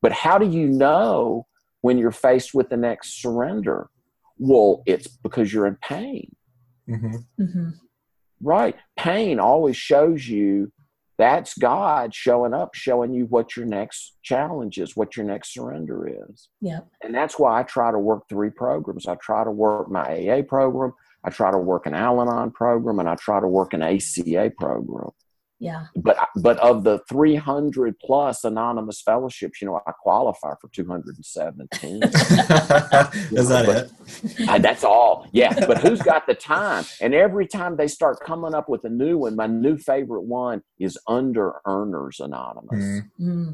but 0.00 0.12
how 0.12 0.38
do 0.38 0.46
you 0.48 0.68
know 0.68 1.46
when 1.82 1.98
you're 1.98 2.10
faced 2.10 2.54
with 2.54 2.68
the 2.70 2.76
next 2.76 3.20
surrender? 3.20 3.88
Well 4.38 4.82
it's 4.86 5.08
because 5.08 5.52
you're 5.52 5.66
in 5.66 5.76
pain. 5.76 6.34
Mm-hmm. 6.88 7.42
Mm-hmm. 7.42 7.68
right. 8.42 8.76
Pain 8.98 9.40
always 9.40 9.74
shows 9.74 10.28
you 10.28 10.70
that's 11.16 11.56
God 11.56 12.14
showing 12.14 12.52
up, 12.52 12.74
showing 12.74 13.14
you 13.14 13.26
what 13.26 13.56
your 13.56 13.66
next 13.66 14.16
challenge 14.22 14.78
is, 14.78 14.96
what 14.96 15.16
your 15.16 15.24
next 15.24 15.54
surrender 15.54 16.08
is. 16.28 16.48
Yeah. 16.60 16.80
And 17.02 17.14
that's 17.14 17.38
why 17.38 17.60
I 17.60 17.62
try 17.62 17.92
to 17.92 17.98
work 17.98 18.24
three 18.28 18.50
programs. 18.50 19.06
I 19.06 19.14
try 19.16 19.44
to 19.44 19.50
work 19.50 19.90
my 19.90 20.02
AA 20.02 20.42
program, 20.42 20.92
I 21.24 21.30
try 21.30 21.50
to 21.50 21.58
work 21.58 21.86
an 21.86 21.94
Al 21.94 22.20
Anon 22.20 22.50
program, 22.50 22.98
and 22.98 23.08
I 23.08 23.14
try 23.14 23.40
to 23.40 23.48
work 23.48 23.72
an 23.74 23.82
ACA 23.82 24.52
program. 24.58 25.10
Yeah. 25.60 25.86
But 25.96 26.18
but 26.36 26.58
of 26.58 26.84
the 26.84 27.00
300 27.08 27.98
plus 28.00 28.44
anonymous 28.44 29.00
fellowships, 29.00 29.62
you 29.62 29.66
know, 29.66 29.80
I 29.86 29.92
qualify 29.92 30.54
for 30.60 30.68
217. 30.72 32.02
Is 32.02 33.48
that 33.48 33.68
it? 33.68 33.90
I, 34.48 34.58
that's 34.58 34.84
all. 34.84 35.28
Yeah. 35.32 35.66
But 35.66 35.78
who's 35.78 36.02
got 36.02 36.26
the 36.26 36.34
time? 36.34 36.84
And 37.00 37.14
every 37.14 37.46
time 37.46 37.76
they 37.76 37.88
start 37.88 38.20
coming 38.20 38.54
up 38.54 38.68
with 38.68 38.84
a 38.84 38.88
new 38.88 39.18
one, 39.18 39.36
my 39.36 39.46
new 39.46 39.76
favorite 39.76 40.22
one 40.22 40.62
is 40.78 40.98
Under 41.08 41.54
Earners 41.66 42.20
Anonymous. 42.20 43.02
Mm-hmm. 43.20 43.52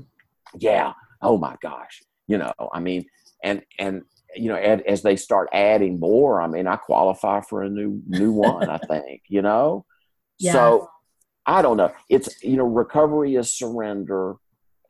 Yeah. 0.59 0.93
Oh 1.23 1.39
my 1.39 1.57
gosh. 1.63 2.03
You 2.27 2.39
know, 2.39 2.53
I 2.73 2.81
mean, 2.81 3.07
and 3.43 3.63
and 3.79 4.03
you 4.37 4.49
know, 4.49 4.57
as 4.57 5.03
they 5.03 5.17
start 5.17 5.49
adding 5.53 5.99
more, 5.99 6.41
I 6.41 6.47
mean, 6.47 6.67
I 6.67 6.77
qualify 6.77 7.41
for 7.41 7.63
a 7.63 7.69
new 7.69 8.01
new 8.07 8.33
one. 8.33 8.69
I 8.69 8.79
think. 8.79 9.23
You 9.29 9.43
know. 9.43 9.85
Yeah. 10.43 10.53
So 10.53 10.89
I 11.45 11.61
don't 11.61 11.77
know. 11.77 11.93
It's 12.09 12.43
you 12.43 12.57
know, 12.57 12.65
recovery 12.65 13.35
is 13.35 13.53
surrender, 13.53 14.37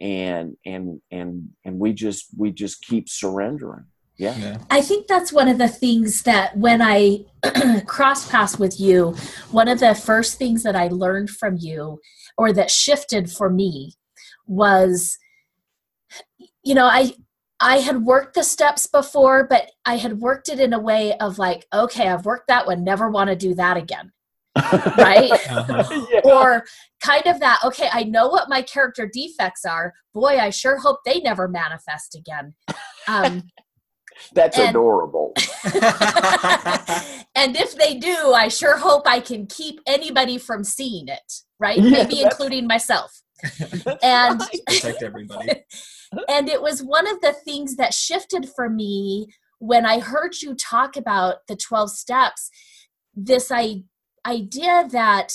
and 0.01 0.57
and 0.65 1.01
and 1.11 1.49
and 1.65 1.81
we 1.81 1.93
just 1.93 2.27
we 2.37 2.53
just 2.53 2.83
keep 2.83 3.09
surrendering. 3.09 3.87
Yeah. 4.21 4.37
yeah. 4.37 4.59
I 4.69 4.83
think 4.83 5.07
that's 5.07 5.33
one 5.33 5.49
of 5.49 5.57
the 5.57 5.67
things 5.67 6.23
that 6.25 6.57
when 6.57 6.83
I 6.83 7.25
cross 7.87 8.29
paths 8.29 8.59
with 8.59 8.79
you, 8.79 9.17
one 9.51 9.67
of 9.67 9.81
the 9.81 9.95
first 9.95 10.39
things 10.39 10.63
that 10.63 10.77
I 10.77 10.89
learned 10.89 11.31
from 11.31 11.57
you, 11.59 12.01
or 12.37 12.53
that 12.53 12.71
shifted 12.71 13.33
for 13.33 13.49
me, 13.49 13.95
was, 14.47 15.17
you 16.63 16.75
know, 16.75 16.85
I 16.85 17.15
I 17.63 17.79
had 17.79 18.05
worked 18.05 18.35
the 18.35 18.43
steps 18.43 18.87
before, 18.87 19.47
but 19.49 19.71
I 19.87 19.97
had 19.97 20.21
worked 20.21 20.51
it 20.51 20.61
in 20.61 20.75
a 20.75 20.79
way 20.79 21.17
of 21.19 21.39
like, 21.39 21.67
okay, 21.73 22.09
I've 22.09 22.27
worked 22.27 22.49
that 22.49 22.67
one, 22.67 22.85
never 22.85 23.11
want 23.11 23.29
to 23.29 23.37
do 23.37 23.55
that 23.55 23.77
again 23.77 24.13
right? 24.73 25.31
Uh-huh. 25.51 26.07
yeah. 26.13 26.21
Or 26.25 26.65
kind 27.03 27.27
of 27.27 27.41
that, 27.41 27.61
okay, 27.65 27.89
I 27.93 28.05
know 28.05 28.29
what 28.29 28.49
my 28.49 28.63
character 28.63 29.09
defects 29.13 29.65
are. 29.65 29.93
Boy, 30.13 30.39
I 30.39 30.51
sure 30.51 30.79
hope 30.79 30.99
they 31.05 31.21
never 31.21 31.49
manifest 31.49 32.15
again. 32.15 32.55
Um, 33.09 33.45
That's 34.35 34.59
and, 34.59 34.71
adorable. 34.71 35.33
and 37.35 37.57
if 37.57 37.77
they 37.77 37.97
do, 37.99 38.33
I 38.33 38.49
sure 38.49 38.77
hope 38.77 39.03
I 39.07 39.21
can 39.21 39.47
keep 39.47 39.81
anybody 39.87 40.39
from 40.39 40.65
seeing 40.65 41.09
it, 41.09 41.33
right? 41.59 41.79
Yeah, 41.79 41.91
Maybe 41.91 42.23
including 42.23 42.67
myself. 42.67 43.23
and 44.03 44.41
protect 44.67 45.03
everybody. 45.03 45.65
and 46.29 46.49
it 46.49 46.61
was 46.61 46.83
one 46.83 47.07
of 47.07 47.21
the 47.23 47.33
things 47.33 47.77
that 47.77 47.95
shifted 47.95 48.49
for 48.55 48.69
me 48.69 49.29
when 49.59 49.87
I 49.87 49.99
heard 49.99 50.43
you 50.43 50.55
talk 50.55 50.97
about 50.97 51.47
the 51.49 51.57
12 51.57 51.91
steps. 51.91 52.51
This 53.15 53.51
I 53.51 53.85
idea 54.27 54.87
that 54.91 55.33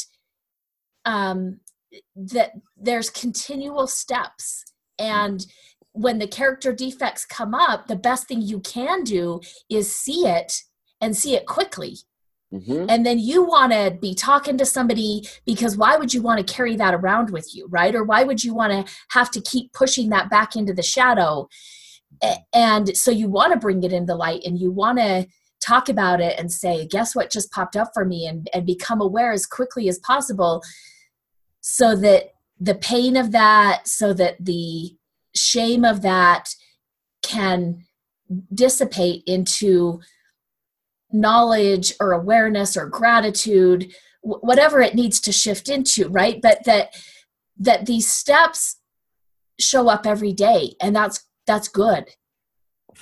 um, 1.05 1.59
that 2.15 2.51
there's 2.75 3.09
continual 3.09 3.87
steps 3.87 4.63
and 4.99 5.45
when 5.95 6.19
the 6.19 6.27
character 6.27 6.73
defects 6.73 7.25
come 7.25 7.53
up 7.53 7.87
the 7.87 7.95
best 7.95 8.27
thing 8.27 8.41
you 8.41 8.59
can 8.59 9.03
do 9.03 9.39
is 9.69 9.95
see 9.95 10.27
it 10.27 10.61
and 11.01 11.15
see 11.15 11.35
it 11.35 11.45
quickly 11.45 11.97
Mm-hmm. 12.55 12.85
And 12.89 13.05
then 13.05 13.19
you 13.19 13.43
want 13.43 13.73
to 13.73 13.97
be 13.99 14.13
talking 14.13 14.57
to 14.57 14.65
somebody 14.65 15.27
because 15.45 15.77
why 15.77 15.97
would 15.97 16.13
you 16.13 16.21
want 16.21 16.45
to 16.45 16.53
carry 16.53 16.75
that 16.77 16.93
around 16.93 17.31
with 17.31 17.53
you, 17.53 17.67
right? 17.69 17.93
Or 17.93 18.03
why 18.03 18.23
would 18.23 18.43
you 18.43 18.53
want 18.53 18.71
to 18.71 18.93
have 19.09 19.29
to 19.31 19.41
keep 19.41 19.73
pushing 19.73 20.09
that 20.09 20.29
back 20.29 20.55
into 20.55 20.73
the 20.73 20.83
shadow? 20.83 21.49
And 22.53 22.95
so 22.95 23.11
you 23.11 23.27
want 23.27 23.53
to 23.53 23.59
bring 23.59 23.83
it 23.83 23.91
in 23.91 24.05
the 24.05 24.15
light 24.15 24.43
and 24.45 24.59
you 24.59 24.71
want 24.71 24.99
to 24.99 25.27
talk 25.61 25.89
about 25.89 26.21
it 26.21 26.39
and 26.39 26.51
say, 26.51 26.87
guess 26.87 27.15
what 27.15 27.31
just 27.31 27.51
popped 27.51 27.75
up 27.75 27.91
for 27.93 28.05
me? 28.05 28.25
And, 28.27 28.49
and 28.53 28.65
become 28.65 29.01
aware 29.01 29.31
as 29.31 29.45
quickly 29.45 29.89
as 29.89 29.99
possible 29.99 30.63
so 31.61 31.95
that 31.95 32.35
the 32.59 32.75
pain 32.75 33.17
of 33.17 33.31
that, 33.31 33.87
so 33.87 34.13
that 34.13 34.37
the 34.39 34.95
shame 35.35 35.83
of 35.85 36.01
that 36.01 36.55
can 37.21 37.85
dissipate 38.53 39.23
into 39.25 40.01
knowledge 41.11 41.93
or 41.99 42.11
awareness 42.11 42.75
or 42.75 42.87
gratitude 42.87 43.93
whatever 44.21 44.81
it 44.81 44.95
needs 44.95 45.19
to 45.19 45.31
shift 45.31 45.69
into 45.69 46.09
right? 46.09 46.41
But 46.41 46.63
that 46.65 46.95
that 47.59 47.85
these 47.85 48.09
steps 48.09 48.77
show 49.59 49.87
up 49.87 50.05
every 50.05 50.33
day 50.33 50.75
and 50.81 50.95
that's 50.95 51.23
that's 51.45 51.67
good. 51.67 52.09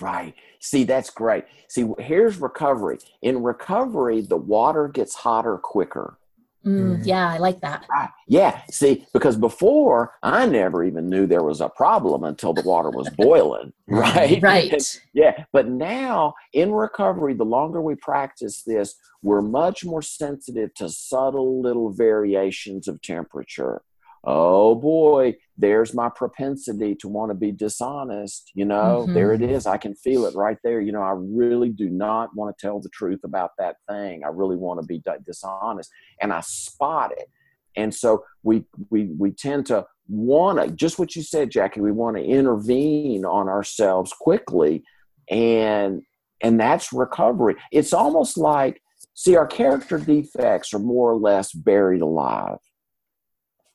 Right. 0.01 0.35
See 0.59 0.83
that's 0.83 1.09
great. 1.09 1.45
See 1.69 1.87
here's 1.97 2.39
recovery. 2.39 2.99
In 3.21 3.41
recovery 3.41 4.21
the 4.21 4.37
water 4.37 4.89
gets 4.89 5.15
hotter 5.15 5.57
quicker 5.57 6.17
Mm, 6.65 6.95
mm-hmm. 6.95 7.03
yeah, 7.03 7.29
I 7.29 7.37
like 7.37 7.59
that. 7.61 7.85
Yeah, 8.27 8.61
see, 8.71 9.05
because 9.13 9.35
before 9.35 10.13
I 10.23 10.45
never 10.45 10.83
even 10.83 11.09
knew 11.09 11.27
there 11.27 11.43
was 11.43 11.59
a 11.59 11.69
problem 11.69 12.23
until 12.23 12.53
the 12.53 12.61
water 12.61 12.89
was 12.89 13.09
boiling, 13.09 13.73
right? 13.87 14.41
Right. 14.41 14.71
And, 14.71 14.81
yeah, 15.13 15.43
but 15.51 15.67
now 15.67 16.33
in 16.53 16.71
recovery, 16.71 17.33
the 17.33 17.43
longer 17.43 17.81
we 17.81 17.95
practice 17.95 18.63
this, 18.63 18.95
we're 19.21 19.41
much 19.41 19.83
more 19.83 20.01
sensitive 20.01 20.73
to 20.75 20.89
subtle 20.89 21.61
little 21.61 21.91
variations 21.91 22.87
of 22.87 23.01
temperature 23.01 23.81
oh 24.23 24.75
boy, 24.75 25.35
there's 25.57 25.93
my 25.93 26.09
propensity 26.09 26.95
to 26.95 27.07
want 27.07 27.29
to 27.29 27.35
be 27.35 27.51
dishonest. 27.51 28.51
You 28.55 28.65
know, 28.65 29.03
mm-hmm. 29.03 29.13
there 29.13 29.33
it 29.33 29.41
is. 29.41 29.67
I 29.67 29.77
can 29.77 29.93
feel 29.95 30.25
it 30.25 30.35
right 30.35 30.57
there. 30.63 30.81
You 30.81 30.91
know, 30.91 31.01
I 31.01 31.13
really 31.15 31.69
do 31.69 31.89
not 31.89 32.35
want 32.35 32.57
to 32.57 32.65
tell 32.65 32.79
the 32.79 32.89
truth 32.89 33.19
about 33.23 33.51
that 33.59 33.75
thing. 33.89 34.23
I 34.23 34.29
really 34.29 34.55
want 34.55 34.81
to 34.81 34.87
be 34.87 35.01
dishonest. 35.25 35.91
And 36.21 36.33
I 36.33 36.41
spot 36.41 37.11
it. 37.11 37.29
And 37.75 37.93
so 37.93 38.23
we 38.43 38.65
we 38.89 39.09
we 39.17 39.31
tend 39.31 39.65
to 39.67 39.85
want 40.07 40.59
to 40.59 40.71
just 40.75 40.99
what 40.99 41.15
you 41.15 41.23
said, 41.23 41.49
Jackie. 41.49 41.81
We 41.81 41.91
want 41.91 42.17
to 42.17 42.23
intervene 42.23 43.25
on 43.25 43.47
ourselves 43.47 44.13
quickly, 44.13 44.83
and 45.29 46.03
and 46.41 46.59
that's 46.59 46.93
recovery. 46.93 47.55
It's 47.71 47.93
almost 47.93 48.37
like 48.37 48.79
see 49.15 49.35
our 49.35 49.47
character 49.47 49.97
defects 49.97 50.73
are 50.73 50.79
more 50.79 51.11
or 51.11 51.17
less 51.17 51.51
buried 51.51 52.01
alive 52.01 52.59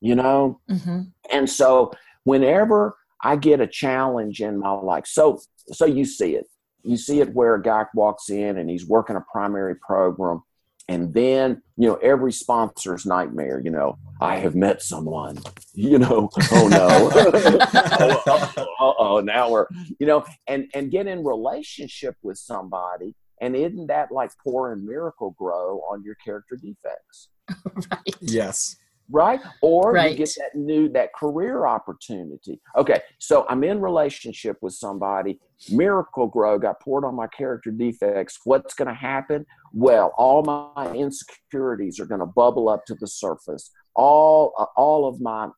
you 0.00 0.14
know? 0.14 0.60
Mm-hmm. 0.70 1.02
And 1.30 1.48
so 1.48 1.92
whenever 2.24 2.96
I 3.22 3.36
get 3.36 3.60
a 3.60 3.66
challenge 3.66 4.40
in 4.40 4.58
my 4.58 4.72
life, 4.72 5.06
so 5.06 5.40
so 5.72 5.84
you 5.84 6.04
see 6.04 6.34
it. 6.34 6.46
You 6.82 6.96
see 6.96 7.20
it 7.20 7.34
where 7.34 7.54
a 7.54 7.62
guy 7.62 7.84
walks 7.94 8.30
in 8.30 8.58
and 8.58 8.70
he's 8.70 8.86
working 8.86 9.16
a 9.16 9.24
primary 9.32 9.76
program 9.76 10.42
and 10.88 11.12
then 11.12 11.62
you 11.76 11.86
know 11.86 11.96
every 11.96 12.32
sponsor's 12.32 13.04
nightmare 13.06 13.60
you 13.62 13.70
know 13.70 13.96
i 14.20 14.36
have 14.36 14.54
met 14.54 14.82
someone 14.82 15.38
you 15.74 15.98
know 15.98 16.28
oh 16.52 16.68
no 16.68 17.10
oh, 18.80 18.94
oh 18.98 19.20
now 19.20 19.50
we're 19.50 19.66
you 19.98 20.06
know 20.06 20.24
and 20.46 20.68
and 20.74 20.90
get 20.90 21.06
in 21.06 21.24
relationship 21.24 22.16
with 22.22 22.38
somebody 22.38 23.14
and 23.40 23.54
isn't 23.54 23.86
that 23.86 24.10
like 24.10 24.32
pouring 24.42 24.84
Miracle-Gro 24.84 25.80
on 25.88 26.02
your 26.02 26.16
character 26.16 26.56
defects 26.56 27.28
right 27.90 28.16
yes 28.20 28.76
right? 29.10 29.40
Or 29.62 29.92
right. 29.92 30.10
you 30.10 30.16
get 30.16 30.30
that 30.38 30.58
new 30.58 30.88
that 30.90 31.14
career 31.14 31.66
opportunity. 31.66 32.60
Okay 32.76 33.00
so 33.18 33.46
i'm 33.48 33.64
in 33.64 33.80
relationship 33.80 34.56
with 34.62 34.74
somebody. 34.74 35.38
Miracle-Gro 35.70 36.60
got 36.60 36.80
poured 36.80 37.04
on 37.04 37.16
my 37.16 37.26
character 37.26 37.70
defects. 37.70 38.38
What's 38.44 38.74
going 38.74 38.88
to 38.88 38.94
happen? 38.94 39.46
Well 39.72 40.12
all 40.16 40.42
my 40.42 40.92
insecurities 40.92 41.98
are 42.00 42.06
going 42.06 42.20
to 42.20 42.26
bubble 42.26 42.68
up 42.68 42.84
to 42.86 42.94
the 42.94 43.06
surface. 43.06 43.70
All 43.94 44.52
uh, 44.58 44.66
all 44.76 45.08
of 45.08 45.20
my 45.20 45.48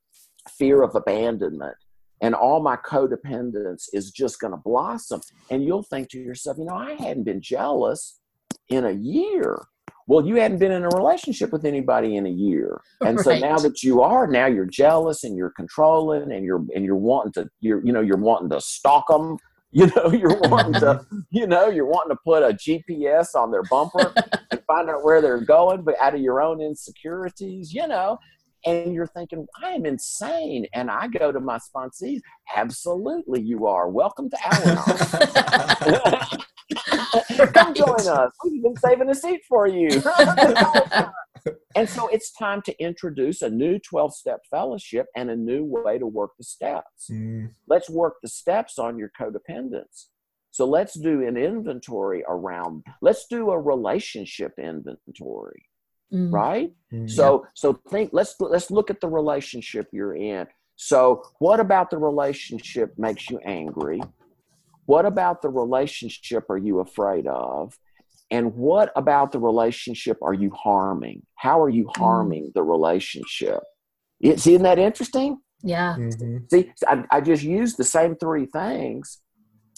fear 0.59 0.82
of 0.82 0.94
abandonment 0.94 1.76
and 2.22 2.34
all 2.34 2.62
my 2.62 2.76
codependence 2.76 3.84
is 3.92 4.11
just 4.11 4.40
going 4.40 4.53
to 4.53 4.57
blossom. 4.57 5.20
And 5.51 5.64
you'll 5.64 5.82
think 5.82 6.09
to 6.11 6.18
yourself 6.18 6.57
you 6.59 6.64
know 6.64 6.74
i 6.74 6.92
hadn't 6.92 7.24
been 7.24 7.42
jealous 7.42 8.20
in 8.68 8.84
a 8.84 8.92
year 8.92 9.66
well, 10.11 10.26
you 10.26 10.34
hadn't 10.34 10.58
been 10.58 10.72
in 10.72 10.82
a 10.82 10.88
relationship 10.88 11.52
with 11.52 11.64
anybody 11.64 12.16
in 12.16 12.26
a 12.26 12.30
year. 12.30 12.80
And 13.00 13.16
right. 13.18 13.24
so 13.24 13.38
now 13.38 13.58
that 13.58 13.84
you 13.84 14.02
are, 14.02 14.26
now 14.26 14.46
you're 14.46 14.66
jealous 14.66 15.22
and 15.22 15.36
you're 15.36 15.52
controlling 15.52 16.32
and 16.32 16.44
you're 16.44 16.64
and 16.74 16.84
you're 16.84 16.96
wanting 16.96 17.30
to 17.34 17.48
you're 17.61 17.80
you 17.86 17.92
know 17.92 18.00
you're 18.00 18.16
wanting 18.16 18.50
to 18.50 18.61
stalk 18.61 19.06
them. 19.08 19.38
You 19.72 19.86
know, 19.94 20.11
you're 20.11 20.36
wanting 20.48 20.80
to 20.80 21.06
you 21.30 21.46
know, 21.46 21.68
you're 21.68 21.86
wanting 21.86 22.16
to 22.16 22.20
put 22.24 22.42
a 22.42 22.52
GPS 22.52 23.36
on 23.36 23.52
their 23.52 23.62
bumper 23.62 24.12
and 24.50 24.61
find 24.66 24.90
out 24.90 25.04
where 25.04 25.22
they're 25.22 25.44
going, 25.44 25.82
but 25.82 25.94
out 26.00 26.12
of 26.12 26.20
your 26.20 26.42
own 26.42 26.61
insecurities, 26.61 27.72
you 27.72 27.86
know. 27.86 28.18
And 28.66 28.92
you're 28.92 29.06
thinking, 29.06 29.46
I 29.62 29.70
am 29.70 29.86
insane. 29.86 30.66
And 30.74 30.90
I 30.90 31.06
go 31.06 31.30
to 31.30 31.38
my 31.38 31.58
sponsees, 31.58 32.20
absolutely 32.56 33.42
you 33.42 33.68
are. 33.68 33.88
Welcome 33.88 34.28
to 34.30 34.36
Al-Anon. 34.44 36.40
Come 37.53 37.75
join 37.75 38.09
us. 38.09 38.33
We've 38.45 38.62
been 38.62 38.77
saving 38.77 39.09
a 39.09 39.14
seat 39.14 39.43
for 39.49 39.66
you. 39.66 39.89
and 41.75 41.89
so 41.89 42.09
it's 42.09 42.33
time 42.33 42.62
to 42.62 42.83
introduce 42.83 43.43
a 43.43 43.51
new 43.51 43.79
12 43.79 44.14
step 44.14 44.41
fellowship 44.51 45.07
and 45.16 45.31
a 45.31 45.37
new 45.37 45.64
way 45.64 45.99
to 45.99 46.07
work 46.07 46.33
the 46.39 46.45
steps. 46.45 47.09
Mm. 47.11 47.55
Let's 47.66 47.91
work 47.91 48.16
the 48.23 48.29
steps 48.29 48.79
on 48.79 48.99
your 48.99 49.11
codependence. 49.18 50.07
So 50.51 50.64
let's 50.66 50.99
do 50.99 51.27
an 51.27 51.37
inventory 51.37 52.25
around, 52.27 52.85
let's 53.01 53.27
do 53.27 53.51
a 53.51 53.61
relationship 53.61 54.53
inventory. 54.59 55.66
Mm. 56.12 56.33
Right? 56.33 56.73
Mm, 56.93 57.09
so 57.09 57.47
so 57.55 57.81
think 57.89 58.11
let's 58.12 58.35
let's 58.41 58.71
look 58.73 58.91
at 58.91 59.01
the 59.01 59.09
relationship 59.09 59.87
you're 59.93 60.16
in. 60.16 60.49
So 60.75 61.23
what 61.39 61.61
about 61.61 61.91
the 61.91 61.99
relationship 61.99 62.95
makes 62.99 63.31
you 63.31 63.39
angry? 63.45 64.01
What 64.91 65.07
about 65.07 65.41
the 65.41 65.51
relationship 65.51 66.51
are 66.51 66.59
you 66.59 66.80
afraid 66.80 67.28
of? 67.28 67.78
And 68.28 68.57
what 68.57 68.91
about 68.97 69.30
the 69.30 69.38
relationship 69.38 70.18
are 70.20 70.34
you 70.34 70.51
harming? 70.51 71.22
How 71.36 71.62
are 71.62 71.68
you 71.68 71.84
mm. 71.84 71.97
harming 71.97 72.47
mm. 72.47 72.53
the 72.55 72.64
relationship? 72.64 73.61
It's, 74.20 74.49
isn't 74.49 74.64
that 74.64 74.80
interesting? 74.80 75.38
Yeah. 75.62 75.95
Mm-hmm. 75.97 76.38
See, 76.51 76.72
I, 76.88 77.05
I 77.09 77.20
just 77.20 77.45
use 77.45 77.76
the 77.76 77.84
same 77.84 78.16
three 78.16 78.47
things 78.47 79.20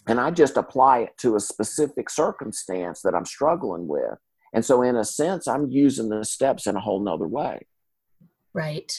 and 0.06 0.18
I 0.18 0.30
just 0.30 0.56
apply 0.56 1.00
it 1.00 1.10
to 1.18 1.36
a 1.36 1.40
specific 1.40 2.08
circumstance 2.08 3.02
that 3.02 3.14
I'm 3.14 3.26
struggling 3.26 3.88
with. 3.88 4.16
And 4.54 4.64
so, 4.64 4.80
in 4.80 4.96
a 4.96 5.04
sense, 5.04 5.46
I'm 5.46 5.68
using 5.70 6.08
the 6.08 6.24
steps 6.24 6.66
in 6.66 6.74
a 6.74 6.80
whole 6.80 7.04
nother 7.04 7.28
way. 7.28 7.66
Right. 8.54 8.90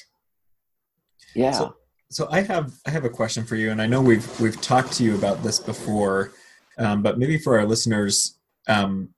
Yeah. 1.33 1.53
So, 1.53 1.75
so 2.09 2.27
I 2.29 2.41
have 2.41 2.73
I 2.85 2.91
have 2.91 3.05
a 3.05 3.09
question 3.09 3.45
for 3.45 3.55
you, 3.55 3.71
and 3.71 3.81
I 3.81 3.87
know 3.87 4.01
we've 4.01 4.39
we've 4.39 4.59
talked 4.61 4.93
to 4.93 5.03
you 5.03 5.15
about 5.15 5.43
this 5.43 5.59
before, 5.59 6.33
um, 6.77 7.01
but 7.01 7.17
maybe 7.17 7.37
for 7.37 7.57
our 7.57 7.65
listeners, 7.65 8.37
um, 8.67 9.09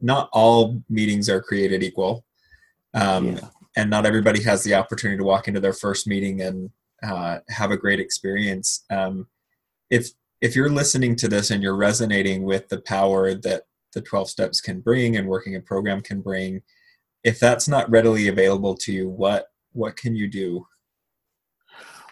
not 0.00 0.28
all 0.32 0.82
meetings 0.88 1.28
are 1.28 1.40
created 1.40 1.82
equal, 1.82 2.24
um, 2.94 3.32
yeah. 3.32 3.40
and 3.76 3.90
not 3.90 4.06
everybody 4.06 4.42
has 4.42 4.62
the 4.64 4.74
opportunity 4.74 5.18
to 5.18 5.24
walk 5.24 5.48
into 5.48 5.60
their 5.60 5.72
first 5.72 6.06
meeting 6.06 6.42
and 6.42 6.70
uh, 7.02 7.38
have 7.48 7.70
a 7.70 7.76
great 7.76 8.00
experience. 8.00 8.84
Um, 8.90 9.26
if 9.90 10.10
if 10.40 10.54
you're 10.54 10.70
listening 10.70 11.16
to 11.16 11.28
this 11.28 11.50
and 11.50 11.62
you're 11.62 11.76
resonating 11.76 12.42
with 12.42 12.68
the 12.68 12.80
power 12.82 13.34
that 13.34 13.62
the 13.94 14.02
12 14.02 14.28
steps 14.28 14.60
can 14.60 14.80
bring 14.80 15.16
and 15.16 15.26
working 15.26 15.56
a 15.56 15.60
program 15.60 16.02
can 16.02 16.20
bring, 16.20 16.60
if 17.24 17.40
that's 17.40 17.66
not 17.66 17.90
readily 17.90 18.28
available 18.28 18.74
to 18.74 18.92
you, 18.92 19.08
what 19.08 19.46
what 19.72 19.96
can 19.96 20.14
you 20.14 20.28
do? 20.28 20.66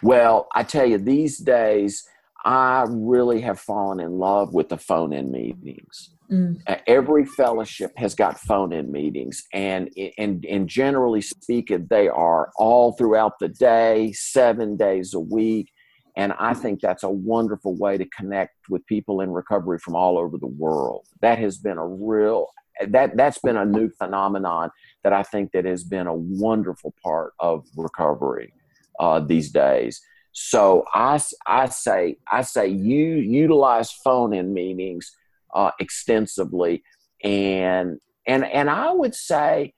Well, 0.01 0.47
I 0.53 0.63
tell 0.63 0.85
you, 0.85 0.97
these 0.97 1.37
days, 1.37 2.07
I 2.43 2.85
really 2.89 3.41
have 3.41 3.59
fallen 3.59 3.99
in 3.99 4.19
love 4.19 4.53
with 4.53 4.69
the 4.69 4.77
phone 4.77 5.13
in 5.13 5.31
meetings. 5.31 6.11
Mm. 6.31 6.61
Uh, 6.67 6.77
every 6.87 7.25
fellowship 7.25 7.91
has 7.97 8.15
got 8.15 8.39
phone 8.39 8.71
in 8.71 8.91
meetings, 8.91 9.45
and, 9.53 9.89
and 10.17 10.43
and 10.45 10.67
generally 10.67 11.21
speaking, 11.21 11.87
they 11.89 12.07
are 12.07 12.51
all 12.57 12.93
throughout 12.93 13.39
the 13.39 13.47
day, 13.47 14.11
seven 14.13 14.75
days 14.75 15.13
a 15.13 15.19
week. 15.19 15.71
And 16.17 16.33
I 16.39 16.53
think 16.53 16.79
that's 16.79 17.03
a 17.03 17.09
wonderful 17.09 17.75
way 17.75 17.97
to 17.97 18.05
connect 18.05 18.55
with 18.69 18.85
people 18.85 19.21
in 19.21 19.31
recovery 19.31 19.79
from 19.79 19.95
all 19.95 20.17
over 20.17 20.37
the 20.37 20.47
world. 20.47 21.07
That 21.21 21.37
has 21.39 21.57
been 21.57 21.77
a 21.77 21.87
real 21.87 22.47
that 22.87 23.15
that's 23.15 23.39
been 23.39 23.57
a 23.57 23.65
new 23.65 23.89
phenomenon 23.89 24.71
that 25.03 25.13
I 25.13 25.23
think 25.23 25.51
that 25.51 25.65
has 25.65 25.83
been 25.83 26.07
a 26.07 26.15
wonderful 26.15 26.93
part 27.03 27.33
of 27.39 27.65
recovery 27.75 28.53
uh, 28.99 29.19
these 29.19 29.51
days. 29.51 30.01
So 30.31 30.83
I, 30.93 31.19
I 31.47 31.67
say 31.69 32.17
I 32.29 32.41
say 32.41 32.67
you 32.67 33.15
utilize 33.15 33.91
phone 33.91 34.33
in 34.33 34.53
meetings 34.53 35.09
uh, 35.53 35.71
extensively, 35.79 36.83
and 37.23 37.99
and 38.27 38.43
and 38.43 38.69
I 38.69 38.91
would 38.91 39.15
say, 39.15 39.73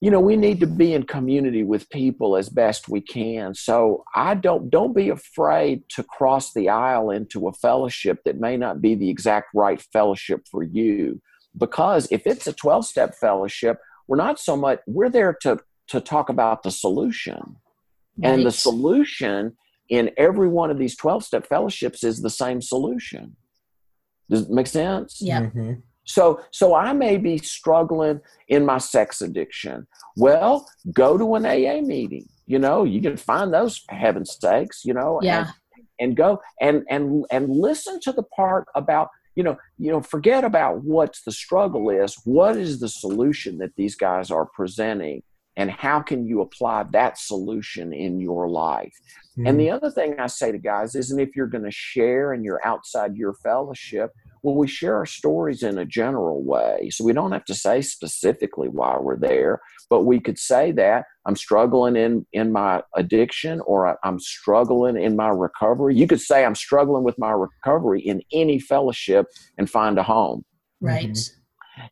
you 0.00 0.10
know, 0.12 0.20
we 0.20 0.36
need 0.36 0.60
to 0.60 0.68
be 0.68 0.94
in 0.94 1.02
community 1.02 1.64
with 1.64 1.90
people 1.90 2.36
as 2.36 2.48
best 2.48 2.88
we 2.88 3.00
can. 3.00 3.56
So 3.56 4.04
I 4.14 4.34
don't 4.34 4.70
don't 4.70 4.94
be 4.94 5.08
afraid 5.08 5.82
to 5.96 6.04
cross 6.04 6.52
the 6.52 6.68
aisle 6.68 7.10
into 7.10 7.48
a 7.48 7.52
fellowship 7.52 8.20
that 8.24 8.38
may 8.38 8.56
not 8.56 8.80
be 8.80 8.94
the 8.94 9.10
exact 9.10 9.48
right 9.52 9.82
fellowship 9.92 10.42
for 10.48 10.62
you, 10.62 11.20
because 11.58 12.06
if 12.12 12.24
it's 12.24 12.46
a 12.46 12.52
twelve 12.52 12.86
step 12.86 13.16
fellowship, 13.16 13.78
we're 14.06 14.16
not 14.16 14.38
so 14.38 14.56
much 14.56 14.78
we're 14.86 15.10
there 15.10 15.36
to 15.42 15.58
to 15.88 16.00
talk 16.00 16.28
about 16.28 16.62
the 16.62 16.70
solution 16.70 17.56
Right. 18.18 18.32
And 18.32 18.46
the 18.46 18.50
solution 18.50 19.56
in 19.88 20.10
every 20.16 20.48
one 20.48 20.70
of 20.70 20.78
these 20.78 20.96
12 20.96 21.24
step 21.24 21.46
fellowships 21.46 22.02
is 22.02 22.22
the 22.22 22.30
same 22.30 22.60
solution. 22.60 23.36
Does 24.28 24.42
it 24.42 24.50
make 24.50 24.66
sense? 24.66 25.18
Yeah. 25.20 25.42
Mm-hmm. 25.42 25.74
So, 26.04 26.40
so 26.52 26.74
I 26.74 26.92
may 26.92 27.16
be 27.16 27.38
struggling 27.38 28.20
in 28.48 28.64
my 28.64 28.78
sex 28.78 29.20
addiction. 29.20 29.86
Well, 30.16 30.68
go 30.92 31.18
to 31.18 31.34
an 31.34 31.44
AA 31.44 31.80
meeting. 31.80 32.28
You 32.46 32.60
know, 32.60 32.84
you 32.84 33.02
can 33.02 33.16
find 33.16 33.52
those 33.52 33.82
heaven's 33.88 34.38
sakes. 34.40 34.84
You 34.84 34.94
know, 34.94 35.20
yeah. 35.22 35.48
and, 35.74 35.86
and 35.98 36.16
go 36.16 36.40
and 36.60 36.84
and 36.88 37.24
and 37.30 37.50
listen 37.50 37.98
to 38.00 38.12
the 38.12 38.22
part 38.22 38.66
about 38.76 39.08
you 39.34 39.42
know 39.42 39.56
you 39.78 39.90
know 39.90 40.00
forget 40.00 40.44
about 40.44 40.84
what 40.84 41.18
the 41.26 41.32
struggle 41.32 41.90
is. 41.90 42.16
What 42.24 42.56
is 42.56 42.78
the 42.78 42.88
solution 42.88 43.58
that 43.58 43.74
these 43.76 43.96
guys 43.96 44.30
are 44.30 44.46
presenting? 44.46 45.24
And 45.56 45.70
how 45.70 46.00
can 46.00 46.26
you 46.26 46.40
apply 46.40 46.84
that 46.92 47.18
solution 47.18 47.92
in 47.92 48.20
your 48.20 48.48
life? 48.48 48.94
Mm-hmm. 49.36 49.48
and 49.48 49.60
the 49.60 49.70
other 49.70 49.90
thing 49.90 50.18
i 50.18 50.26
say 50.26 50.50
to 50.50 50.56
guys 50.56 50.94
is 50.94 51.10
and 51.10 51.20
if 51.20 51.36
you're 51.36 51.46
going 51.46 51.64
to 51.64 51.70
share 51.70 52.32
and 52.32 52.42
you're 52.42 52.66
outside 52.66 53.16
your 53.16 53.34
fellowship 53.34 54.10
well 54.42 54.54
we 54.54 54.66
share 54.66 54.96
our 54.96 55.04
stories 55.04 55.62
in 55.62 55.76
a 55.76 55.84
general 55.84 56.42
way. 56.42 56.88
So 56.90 57.04
we 57.04 57.12
don't 57.12 57.32
have 57.32 57.44
to 57.46 57.54
say 57.54 57.82
specifically 57.82 58.68
why 58.68 58.96
we're 58.98 59.18
there 59.18 59.60
but 59.90 60.04
we 60.04 60.20
could 60.20 60.38
say 60.38 60.72
that 60.72 61.04
i'm 61.26 61.36
struggling 61.36 61.96
in 61.96 62.26
in 62.32 62.50
my 62.50 62.82
addiction 62.94 63.60
or 63.66 63.98
i'm 64.04 64.18
struggling 64.18 64.96
in 64.96 65.16
my 65.16 65.28
recovery. 65.28 65.94
You 65.94 66.06
could 66.06 66.22
say 66.22 66.44
i'm 66.44 66.54
struggling 66.54 67.04
with 67.04 67.18
my 67.18 67.32
recovery 67.32 68.00
in 68.00 68.22
any 68.32 68.58
fellowship 68.58 69.26
and 69.58 69.68
find 69.68 69.98
a 69.98 70.02
home. 70.02 70.46
Right. 70.80 71.10
Mm-hmm. 71.10 71.40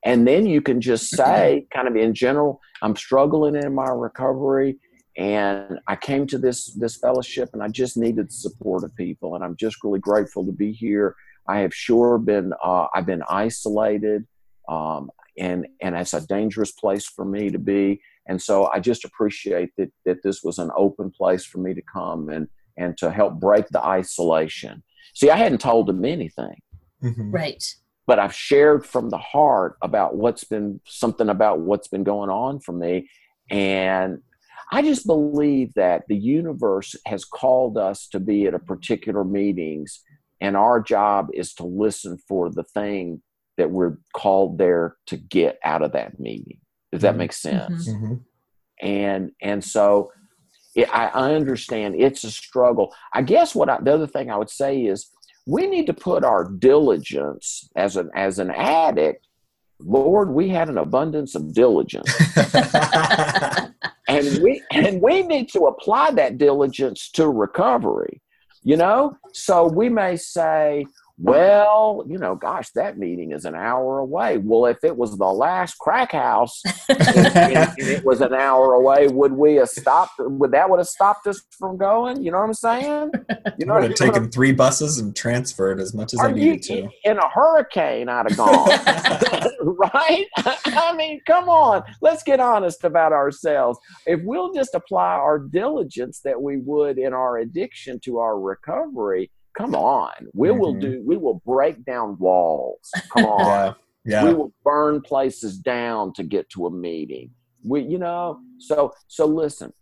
And 0.05 0.26
then 0.26 0.47
you 0.47 0.61
can 0.61 0.80
just 0.80 1.11
say, 1.11 1.66
kind 1.72 1.89
of 1.89 1.97
in 1.97 2.14
general, 2.14 2.61
I'm 2.82 2.97
struggling 2.97 3.57
in 3.57 3.74
my 3.74 3.89
recovery 3.89 4.78
and 5.16 5.78
I 5.87 5.97
came 5.97 6.26
to 6.28 6.39
this 6.39 6.72
this 6.74 6.97
fellowship 6.97 7.51
and 7.53 7.62
I 7.62 7.68
just 7.68 7.97
needed 7.97 8.28
the 8.28 8.32
support 8.32 8.82
of 8.85 8.95
people 8.97 9.35
and 9.35 9.45
I'm 9.45 9.57
just 9.57 9.85
really 9.85 10.01
grateful 10.01 10.45
to 10.45 10.53
be 10.53 10.72
here. 10.72 11.14
I 11.49 11.59
have 11.59 11.74
sure 11.74 12.18
been 12.18 12.53
uh, 12.64 12.87
I've 12.95 13.07
been 13.07 13.22
isolated 13.28 14.26
um, 14.68 15.11
and 15.39 15.66
and 15.80 15.95
it's 15.95 16.14
a 16.14 16.26
dangerous 16.26 16.72
place 16.72 17.07
for 17.07 17.24
me 17.24 17.51
to 17.51 17.59
be 17.59 18.01
and 18.26 18.41
so 18.41 18.70
I 18.72 18.80
just 18.80 19.05
appreciate 19.05 19.70
that 19.76 19.93
that 20.05 20.22
this 20.24 20.43
was 20.43 20.59
an 20.59 20.70
open 20.76 21.11
place 21.11 21.45
for 21.45 21.59
me 21.59 21.74
to 21.74 21.82
come 21.82 22.28
and 22.28 22.49
and 22.76 22.99
to 22.99 23.11
help 23.11 23.39
break 23.39 23.68
the 23.68 23.85
isolation. 23.85 24.82
See, 25.14 25.30
I 25.30 25.37
hadn't 25.37 25.61
told 25.61 25.87
them 25.87 26.05
anything. 26.05 26.61
Mm-hmm. 27.05 27.30
Right 27.30 27.62
but 28.07 28.19
I've 28.19 28.35
shared 28.35 28.87
from 28.87 29.11
the 29.11 29.19
heart 29.19 29.77
about 29.83 30.17
what's 30.17 30.45
been 30.45 30.81
something 30.87 31.29
about 31.29 31.61
what's 31.61 31.89
been 31.89 32.05
going 32.05 32.31
on 32.31 32.61
for 32.61 32.73
me. 32.73 33.09
And 33.51 34.21
I 34.73 34.83
just 34.83 35.07
believe 35.07 35.75
that 35.75 36.05
the 36.09 36.17
universe 36.17 36.97
has 37.07 37.25
called 37.25 37.77
us 37.77 38.09
to 38.09 38.21
be 38.21 38.47
at 38.47 38.55
a 38.55 38.59
particular 38.59 39.25
meetings, 39.25 40.01
and 40.41 40.57
our 40.57 40.81
job 40.81 41.29
is 41.33 41.55
to 41.55 41.65
listen 41.65 42.19
for 42.29 42.51
the 42.51 42.65
thing 42.65 43.23
that 43.57 43.71
we're 43.71 43.99
called 44.15 44.59
there 44.59 44.97
to 45.07 45.17
get 45.17 45.59
out 45.65 45.83
of 45.83 45.93
that 45.93 46.19
meeting. 46.19 46.59
Does 46.91 47.03
that 47.03 47.11
mm-hmm. 47.11 47.19
make 47.19 47.33
sense? 47.33 47.89
Mm-hmm. 47.89 48.05
mm-hmm. 48.05 48.15
And 48.87 49.31
and 49.41 49.63
so 49.63 50.11
it, 50.75 50.93
I, 50.93 51.07
I 51.07 51.35
understand 51.35 51.95
it's 51.97 52.25
a 52.25 52.31
struggle. 52.31 52.95
I 53.13 53.23
guess 53.23 53.55
what 53.55 53.69
I, 53.69 53.79
the 53.81 53.95
other 53.95 54.07
thing 54.07 54.31
I 54.31 54.37
would 54.37 54.51
say 54.51 54.83
is 54.83 55.11
we 55.47 55.67
need 55.67 55.87
to 55.87 55.95
put 55.95 56.25
our 56.25 56.45
diligence 56.45 57.69
as 57.77 57.97
an 57.97 58.11
as 58.15 58.39
an 58.39 58.51
addict 58.51 59.27
lord 59.81 60.31
we 60.31 60.49
had 60.49 60.69
an 60.69 60.79
abundance 60.79 61.35
of 61.35 61.53
diligence. 61.53 62.11
And 64.07 64.43
we 64.43 64.63
and 64.71 65.01
we 65.01 65.23
need 65.23 65.49
to 65.55 65.61
apply 65.61 66.11
that 66.13 66.37
diligence 66.37 67.11
to 67.13 67.27
recovery 67.27 68.21
you 68.65 68.77
know? 68.77 69.17
So 69.33 69.69
we 69.69 69.89
may 69.89 70.17
say 70.17 70.87
well, 71.17 72.05
you 72.09 72.19
know, 72.19 72.35
gosh, 72.35 72.71
that 72.71 72.99
meeting 72.99 73.31
is 73.31 73.45
an 73.45 73.55
hour 73.55 74.01
away. 74.01 74.39
Well, 74.39 74.67
if 74.67 74.83
it 74.83 74.97
was 74.97 75.17
the 75.17 75.25
last 75.25 75.79
crack 75.79 76.11
house 76.11 76.61
and, 76.89 77.73
it 77.79 78.05
was 78.05 78.21
an 78.21 78.35
hour 78.35 78.75
away, 78.75 79.07
would 79.07 79.33
we 79.33 79.55
have 79.57 79.69
stopped? 79.69 80.15
Would 80.19 80.51
that 80.51 80.69
would 80.69 80.79
have 80.79 80.89
stopped 80.89 81.29
us 81.29 81.41
from 81.57 81.77
going? 81.77 82.21
You 82.21 82.33
know 82.33 82.39
what 82.39 82.47
I'm 82.47 82.55
saying? 82.55 83.12
You 83.59 83.67
know, 83.67 83.75
I 83.75 83.81
would 83.81 83.91
have 83.91 83.99
taken 83.99 84.29
three 84.29 84.51
buses 84.51 84.99
and 84.99 85.15
transferred 85.15 85.79
as 85.79 85.95
much 85.95 86.15
as 86.15 86.21
I 86.21 86.33
needed 86.33 86.69
you, 86.69 86.83
to. 86.83 87.11
In 87.11 87.19
a 87.19 87.29
hurricane, 87.29 88.09
I'd 88.09 88.31
have 88.31 88.37
gone. 88.37 88.69
right? 89.61 90.27
I 90.37 90.95
mean, 90.97 91.21
come 91.29 91.49
on. 91.49 91.85
Let's 92.01 92.25
get 92.25 92.41
honest 92.41 92.83
about 92.83 93.12
ourselves. 93.12 93.79
If 94.05 94.21
we'll 94.25 94.53
just 94.53 94.75
apply 94.75 95.15
our 95.15 95.39
diligence 95.39 96.21
that 96.25 96.43
we 96.43 96.57
would 96.57 96.99
in 96.99 97.12
our 97.12 97.39
addiction 97.39 98.01
to 98.01 98.19
our 98.19 98.39
recovery, 98.41 99.31
come 99.57 99.75
on. 99.75 100.13
We 100.33 100.49
mm-hmm. 100.49 100.59
will 100.59 100.75
do 100.75 101.03
we 101.07 101.17
will 101.17 101.43
break 101.47 101.85
down 101.85 102.17
walls. 102.19 102.91
Come 103.13 103.25
on. 103.27 103.75
Yeah. 104.05 104.23
yeah. 104.23 104.25
we 104.25 104.35
will 104.35 104.53
burn 104.65 105.01
places 105.01 105.59
down 105.59 106.13
to 106.15 106.23
get 106.23 106.49
to 106.51 106.67
a 106.67 106.71
meeting. 106.71 107.31
We 107.63 107.83
you 107.83 107.99
know 107.99 108.41
so 108.59 108.93
so 109.09 109.27
listen 109.27 109.73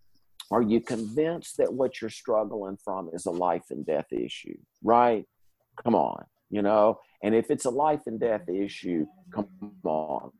are 0.51 0.63
you 0.63 0.81
convinced 0.81 1.57
that 1.57 1.73
what 1.73 2.01
you're 2.01 2.11
struggling 2.11 2.77
from 2.85 3.09
is 3.15 3.25
a 3.25 3.31
life 3.31 3.65
and 3.71 3.87
death 3.87 4.13
issue? 4.13 4.59
Right? 4.83 5.25
Come 5.83 5.95
on 5.95 6.25
you 6.53 6.63
know? 6.63 7.01
And 7.25 7.35
if 7.35 7.51
it's 7.51 7.65
a 7.65 7.71
life 7.71 8.03
and 8.07 8.21
death 8.21 8.49
issue 8.49 9.07
come 9.35 9.49
on. 9.85 10.31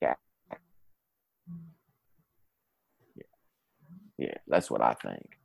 Yeah. 0.00 0.14
yeah 4.18 4.34
that's 4.48 4.70
what 4.70 4.80
i 4.80 4.94
think 4.94 5.38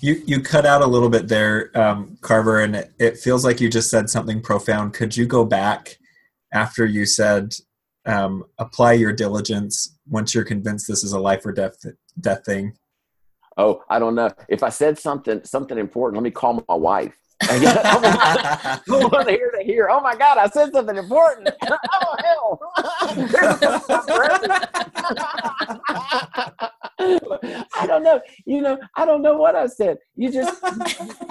you 0.00 0.22
you 0.26 0.40
cut 0.40 0.64
out 0.64 0.82
a 0.82 0.86
little 0.86 1.08
bit 1.08 1.28
there, 1.28 1.70
um, 1.78 2.18
Carver, 2.20 2.60
and 2.60 2.76
it, 2.76 2.92
it, 2.98 3.18
feels 3.18 3.44
like 3.44 3.60
you 3.60 3.68
just 3.68 3.90
said 3.90 4.08
something 4.08 4.40
profound. 4.40 4.94
Could 4.94 5.16
you 5.16 5.26
go 5.26 5.44
back 5.44 5.98
after 6.52 6.86
you 6.86 7.04
said 7.04 7.54
um, 8.06 8.44
apply 8.58 8.92
your 8.92 9.12
diligence 9.12 9.98
once 10.08 10.34
you're 10.34 10.44
convinced 10.44 10.86
this 10.86 11.02
is 11.02 11.12
a 11.12 11.20
life 11.20 11.44
or 11.44 11.52
death 11.52 11.76
death 12.20 12.44
thing? 12.44 12.74
Oh, 13.56 13.82
I 13.90 13.98
don't 13.98 14.14
know. 14.14 14.30
If 14.48 14.62
I 14.62 14.68
said 14.68 14.98
something 14.98 15.44
something 15.44 15.78
important, 15.78 16.22
let 16.22 16.24
me 16.24 16.30
call 16.30 16.64
my 16.68 16.74
wife. 16.74 17.14
I 17.42 18.78
want 18.86 19.28
to 19.28 19.32
hear 19.32 19.52
to 19.56 19.64
hear. 19.64 19.88
Oh 19.90 20.00
my 20.00 20.16
God, 20.16 20.38
I 20.38 20.48
said 20.48 20.72
something 20.72 20.96
important. 20.96 21.48
oh 21.92 22.16
hell! 22.18 22.60
I 27.00 27.86
don't 27.86 28.02
know. 28.02 28.20
You 28.46 28.62
know, 28.62 28.78
I 28.96 29.04
don't 29.04 29.22
know 29.22 29.36
what 29.36 29.54
I 29.54 29.66
said. 29.66 29.98
You 30.16 30.32
just, 30.32 30.62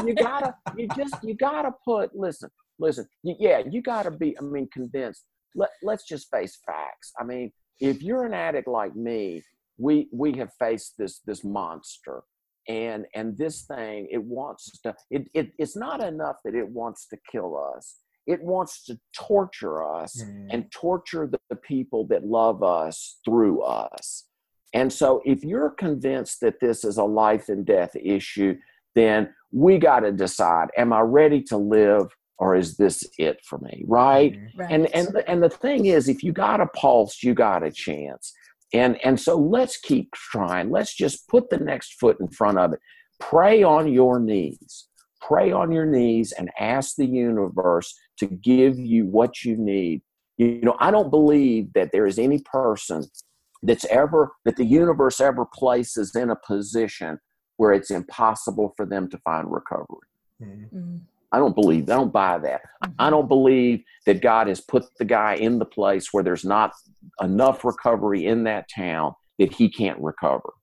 you 0.06 0.16
gotta, 0.16 0.56
you 0.76 0.88
just, 0.96 1.16
you 1.24 1.36
gotta 1.36 1.72
put. 1.84 2.16
Listen, 2.16 2.50
listen. 2.80 3.08
Yeah, 3.24 3.62
you 3.70 3.82
gotta 3.82 4.12
be. 4.12 4.38
I 4.38 4.42
mean, 4.42 4.70
convinced. 4.72 5.26
Let 5.56 5.70
Let's 5.82 6.06
just 6.06 6.30
face 6.32 6.60
facts. 6.66 7.12
I 7.20 7.24
mean, 7.24 7.52
if 7.80 8.02
you're 8.02 8.26
an 8.26 8.34
addict 8.34 8.68
like 8.68 8.96
me, 8.96 9.44
we 9.78 10.08
we 10.12 10.34
have 10.34 10.52
faced 10.60 10.96
this 10.98 11.20
this 11.26 11.44
monster 11.44 12.24
and 12.68 13.06
and 13.16 13.38
this 13.38 13.64
thing 13.64 14.08
it 14.12 14.24
wants 14.24 14.80
to 14.82 14.96
it, 15.10 15.28
it 15.34 15.52
it's 15.58 15.78
not 15.78 16.04
enough 16.04 16.38
that 16.44 16.56
it 16.56 16.68
wants 16.68 17.08
to 17.08 17.18
kill 17.32 17.58
us 17.76 17.98
it 18.26 18.42
wants 18.44 18.84
to 18.84 19.00
torture 19.16 19.86
us 19.86 20.22
mm. 20.22 20.48
and 20.50 20.70
torture 20.70 21.28
the, 21.32 21.40
the, 21.50 21.56
people 21.56 22.06
that 22.06 22.26
love 22.26 22.62
us 22.62 23.20
through 23.24 23.62
us 23.62 24.26
and 24.74 24.92
so, 24.92 25.22
if 25.26 25.44
you're 25.44 25.70
convinced 25.70 26.42
that 26.42 26.60
this 26.60 26.84
is 26.84 26.98
a 26.98 27.04
life 27.04 27.50
and 27.50 27.66
death 27.66 27.96
issue, 27.96 28.58
then 28.96 29.34
we 29.52 29.78
got 29.78 30.02
to 30.02 30.12
decide: 30.12 30.70
Am 30.78 30.92
I 30.92 31.02
ready 31.02 31.42
to 31.44 31.58
live, 31.58 32.08
or 32.38 32.56
is 32.56 32.78
this 32.78 33.04
it 33.18 33.40
for 33.46 33.60
me? 33.60 33.84
Right? 33.88 34.34
Mm-hmm. 34.34 34.60
right. 34.60 34.72
And 34.72 34.94
and 34.94 35.24
and 35.28 35.42
the 35.44 35.50
thing 35.50 35.86
is, 35.86 36.10
if 36.10 36.22
you 36.24 36.34
got 36.34 36.62
a 36.62 36.68
pulse, 36.68 37.24
you 37.24 37.34
got 37.34 37.64
a 37.64 37.72
chance. 37.72 38.34
And 38.74 38.98
and 39.06 39.20
so 39.20 39.38
let's 39.38 39.78
keep 39.78 40.12
trying. 40.12 40.70
Let's 40.70 40.94
just 40.94 41.28
put 41.30 41.50
the 41.50 41.58
next 41.58 41.94
foot 42.00 42.18
in 42.20 42.28
front 42.28 42.58
of 42.58 42.74
it. 42.74 42.80
Pray 43.20 43.64
on 43.64 43.92
your 43.92 44.20
knees. 44.20 44.88
Pray 45.22 45.52
on 45.52 45.72
your 45.72 45.86
knees 45.86 46.34
and 46.34 46.52
ask 46.60 46.96
the 46.96 47.06
universe 47.06 47.96
to 48.20 48.28
give 48.28 48.78
you 48.78 49.06
what 49.06 49.44
you 49.44 49.56
need. 49.56 50.02
You 50.38 50.62
know, 50.62 50.76
I 50.80 50.92
don't 50.92 51.10
believe 51.10 51.74
that 51.74 51.92
there 51.92 52.06
is 52.06 52.20
any 52.20 52.40
person 52.40 53.04
that's 53.64 53.86
ever 53.86 54.32
that 54.46 54.56
the 54.56 54.66
universe 54.66 55.20
ever 55.20 55.46
places 55.46 56.16
in 56.16 56.30
a 56.30 56.36
position 56.36 57.20
where 57.58 57.74
it's 57.74 57.92
impossible 57.92 58.74
for 58.78 58.86
them 58.86 59.10
to 59.10 59.18
find 59.20 59.52
recovery. 59.52 60.08
Mm-hmm. 60.42 60.98
I 61.32 61.40
don't 61.40 61.56
believe, 61.56 61.90
I 61.90 61.96
don't 61.96 62.14
buy 62.14 62.38
that. 62.38 62.62
Mm-hmm. 62.84 62.94
I 63.00 63.10
don't 63.10 63.28
believe 63.28 63.84
that 64.06 64.22
God 64.22 64.48
has 64.48 64.62
put 64.62 64.86
the 64.98 65.06
guy 65.06 65.36
in 65.36 65.60
the 65.60 65.66
place 65.66 66.14
where 66.14 66.24
there's 66.24 66.46
not 66.46 66.72
enough 67.22 67.66
recovery 67.66 68.26
in 68.26 68.44
that 68.46 68.70
town 68.74 69.14
that 69.40 69.54
he 69.54 69.70
can't 69.70 70.00
recover. 70.00 70.54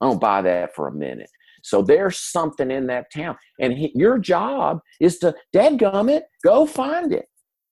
I 0.00 0.06
don't 0.06 0.20
buy 0.20 0.42
that 0.42 0.74
for 0.74 0.88
a 0.88 0.92
minute. 0.92 1.30
So 1.62 1.82
there's 1.82 2.18
something 2.18 2.70
in 2.70 2.86
that 2.86 3.06
town. 3.14 3.36
And 3.60 3.72
he, 3.72 3.92
your 3.94 4.18
job 4.18 4.80
is 5.00 5.18
to, 5.18 5.34
dadgum 5.54 6.10
it, 6.10 6.24
go 6.44 6.66
find 6.66 7.12
it. 7.12 7.26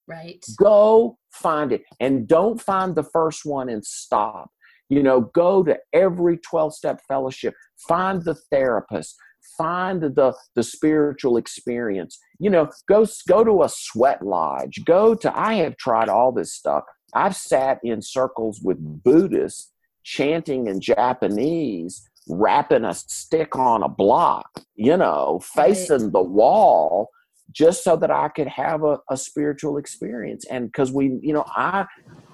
Right. 0.08 0.44
Go 0.58 1.18
find 1.36 1.72
it. 1.72 1.82
And 2.00 2.26
don't 2.26 2.60
find 2.60 2.94
the 2.94 3.04
first 3.04 3.44
one 3.44 3.68
and 3.68 3.84
stop. 3.84 4.50
You 4.88 5.02
know, 5.02 5.20
go 5.34 5.62
to 5.64 5.78
every 5.92 6.38
12 6.38 6.74
step 6.74 7.00
fellowship, 7.08 7.54
find 7.88 8.22
the 8.22 8.34
therapist, 8.34 9.16
find 9.58 10.00
the 10.02 10.34
the 10.54 10.62
spiritual 10.62 11.36
experience. 11.36 12.18
You 12.38 12.50
know 12.50 12.70
go 12.88 13.06
go 13.28 13.44
to 13.44 13.62
a 13.62 13.68
sweat 13.68 14.24
lodge. 14.24 14.84
Go 14.84 15.14
to 15.14 15.38
i 15.38 15.54
have 15.54 15.76
tried 15.76 16.08
all 16.08 16.32
this 16.32 16.52
stuff. 16.54 16.84
I've 17.14 17.36
sat 17.36 17.78
in 17.82 18.02
circles 18.02 18.60
with 18.62 18.78
buddhists 19.02 19.72
chanting 20.06 20.68
in 20.68 20.80
japanese 20.80 22.08
rapping 22.28 22.84
a 22.84 22.94
stick 22.94 23.56
on 23.56 23.82
a 23.82 23.88
block 23.88 24.48
you 24.76 24.96
know 24.96 25.40
facing 25.42 26.12
the 26.12 26.22
wall 26.22 27.08
just 27.52 27.84
so 27.84 27.96
that 27.96 28.10
i 28.10 28.28
could 28.28 28.48
have 28.48 28.84
a, 28.84 28.98
a 29.10 29.16
spiritual 29.16 29.78
experience 29.78 30.44
and 30.50 30.66
because 30.66 30.92
we 30.92 31.18
you 31.22 31.32
know 31.32 31.44
i 31.48 31.86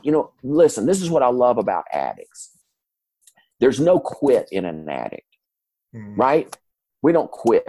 you 0.03 0.13
know 0.13 0.33
listen 0.43 0.87
this 0.87 1.03
is 1.03 1.11
what 1.11 1.23
i 1.23 1.29
love 1.29 1.59
about 1.59 1.85
addicts 1.93 2.59
there's 3.61 3.79
no 3.81 3.99
quit 3.99 4.49
in 4.51 4.65
an 4.65 4.89
addict 4.89 5.27
mm. 5.95 6.17
right 6.17 6.57
we 7.03 7.13
don't 7.13 7.31
quit. 7.31 7.69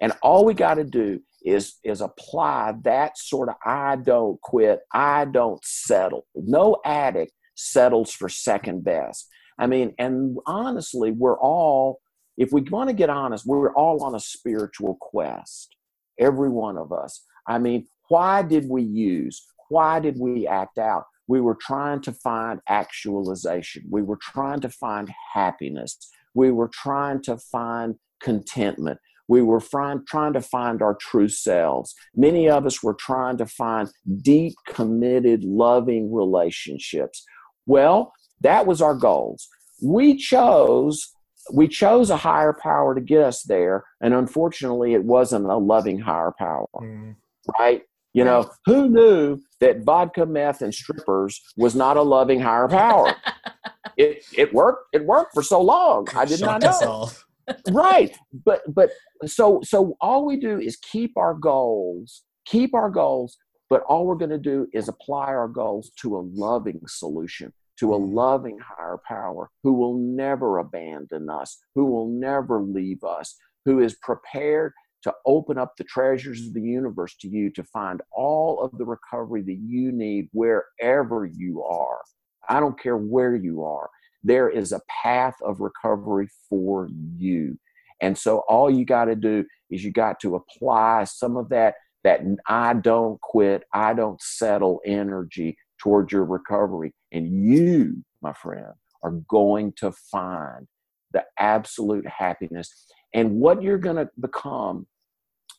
And 0.00 0.12
all 0.22 0.44
we 0.44 0.54
got 0.54 0.74
to 0.74 0.84
do 0.84 1.20
is 1.42 1.76
is 1.84 2.00
apply 2.00 2.74
that 2.82 3.16
sort 3.18 3.48
of 3.48 3.54
I 3.64 3.96
don't 3.96 4.40
quit, 4.42 4.80
I 4.92 5.24
don't 5.24 5.64
settle. 5.64 6.26
No 6.34 6.76
addict 6.84 7.32
settles 7.54 8.12
for 8.12 8.28
second 8.28 8.84
best. 8.84 9.28
I 9.58 9.66
mean, 9.66 9.94
and 9.98 10.36
honestly, 10.46 11.12
we're 11.12 11.38
all 11.38 12.00
if 12.36 12.52
we 12.52 12.60
want 12.60 12.90
to 12.90 12.94
get 12.94 13.08
honest, 13.08 13.46
we're 13.46 13.72
all 13.72 14.04
on 14.04 14.14
a 14.14 14.20
spiritual 14.20 14.98
quest. 15.00 15.74
Every 16.18 16.48
one 16.48 16.76
of 16.76 16.92
us. 16.92 17.24
I 17.46 17.58
mean, 17.58 17.86
why 18.08 18.42
did 18.42 18.68
we 18.68 18.82
use? 18.82 19.46
Why 19.68 20.00
did 20.00 20.18
we 20.18 20.46
act 20.46 20.78
out? 20.78 21.04
We 21.28 21.40
were 21.40 21.56
trying 21.60 22.02
to 22.02 22.12
find 22.12 22.60
actualization. 22.68 23.84
We 23.90 24.02
were 24.02 24.18
trying 24.20 24.60
to 24.60 24.68
find 24.68 25.10
happiness. 25.34 25.98
We 26.34 26.50
were 26.52 26.70
trying 26.72 27.22
to 27.22 27.36
find 27.36 27.96
contentment. 28.20 29.00
We 29.28 29.42
were 29.42 29.60
trying, 29.60 30.04
trying 30.06 30.34
to 30.34 30.40
find 30.40 30.82
our 30.82 30.94
true 30.94 31.28
selves. 31.28 31.94
Many 32.14 32.48
of 32.48 32.64
us 32.64 32.82
were 32.82 32.94
trying 32.94 33.38
to 33.38 33.46
find 33.46 33.90
deep, 34.22 34.54
committed, 34.68 35.42
loving 35.42 36.12
relationships. 36.12 37.24
Well, 37.66 38.12
that 38.42 38.66
was 38.66 38.80
our 38.80 38.94
goals. 38.94 39.48
We 39.82 40.16
chose 40.16 41.12
we 41.52 41.68
chose 41.68 42.10
a 42.10 42.16
higher 42.16 42.52
power 42.52 42.94
to 42.94 43.00
get 43.00 43.22
us 43.22 43.42
there, 43.42 43.84
and 44.00 44.14
unfortunately, 44.14 44.94
it 44.94 45.04
wasn't 45.04 45.46
a 45.46 45.56
loving 45.56 45.98
higher 45.98 46.32
power, 46.38 46.66
mm. 46.76 47.14
right? 47.58 47.82
You 48.12 48.24
know, 48.24 48.50
who 48.64 48.88
knew 48.88 49.40
that 49.60 49.82
vodka, 49.82 50.24
meth, 50.24 50.62
and 50.62 50.74
strippers 50.74 51.40
was 51.56 51.74
not 51.74 51.98
a 51.98 52.02
loving 52.02 52.40
higher 52.40 52.68
power? 52.68 53.14
it 53.96 54.24
it 54.36 54.54
worked. 54.54 54.88
It 54.94 55.04
worked 55.04 55.34
for 55.34 55.42
so 55.42 55.60
long. 55.60 56.08
I 56.14 56.24
did 56.24 56.38
Shock 56.40 56.62
not 56.62 56.80
know 56.80 57.10
right 57.70 58.16
but 58.44 58.62
but 58.74 58.90
so 59.24 59.60
so 59.62 59.96
all 60.00 60.26
we 60.26 60.36
do 60.36 60.58
is 60.58 60.76
keep 60.76 61.16
our 61.16 61.34
goals 61.34 62.22
keep 62.44 62.74
our 62.74 62.90
goals 62.90 63.36
but 63.68 63.82
all 63.82 64.06
we're 64.06 64.14
going 64.16 64.30
to 64.30 64.38
do 64.38 64.66
is 64.72 64.88
apply 64.88 65.26
our 65.26 65.48
goals 65.48 65.90
to 65.96 66.16
a 66.16 66.22
loving 66.34 66.80
solution 66.86 67.52
to 67.78 67.94
a 67.94 67.96
loving 67.96 68.58
higher 68.58 68.98
power 69.06 69.50
who 69.62 69.72
will 69.72 69.96
never 69.98 70.58
abandon 70.58 71.28
us 71.30 71.58
who 71.74 71.84
will 71.84 72.08
never 72.08 72.62
leave 72.62 73.02
us 73.04 73.36
who 73.64 73.80
is 73.80 73.96
prepared 74.02 74.72
to 75.02 75.12
open 75.24 75.58
up 75.58 75.76
the 75.76 75.84
treasures 75.84 76.46
of 76.46 76.54
the 76.54 76.62
universe 76.62 77.14
to 77.16 77.28
you 77.28 77.50
to 77.50 77.62
find 77.62 78.02
all 78.12 78.60
of 78.60 78.76
the 78.78 78.84
recovery 78.84 79.42
that 79.42 79.58
you 79.62 79.92
need 79.92 80.28
wherever 80.32 81.26
you 81.26 81.62
are 81.62 82.00
i 82.48 82.58
don't 82.60 82.80
care 82.80 82.96
where 82.96 83.36
you 83.36 83.62
are 83.62 83.88
there 84.26 84.48
is 84.48 84.72
a 84.72 84.80
path 85.02 85.36
of 85.40 85.60
recovery 85.60 86.28
for 86.48 86.88
you. 87.16 87.56
And 88.00 88.18
so 88.18 88.42
all 88.48 88.68
you 88.68 88.84
got 88.84 89.04
to 89.04 89.14
do 89.14 89.44
is 89.70 89.84
you 89.84 89.92
got 89.92 90.18
to 90.20 90.34
apply 90.34 91.04
some 91.04 91.36
of 91.36 91.48
that 91.50 91.76
that 92.02 92.20
I 92.48 92.74
don't 92.74 93.20
quit, 93.20 93.62
I 93.72 93.94
don't 93.94 94.20
settle 94.20 94.80
energy 94.84 95.56
towards 95.80 96.12
your 96.12 96.24
recovery. 96.24 96.92
And 97.12 97.44
you, 97.44 98.04
my 98.22 98.32
friend, 98.32 98.72
are 99.02 99.12
going 99.28 99.72
to 99.76 99.92
find 99.92 100.66
the 101.12 101.24
absolute 101.38 102.06
happiness. 102.06 102.86
And 103.14 103.36
what 103.36 103.62
you're 103.62 103.78
going 103.78 103.96
to 103.96 104.10
become 104.20 104.86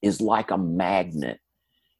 is 0.02 0.22
like 0.22 0.52
a 0.52 0.58
magnet. 0.58 1.40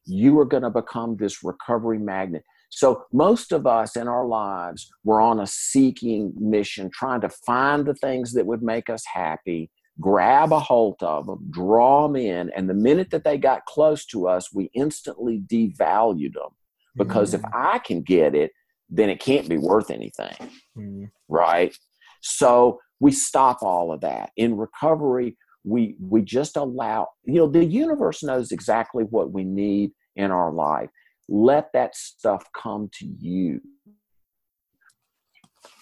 You 0.04 0.38
are 0.38 0.44
going 0.44 0.62
to 0.62 0.70
become 0.70 1.16
this 1.16 1.42
recovery 1.42 1.98
magnet. 1.98 2.44
So, 2.70 3.04
most 3.12 3.52
of 3.52 3.66
us 3.66 3.96
in 3.96 4.08
our 4.08 4.26
lives 4.26 4.90
were 5.02 5.20
on 5.20 5.40
a 5.40 5.46
seeking 5.46 6.32
mission, 6.36 6.90
trying 6.92 7.22
to 7.22 7.28
find 7.28 7.86
the 7.86 7.94
things 7.94 8.34
that 8.34 8.46
would 8.46 8.62
make 8.62 8.90
us 8.90 9.02
happy, 9.12 9.70
grab 10.00 10.52
a 10.52 10.60
hold 10.60 10.96
of 11.00 11.26
them, 11.26 11.46
draw 11.50 12.06
them 12.06 12.16
in. 12.16 12.50
And 12.54 12.68
the 12.68 12.74
minute 12.74 13.10
that 13.10 13.24
they 13.24 13.38
got 13.38 13.64
close 13.64 14.04
to 14.06 14.28
us, 14.28 14.52
we 14.52 14.70
instantly 14.74 15.42
devalued 15.50 16.34
them. 16.34 16.50
Because 16.96 17.34
mm-hmm. 17.34 17.46
if 17.46 17.52
I 17.54 17.78
can 17.78 18.02
get 18.02 18.34
it, 18.34 18.52
then 18.90 19.10
it 19.10 19.20
can't 19.20 19.48
be 19.48 19.58
worth 19.58 19.90
anything. 19.90 20.34
Mm-hmm. 20.76 21.04
Right? 21.28 21.76
So, 22.20 22.80
we 23.00 23.12
stop 23.12 23.62
all 23.62 23.92
of 23.92 24.00
that. 24.00 24.30
In 24.36 24.56
recovery, 24.56 25.36
we 25.64 25.96
we 26.00 26.22
just 26.22 26.56
allow 26.56 27.08
you 27.24 27.34
know 27.34 27.48
the 27.48 27.64
universe 27.64 28.22
knows 28.22 28.52
exactly 28.52 29.04
what 29.04 29.32
we 29.32 29.44
need 29.44 29.90
in 30.16 30.30
our 30.30 30.52
life 30.52 30.88
let 31.28 31.72
that 31.74 31.94
stuff 31.94 32.44
come 32.56 32.88
to 32.94 33.06
you. 33.06 33.60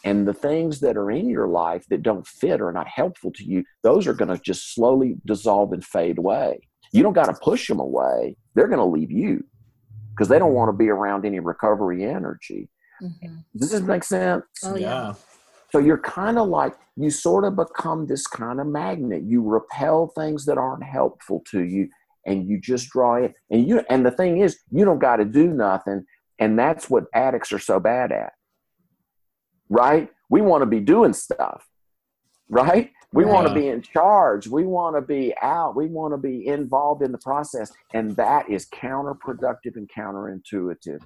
And 0.04 0.26
the 0.26 0.34
things 0.34 0.80
that 0.80 0.96
are 0.96 1.10
in 1.10 1.28
your 1.28 1.48
life 1.48 1.84
that 1.88 2.02
don't 2.02 2.26
fit 2.26 2.60
or 2.60 2.72
not 2.72 2.86
helpful 2.88 3.32
to 3.32 3.44
you, 3.44 3.64
those 3.82 4.06
are 4.06 4.14
going 4.14 4.34
to 4.34 4.42
just 4.42 4.74
slowly 4.74 5.16
dissolve 5.24 5.72
and 5.72 5.84
fade 5.84 6.18
away. 6.18 6.60
You 6.92 7.02
don't 7.02 7.12
got 7.12 7.26
to 7.26 7.34
push 7.42 7.66
them 7.66 7.80
away. 7.80 8.36
They're 8.54 8.68
going 8.68 8.78
to 8.78 8.84
leave 8.84 9.10
you 9.10 9.44
because 10.10 10.28
they 10.28 10.38
don't 10.38 10.54
want 10.54 10.68
to 10.68 10.76
be 10.76 10.88
around 10.88 11.24
any 11.24 11.40
recovery 11.40 12.04
energy. 12.04 12.68
Mm-hmm. 13.02 13.36
Does 13.56 13.70
this 13.70 13.80
make 13.82 14.04
sense? 14.04 14.44
Oh, 14.64 14.76
yeah. 14.76 15.14
So 15.72 15.78
you're 15.78 15.98
kind 15.98 16.38
of 16.38 16.48
like, 16.48 16.74
you 16.96 17.10
sort 17.10 17.44
of 17.44 17.56
become 17.56 18.06
this 18.06 18.26
kind 18.26 18.60
of 18.60 18.66
magnet. 18.66 19.22
You 19.24 19.42
repel 19.42 20.08
things 20.08 20.46
that 20.46 20.58
aren't 20.58 20.84
helpful 20.84 21.42
to 21.50 21.64
you 21.64 21.88
and 22.26 22.48
you 22.48 22.60
just 22.60 22.90
draw 22.90 23.14
it 23.14 23.34
and 23.50 23.66
you 23.66 23.82
and 23.88 24.04
the 24.04 24.10
thing 24.10 24.40
is 24.40 24.58
you 24.70 24.84
don't 24.84 24.98
got 24.98 25.16
to 25.16 25.24
do 25.24 25.46
nothing 25.46 26.04
and 26.38 26.58
that's 26.58 26.90
what 26.90 27.04
addicts 27.14 27.52
are 27.52 27.58
so 27.58 27.80
bad 27.80 28.12
at 28.12 28.32
right 29.70 30.10
we 30.28 30.42
want 30.42 30.60
to 30.62 30.66
be 30.66 30.80
doing 30.80 31.12
stuff 31.12 31.66
right 32.48 32.90
we 33.12 33.24
yeah. 33.24 33.32
want 33.32 33.48
to 33.48 33.54
be 33.54 33.68
in 33.68 33.80
charge 33.80 34.46
we 34.46 34.64
want 34.64 34.94
to 34.94 35.00
be 35.00 35.32
out 35.40 35.76
we 35.76 35.86
want 35.86 36.12
to 36.12 36.18
be 36.18 36.46
involved 36.46 37.02
in 37.02 37.12
the 37.12 37.18
process 37.18 37.72
and 37.94 38.14
that 38.16 38.48
is 38.50 38.66
counterproductive 38.66 39.76
and 39.76 39.88
counterintuitive 39.88 41.00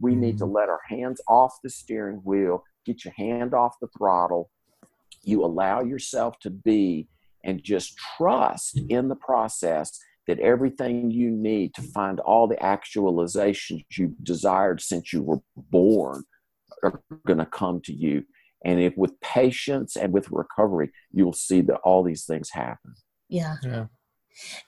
we 0.00 0.14
need 0.14 0.38
to 0.38 0.44
mm-hmm. 0.44 0.56
let 0.56 0.68
our 0.68 0.80
hands 0.88 1.20
off 1.28 1.58
the 1.62 1.70
steering 1.70 2.20
wheel 2.24 2.64
get 2.84 3.04
your 3.04 3.14
hand 3.16 3.54
off 3.54 3.74
the 3.80 3.88
throttle 3.96 4.50
you 5.22 5.44
allow 5.44 5.82
yourself 5.82 6.38
to 6.40 6.50
be 6.50 7.08
and 7.44 7.62
just 7.62 7.96
trust 8.16 8.80
in 8.88 9.08
the 9.08 9.16
process 9.16 9.98
that 10.26 10.38
everything 10.40 11.10
you 11.10 11.30
need 11.30 11.74
to 11.74 11.82
find 11.82 12.20
all 12.20 12.46
the 12.46 12.56
actualizations 12.56 13.84
you 13.96 14.14
desired 14.22 14.80
since 14.80 15.12
you 15.12 15.22
were 15.22 15.40
born 15.56 16.22
are 16.82 17.00
going 17.26 17.38
to 17.38 17.46
come 17.46 17.80
to 17.80 17.92
you. 17.92 18.24
And 18.64 18.80
if 18.80 18.96
with 18.96 19.18
patience 19.20 19.96
and 19.96 20.12
with 20.12 20.30
recovery, 20.30 20.90
you'll 21.12 21.32
see 21.32 21.60
that 21.62 21.78
all 21.84 22.02
these 22.02 22.24
things 22.24 22.50
happen. 22.50 22.94
Yeah. 23.28 23.56
Yeah. 23.62 23.86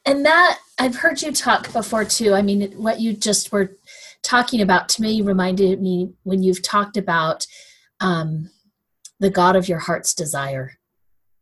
And 0.07 0.25
that 0.25 0.59
I've 0.79 0.97
heard 0.97 1.23
you 1.23 1.33
talk 1.33 1.73
before 1.73 2.05
too. 2.05 2.35
I 2.35 2.43
mean, 2.43 2.73
what 2.73 3.01
you 3.01 3.13
just 3.13 3.53
were 3.53 3.77
talking 4.23 4.61
about 4.61 4.89
to 4.91 5.03
me 5.03 5.23
reminded 5.23 5.81
me 5.81 6.13
when 6.23 6.43
you've 6.43 6.63
talked 6.63 6.97
about 6.97 7.47
um, 8.01 8.51
the 9.19 9.31
God 9.31 9.57
of 9.57 9.69
your 9.69 9.79
heart's 9.79 10.15
desire. 10.15 10.79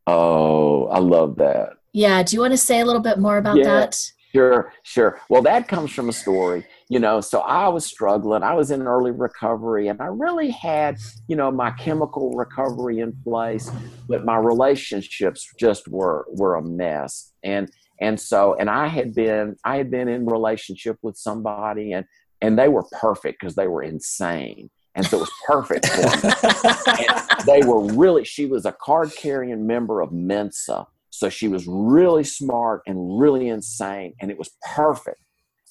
Oh, 0.06 0.86
I 0.86 0.98
love 0.98 1.36
that. 1.36 1.74
Yeah. 1.92 2.22
Do 2.22 2.36
you 2.36 2.40
want 2.40 2.52
to 2.52 2.58
say 2.58 2.80
a 2.80 2.84
little 2.84 3.02
bit 3.02 3.18
more 3.18 3.38
about 3.38 3.58
yeah, 3.58 3.64
that? 3.64 4.12
Sure, 4.34 4.72
sure. 4.82 5.20
Well, 5.28 5.42
that 5.42 5.68
comes 5.68 5.92
from 5.92 6.08
a 6.08 6.12
story. 6.12 6.66
you 6.88 6.98
know 6.98 7.20
so 7.20 7.40
i 7.40 7.68
was 7.68 7.84
struggling 7.84 8.42
i 8.42 8.54
was 8.54 8.70
in 8.70 8.82
early 8.82 9.10
recovery 9.10 9.88
and 9.88 10.00
i 10.00 10.06
really 10.06 10.50
had 10.50 10.96
you 11.28 11.36
know 11.36 11.50
my 11.50 11.70
chemical 11.72 12.32
recovery 12.32 13.00
in 13.00 13.12
place 13.22 13.70
but 14.08 14.24
my 14.24 14.36
relationships 14.36 15.52
just 15.58 15.86
were 15.88 16.26
were 16.30 16.56
a 16.56 16.62
mess 16.62 17.32
and 17.42 17.70
and 18.00 18.18
so 18.18 18.54
and 18.58 18.70
i 18.70 18.86
had 18.86 19.14
been 19.14 19.54
i 19.64 19.76
had 19.76 19.90
been 19.90 20.08
in 20.08 20.26
relationship 20.26 20.96
with 21.02 21.16
somebody 21.16 21.92
and 21.92 22.06
and 22.41 22.59
they 22.59 22.68
were 22.68 22.84
perfect 22.93 23.41
because 23.41 23.55
they 23.55 23.66
were 23.66 23.82
insane. 23.82 24.70
And 24.95 25.07
so 25.07 25.18
it 25.18 25.20
was 25.20 25.32
perfect 25.47 25.86
for 25.86 26.97
me. 26.97 27.07
they 27.47 27.66
were 27.66 27.84
really 27.93 28.24
she 28.24 28.47
was 28.47 28.66
a 28.66 28.72
card 28.72 29.12
carrying 29.16 29.66
member 29.66 30.01
of 30.01 30.12
mensa. 30.12 30.86
So 31.11 31.28
she 31.28 31.49
was 31.49 31.66
really 31.66 32.24
smart 32.24 32.82
and 32.86 33.20
really 33.20 33.49
insane 33.49 34.14
and 34.20 34.30
it 34.30 34.39
was 34.39 34.51
perfect. 34.74 35.20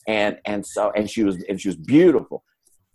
And 0.07 0.39
and 0.45 0.65
so 0.65 0.91
and 0.95 1.09
she 1.09 1.23
was 1.23 1.43
and 1.49 1.59
she 1.59 1.67
was 1.67 1.77
beautiful. 1.77 2.43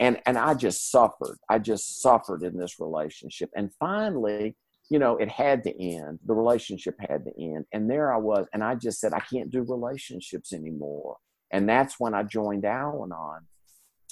And 0.00 0.20
and 0.26 0.38
i 0.38 0.54
just 0.54 0.90
suffered. 0.90 1.38
I 1.48 1.58
just 1.58 2.00
suffered 2.00 2.42
in 2.42 2.56
this 2.56 2.80
relationship. 2.80 3.50
And 3.54 3.70
finally 3.78 4.56
you 4.90 4.98
know 4.98 5.16
it 5.16 5.28
had 5.28 5.62
to 5.64 5.82
end. 5.82 6.18
The 6.26 6.34
relationship 6.34 6.94
had 6.98 7.24
to 7.24 7.32
end. 7.38 7.66
And 7.72 7.90
there 7.90 8.12
i 8.12 8.16
was 8.16 8.46
and 8.54 8.64
i 8.64 8.74
just 8.74 9.00
said 9.00 9.12
i 9.12 9.20
can't 9.20 9.50
do 9.50 9.62
relationships 9.62 10.52
anymore. 10.52 11.16
And 11.50 11.68
that's 11.68 12.00
when 12.00 12.14
i 12.14 12.22
joined 12.22 12.64
al-anon 12.64 13.46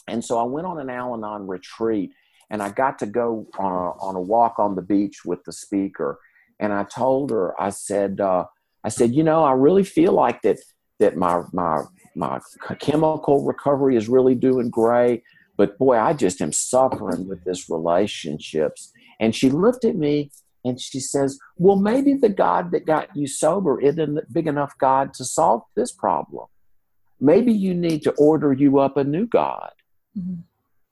and 0.08 0.24
so 0.24 0.38
i 0.38 0.42
went 0.42 0.66
on 0.66 0.78
an 0.78 0.90
al-anon 0.90 1.46
retreat 1.46 2.10
and 2.50 2.62
i 2.62 2.70
got 2.70 2.98
to 2.98 3.06
go 3.06 3.46
on 3.58 3.72
a, 3.72 3.90
on 4.04 4.14
a 4.14 4.20
walk 4.20 4.58
on 4.58 4.74
the 4.74 4.82
beach 4.82 5.24
with 5.24 5.42
the 5.44 5.52
speaker 5.52 6.18
and 6.58 6.72
i 6.72 6.84
told 6.84 7.30
her 7.30 7.60
i 7.60 7.70
said 7.70 8.20
uh, 8.20 8.44
i 8.84 8.88
said 8.88 9.14
you 9.14 9.22
know 9.22 9.44
i 9.44 9.52
really 9.52 9.84
feel 9.84 10.12
like 10.12 10.42
that 10.42 10.58
that 10.98 11.16
my 11.16 11.42
my 11.52 11.82
my 12.14 12.40
chemical 12.78 13.44
recovery 13.44 13.96
is 13.96 14.08
really 14.08 14.34
doing 14.34 14.70
great. 14.70 15.22
But 15.56 15.78
boy, 15.78 15.98
I 15.98 16.12
just 16.12 16.40
am 16.40 16.52
suffering 16.52 17.28
with 17.28 17.44
this 17.44 17.68
relationships. 17.68 18.92
And 19.18 19.34
she 19.34 19.50
looked 19.50 19.84
at 19.84 19.96
me 19.96 20.30
and 20.64 20.80
she 20.80 21.00
says, 21.00 21.38
Well, 21.56 21.76
maybe 21.76 22.14
the 22.14 22.28
God 22.28 22.70
that 22.72 22.86
got 22.86 23.14
you 23.16 23.26
sober 23.26 23.80
isn't 23.80 24.18
a 24.18 24.22
big 24.32 24.46
enough 24.46 24.76
God 24.78 25.14
to 25.14 25.24
solve 25.24 25.62
this 25.76 25.92
problem. 25.92 26.46
Maybe 27.20 27.52
you 27.52 27.74
need 27.74 28.02
to 28.02 28.12
order 28.12 28.52
you 28.52 28.78
up 28.78 28.96
a 28.96 29.04
new 29.04 29.26
God. 29.26 29.70
Mm-hmm. 30.16 30.40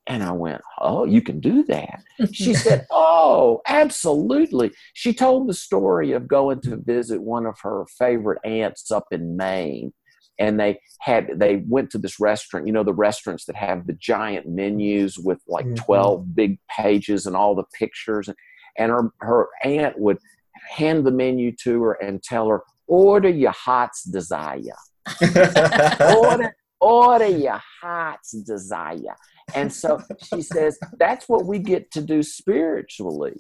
And 0.06 0.22
I 0.22 0.32
went, 0.32 0.62
Oh, 0.80 1.04
you 1.04 1.20
can 1.20 1.40
do 1.40 1.64
that. 1.64 2.02
she 2.32 2.54
said, 2.54 2.86
Oh, 2.90 3.60
absolutely. 3.66 4.70
She 4.94 5.12
told 5.12 5.48
the 5.48 5.54
story 5.54 6.12
of 6.12 6.28
going 6.28 6.60
to 6.62 6.76
visit 6.76 7.20
one 7.20 7.46
of 7.46 7.58
her 7.60 7.84
favorite 7.98 8.38
aunts 8.44 8.90
up 8.90 9.06
in 9.10 9.36
Maine 9.36 9.92
and 10.38 10.58
they 10.58 10.80
had 11.00 11.28
they 11.36 11.62
went 11.68 11.90
to 11.90 11.98
this 11.98 12.20
restaurant 12.20 12.66
you 12.66 12.72
know 12.72 12.84
the 12.84 12.92
restaurants 12.92 13.44
that 13.44 13.56
have 13.56 13.86
the 13.86 13.92
giant 13.94 14.46
menus 14.48 15.18
with 15.18 15.40
like 15.46 15.66
mm-hmm. 15.66 15.84
12 15.84 16.34
big 16.34 16.58
pages 16.68 17.26
and 17.26 17.36
all 17.36 17.54
the 17.54 17.64
pictures 17.74 18.28
and 18.76 18.90
her 18.90 19.10
her 19.20 19.48
aunt 19.64 19.98
would 19.98 20.18
hand 20.70 21.04
the 21.04 21.10
menu 21.10 21.52
to 21.52 21.82
her 21.82 21.94
and 21.94 22.22
tell 22.22 22.48
her 22.48 22.62
order 22.86 23.28
your 23.28 23.52
heart's 23.52 24.04
desire 24.04 24.60
order 26.16 26.54
order 26.80 27.26
your 27.26 27.60
heart's 27.80 28.32
desire 28.32 29.16
and 29.54 29.72
so 29.72 30.00
she 30.32 30.42
says 30.54 30.78
that's 30.98 31.28
what 31.28 31.46
we 31.46 31.58
get 31.58 31.90
to 31.90 32.00
do 32.00 32.22
spiritually 32.22 33.34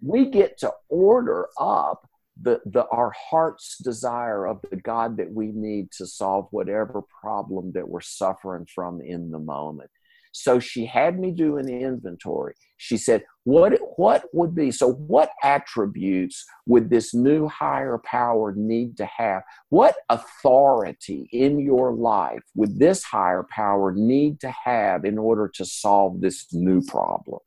we 0.00 0.30
get 0.30 0.58
to 0.58 0.72
order 0.88 1.48
up 1.58 2.08
the, 2.40 2.60
the 2.66 2.86
our 2.86 3.12
heart's 3.30 3.78
desire 3.78 4.46
of 4.46 4.60
the 4.70 4.76
God 4.76 5.16
that 5.18 5.30
we 5.30 5.48
need 5.48 5.90
to 5.92 6.06
solve 6.06 6.48
whatever 6.50 7.02
problem 7.20 7.72
that 7.72 7.88
we're 7.88 8.00
suffering 8.00 8.66
from 8.72 9.00
in 9.00 9.30
the 9.30 9.38
moment. 9.38 9.90
So 10.32 10.58
she 10.58 10.86
had 10.86 11.20
me 11.20 11.30
do 11.30 11.58
an 11.58 11.68
inventory. 11.68 12.54
She 12.78 12.96
said, 12.96 13.24
"What 13.44 13.78
what 13.96 14.24
would 14.32 14.54
be 14.54 14.70
so? 14.70 14.92
What 14.92 15.30
attributes 15.42 16.44
would 16.66 16.90
this 16.90 17.14
new 17.14 17.48
higher 17.48 17.98
power 17.98 18.54
need 18.56 18.96
to 18.96 19.04
have? 19.04 19.42
What 19.68 19.94
authority 20.08 21.28
in 21.32 21.60
your 21.60 21.92
life 21.94 22.42
would 22.54 22.78
this 22.78 23.04
higher 23.04 23.46
power 23.50 23.92
need 23.92 24.40
to 24.40 24.50
have 24.50 25.04
in 25.04 25.18
order 25.18 25.48
to 25.54 25.64
solve 25.64 26.20
this 26.20 26.52
new 26.52 26.82
problem?" 26.82 27.40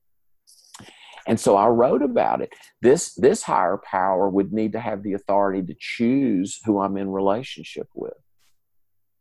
And 1.28 1.40
so 1.40 1.56
I 1.56 1.68
wrote 1.68 2.04
about 2.04 2.42
it. 2.42 2.54
This 2.82 3.16
this 3.16 3.42
higher 3.42 3.78
power 3.84 4.30
would 4.30 4.54
need 4.54 4.74
to 4.74 4.80
have 4.80 5.02
the 5.02 5.14
authority 5.14 5.64
to 5.64 5.76
choose 5.80 6.60
who 6.66 6.80
I'm 6.80 6.98
in 6.98 7.10
relationship 7.10 7.90
with, 7.96 8.14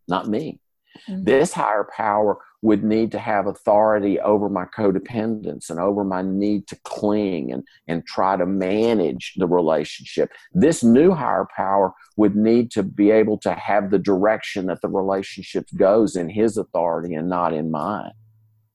not 0.07 0.29
me. 0.29 0.61
Mm-hmm. 1.09 1.25
This 1.25 1.53
higher 1.53 1.89
power 1.97 2.39
would 2.63 2.83
need 2.83 3.13
to 3.13 3.19
have 3.19 3.47
authority 3.47 4.19
over 4.21 4.49
my 4.49 4.65
codependence 4.65 5.69
and 5.69 5.79
over 5.79 6.03
my 6.03 6.23
need 6.23 6.67
to 6.67 6.77
cling 6.85 7.53
and, 7.53 7.63
and 7.89 8.07
try 8.07 8.37
to 8.37 8.47
manage 8.47 9.35
the 9.37 9.47
relationship. 9.47 10.31
This 10.53 10.83
new 10.83 11.13
higher 11.13 11.47
power 11.55 11.93
would 12.17 12.35
need 12.35 12.71
to 12.71 12.83
be 12.83 13.11
able 13.11 13.37
to 13.41 13.53
have 13.53 13.91
the 13.91 13.99
direction 13.99 14.67
that 14.67 14.81
the 14.81 14.89
relationship 14.89 15.67
goes 15.77 16.17
in 16.17 16.31
his 16.31 16.57
authority 16.57 17.15
and 17.15 17.29
not 17.29 17.53
in 17.53 17.71
mine. 17.71 18.13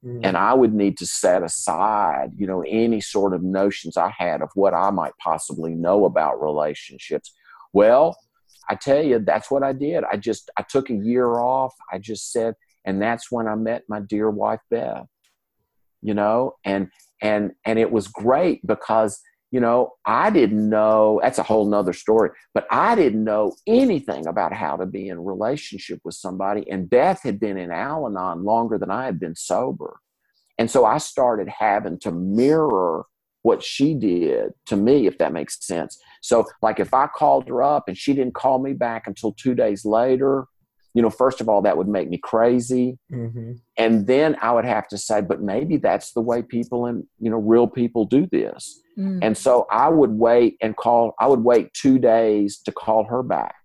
Mm. 0.05 0.22
And 0.24 0.38
I 0.38 0.53
would 0.53 0.74
need 0.74 0.97
to 0.99 1.07
set 1.07 1.41
aside, 1.41 2.32
you 2.38 2.45
know, 2.45 2.63
any 2.67 3.01
sort 3.01 3.34
of 3.34 3.41
notions 3.41 3.97
I 3.97 4.13
had 4.15 4.43
of 4.43 4.49
what 4.53 4.76
I 4.76 4.91
might 4.91 5.17
possibly 5.17 5.74
know 5.74 6.05
about 6.05 6.41
relationships. 6.41 7.34
Well, 7.74 8.17
I 8.70 8.76
tell 8.76 9.03
you, 9.03 9.20
that's 9.20 9.49
what 9.49 9.63
I 9.63 9.74
did. 9.74 10.03
I 10.03 10.17
just 10.17 10.49
I 10.57 10.63
took 10.63 10.89
a 10.89 10.95
year 10.95 11.39
off. 11.39 11.74
I 11.91 11.97
just 11.97 12.32
said, 12.32 12.55
and 12.86 13.01
that's 13.01 13.32
when 13.32 13.47
I 13.47 13.55
met 13.55 13.84
my 13.89 13.99
dear 13.99 14.30
wife 14.30 14.61
Beth. 14.70 15.07
You 16.01 16.13
know, 16.13 16.53
and 16.63 16.89
and 17.22 17.51
and 17.65 17.78
it 17.80 17.91
was 17.91 18.07
great 18.07 18.65
because 18.65 19.20
you 19.51 19.59
know, 19.59 19.93
I 20.05 20.30
didn't 20.30 20.70
know 20.70 21.20
that's 21.24 21.39
a 21.39 21.43
whole 21.43 21.65
nother 21.65 21.93
story, 21.93 22.30
but 22.53 22.67
I 22.70 22.95
didn't 22.95 23.24
know 23.24 23.55
anything 23.65 24.28
about 24.28 24.53
how 24.53 24.78
to 24.78 24.86
be 24.86 25.09
in 25.09 25.26
relationship 25.26 25.99
with 26.03 26.13
somebody. 26.13 26.70
And 26.70 26.89
Beth 26.89 27.24
had 27.24 27.39
been 27.39 27.57
in 27.57 27.72
Al 27.72 28.05
Anon 28.05 28.43
longer 28.43 28.78
than 28.78 28.91
I 28.91 29.05
had 29.05 29.20
been 29.20 29.36
sober. 29.36 29.97
And 30.59 30.70
so 30.70 30.86
I 30.86 30.99
started 30.99 31.47
having 31.47 31.97
to 31.99 32.11
mirror 32.11 33.05
what 33.42 33.64
she 33.64 33.94
did 33.94 34.52
to 34.66 34.76
me, 34.76 35.08
if 35.08 35.18
that 35.18 35.34
makes 35.34 35.66
sense. 35.66 35.98
So, 36.22 36.46
like, 36.62 36.80
if 36.80 36.94
I 36.94 37.08
called 37.08 37.48
her 37.48 37.64
up 37.64 37.88
and 37.88 37.98
she 37.98 38.14
didn't 38.14 38.36
call 38.36 38.60
me 38.60 38.74
back 38.74 39.08
until 39.08 39.34
two 39.34 39.56
days 39.56 39.86
later, 39.86 40.46
you 40.94 41.02
know, 41.02 41.10
first 41.10 41.40
of 41.40 41.48
all, 41.48 41.62
that 41.62 41.78
would 41.78 41.88
make 41.88 42.10
me 42.10 42.18
crazy. 42.18 42.98
Mm-hmm. 43.12 43.54
And 43.78 44.08
then 44.08 44.36
I 44.42 44.52
would 44.52 44.66
have 44.66 44.88
to 44.90 44.98
say, 44.98 45.22
but 45.22 45.42
maybe 45.42 45.78
that's 45.78 46.14
the 46.14 46.22
way 46.22 46.42
people 46.42 46.88
and, 46.88 47.06
you 47.20 47.30
know, 47.30 47.38
real 47.38 47.68
people 47.68 48.06
do 48.06 48.28
this. 48.32 48.82
Mm. 48.98 49.20
And 49.22 49.38
so 49.38 49.68
I 49.72 49.88
would 49.88 50.12
wait 50.12 50.58
and 50.62 50.76
call, 50.76 51.14
I 51.20 51.28
would 51.28 51.44
wait 51.44 51.74
two 51.74 52.00
days 52.00 52.58
to 52.66 52.72
call 52.72 53.06
her 53.06 53.22
back. 53.22 53.56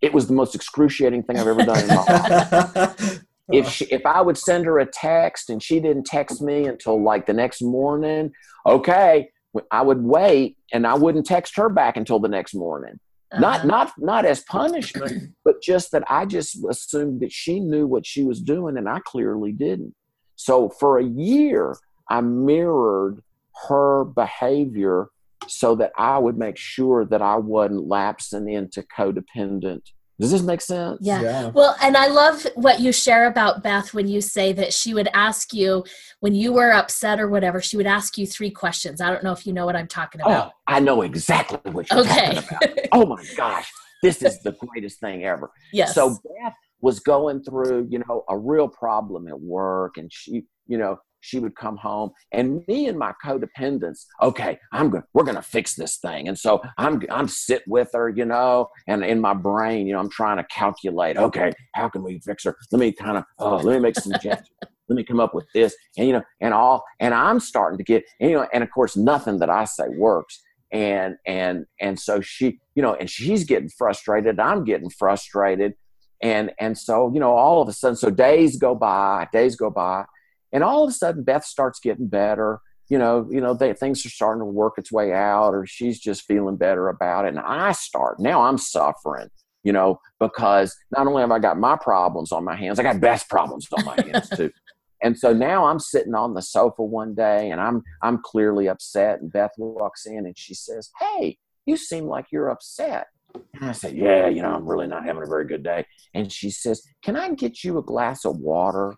It 0.00 0.12
was 0.12 0.26
the 0.26 0.34
most 0.34 0.54
excruciating 0.56 1.22
thing 1.22 1.38
I've 1.38 1.46
ever 1.46 1.64
done 1.64 1.78
in 1.78 1.86
my 1.86 1.94
life. 2.74 3.22
If 3.52 3.68
she, 3.68 3.84
if 3.86 4.04
I 4.06 4.20
would 4.20 4.38
send 4.38 4.66
her 4.66 4.78
a 4.78 4.86
text 4.86 5.50
and 5.50 5.62
she 5.62 5.80
didn't 5.80 6.04
text 6.04 6.42
me 6.42 6.66
until 6.66 7.02
like 7.02 7.26
the 7.26 7.32
next 7.32 7.62
morning, 7.62 8.32
okay, 8.66 9.30
I 9.70 9.82
would 9.82 10.02
wait 10.02 10.56
and 10.72 10.86
I 10.86 10.94
wouldn't 10.94 11.26
text 11.26 11.56
her 11.56 11.68
back 11.68 11.96
until 11.96 12.18
the 12.18 12.28
next 12.28 12.54
morning. 12.54 12.98
Uh-huh. 13.32 13.40
Not 13.40 13.66
not 13.66 13.92
not 13.98 14.24
as 14.24 14.40
punishment, 14.42 15.34
but 15.44 15.62
just 15.62 15.92
that 15.92 16.04
I 16.08 16.26
just 16.26 16.58
assumed 16.68 17.20
that 17.20 17.32
she 17.32 17.60
knew 17.60 17.86
what 17.86 18.06
she 18.06 18.24
was 18.24 18.40
doing 18.40 18.76
and 18.76 18.88
I 18.88 19.00
clearly 19.00 19.52
didn't. 19.52 19.94
So 20.36 20.68
for 20.68 20.98
a 20.98 21.04
year, 21.04 21.76
I 22.08 22.20
mirrored 22.20 23.22
her 23.68 24.04
behavior 24.04 25.08
so 25.46 25.74
that 25.76 25.92
I 25.96 26.18
would 26.18 26.38
make 26.38 26.56
sure 26.56 27.04
that 27.04 27.22
I 27.22 27.36
wasn't 27.36 27.88
lapsing 27.88 28.48
into 28.48 28.82
codependent 28.82 29.82
does 30.20 30.30
this 30.30 30.42
make 30.42 30.60
sense? 30.60 30.98
Yeah. 31.00 31.20
yeah. 31.20 31.46
Well, 31.48 31.76
and 31.82 31.96
I 31.96 32.06
love 32.06 32.46
what 32.54 32.80
you 32.80 32.92
share 32.92 33.26
about 33.26 33.62
Beth 33.62 33.92
when 33.92 34.06
you 34.06 34.20
say 34.20 34.52
that 34.52 34.72
she 34.72 34.94
would 34.94 35.08
ask 35.14 35.52
you 35.52 35.84
when 36.20 36.34
you 36.34 36.52
were 36.52 36.72
upset 36.72 37.18
or 37.18 37.28
whatever, 37.28 37.60
she 37.60 37.76
would 37.76 37.86
ask 37.86 38.16
you 38.18 38.26
three 38.26 38.50
questions. 38.50 39.00
I 39.00 39.10
don't 39.10 39.24
know 39.24 39.32
if 39.32 39.46
you 39.46 39.52
know 39.52 39.66
what 39.66 39.74
I'm 39.74 39.88
talking 39.88 40.20
oh, 40.22 40.26
about. 40.26 40.48
Oh, 40.48 40.58
I 40.68 40.80
know 40.80 41.02
exactly 41.02 41.72
what 41.72 41.90
you're 41.90 42.00
okay. 42.00 42.34
talking 42.34 42.38
about. 42.38 42.88
oh 42.92 43.06
my 43.06 43.24
gosh. 43.36 43.70
This 44.02 44.22
is 44.22 44.40
the 44.42 44.52
greatest 44.52 45.00
thing 45.00 45.24
ever. 45.24 45.50
Yes. 45.72 45.94
So 45.94 46.10
Beth 46.10 46.54
was 46.80 47.00
going 47.00 47.42
through, 47.42 47.86
you 47.88 48.00
know, 48.00 48.24
a 48.28 48.36
real 48.36 48.68
problem 48.68 49.28
at 49.28 49.40
work 49.40 49.96
and 49.96 50.12
she, 50.12 50.44
you 50.66 50.78
know, 50.78 50.98
she 51.22 51.38
would 51.38 51.56
come 51.56 51.76
home 51.76 52.10
and 52.32 52.62
me 52.68 52.88
and 52.88 52.98
my 52.98 53.12
codependence 53.24 54.04
okay 54.20 54.58
i'm 54.72 54.90
good 54.90 55.02
we're 55.14 55.24
gonna 55.24 55.40
fix 55.42 55.74
this 55.74 55.96
thing. 55.96 56.28
And 56.28 56.38
so 56.38 56.60
i'm 56.78 57.02
i'm 57.10 57.28
sit 57.28 57.62
with 57.66 57.88
her 57.94 58.08
you 58.10 58.24
know 58.24 58.68
and 58.86 59.04
in 59.04 59.20
my 59.20 59.34
brain 59.34 59.86
you 59.86 59.92
know 59.92 60.00
i'm 60.00 60.10
trying 60.10 60.36
to 60.36 60.44
calculate 60.44 61.16
okay 61.16 61.52
how 61.74 61.88
can 61.88 62.02
we 62.02 62.20
fix 62.20 62.44
her? 62.44 62.56
Let 62.70 62.80
me 62.80 62.92
kind 62.92 63.18
of 63.18 63.24
oh 63.38 63.56
uh, 63.56 63.62
let 63.62 63.74
me 63.74 63.80
make 63.80 63.98
some 63.98 64.12
changes. 64.20 64.48
Let 64.88 64.96
me 64.96 65.04
come 65.04 65.20
up 65.20 65.34
with 65.34 65.46
this. 65.54 65.74
And 65.96 66.06
you 66.06 66.12
know 66.12 66.22
and 66.40 66.52
all 66.52 66.84
and 67.00 67.14
i'm 67.14 67.40
starting 67.40 67.78
to 67.78 67.84
get 67.84 68.04
and, 68.20 68.30
you 68.30 68.36
know 68.36 68.46
and 68.52 68.62
of 68.62 68.70
course 68.70 68.96
nothing 68.96 69.38
that 69.38 69.50
i 69.50 69.64
say 69.64 69.88
works. 69.96 70.42
And 70.72 71.16
and 71.26 71.66
and 71.80 71.98
so 71.98 72.20
she 72.20 72.58
you 72.74 72.82
know 72.82 72.94
and 72.94 73.08
she's 73.08 73.44
getting 73.44 73.70
frustrated 73.70 74.40
i'm 74.40 74.64
getting 74.64 74.90
frustrated. 74.90 75.74
And 76.22 76.52
and 76.60 76.76
so 76.76 77.10
you 77.12 77.20
know 77.20 77.32
all 77.32 77.62
of 77.62 77.68
a 77.68 77.72
sudden 77.72 77.96
so 77.96 78.10
days 78.10 78.56
go 78.56 78.74
by 78.74 79.28
days 79.32 79.56
go 79.56 79.70
by 79.70 80.04
and 80.52 80.62
all 80.62 80.84
of 80.84 80.90
a 80.90 80.92
sudden 80.92 81.24
beth 81.24 81.44
starts 81.44 81.80
getting 81.80 82.08
better. 82.08 82.60
You 82.88 82.98
know 82.98 83.26
you 83.30 83.40
know 83.40 83.54
they, 83.54 83.72
things 83.72 84.04
are 84.04 84.10
starting 84.10 84.40
to 84.40 84.46
work 84.46 84.74
its 84.76 84.92
way 84.92 85.12
out 85.12 85.54
or 85.54 85.66
she's 85.66 85.98
just 85.98 86.24
feeling 86.24 86.56
better 86.56 86.88
about 86.88 87.24
it. 87.24 87.28
And 87.28 87.40
i 87.40 87.72
start 87.72 88.20
now 88.20 88.42
i'm 88.42 88.58
suffering 88.58 89.30
you 89.64 89.72
know 89.72 89.98
because 90.20 90.76
not 90.90 91.06
only 91.06 91.22
have 91.22 91.30
i 91.30 91.38
got 91.38 91.58
my 91.58 91.76
problems 91.76 92.32
on 92.32 92.44
my 92.44 92.56
hands 92.56 92.78
i 92.78 92.82
got 92.82 93.00
beth's 93.00 93.24
problems 93.24 93.66
on 93.72 93.84
my 93.84 93.96
hands 94.02 94.28
too. 94.30 94.50
And 95.04 95.18
so 95.18 95.32
now 95.32 95.64
i'm 95.64 95.80
sitting 95.80 96.14
on 96.14 96.34
the 96.34 96.42
sofa 96.42 96.84
one 96.84 97.14
day 97.14 97.50
and 97.50 97.60
i'm 97.60 97.82
i'm 98.02 98.20
clearly 98.22 98.68
upset. 98.68 99.20
And 99.20 99.32
beth 99.32 99.52
walks 99.56 100.04
in 100.06 100.26
and 100.26 100.38
she 100.38 100.54
says 100.54 100.90
hey 101.00 101.38
you 101.66 101.76
seem 101.76 102.04
like 102.06 102.26
you're 102.30 102.50
upset. 102.50 103.06
And 103.54 103.64
I 103.64 103.72
said, 103.72 103.94
Yeah, 103.94 104.28
you 104.28 104.42
know, 104.42 104.52
I'm 104.52 104.66
really 104.66 104.86
not 104.86 105.04
having 105.04 105.22
a 105.22 105.26
very 105.26 105.46
good 105.46 105.62
day. 105.62 105.86
And 106.14 106.30
she 106.30 106.50
says, 106.50 106.82
Can 107.02 107.16
I 107.16 107.30
get 107.34 107.64
you 107.64 107.78
a 107.78 107.82
glass 107.82 108.24
of 108.24 108.38
water? 108.38 108.96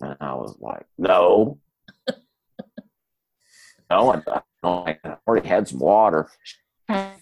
And 0.00 0.16
I 0.20 0.34
was 0.34 0.56
like, 0.60 0.86
No. 0.98 1.58
no, 3.90 4.22
I, 4.62 4.98
I 5.04 5.16
already 5.26 5.48
had 5.48 5.68
some 5.68 5.78
water. 5.78 6.28
I 6.88 7.12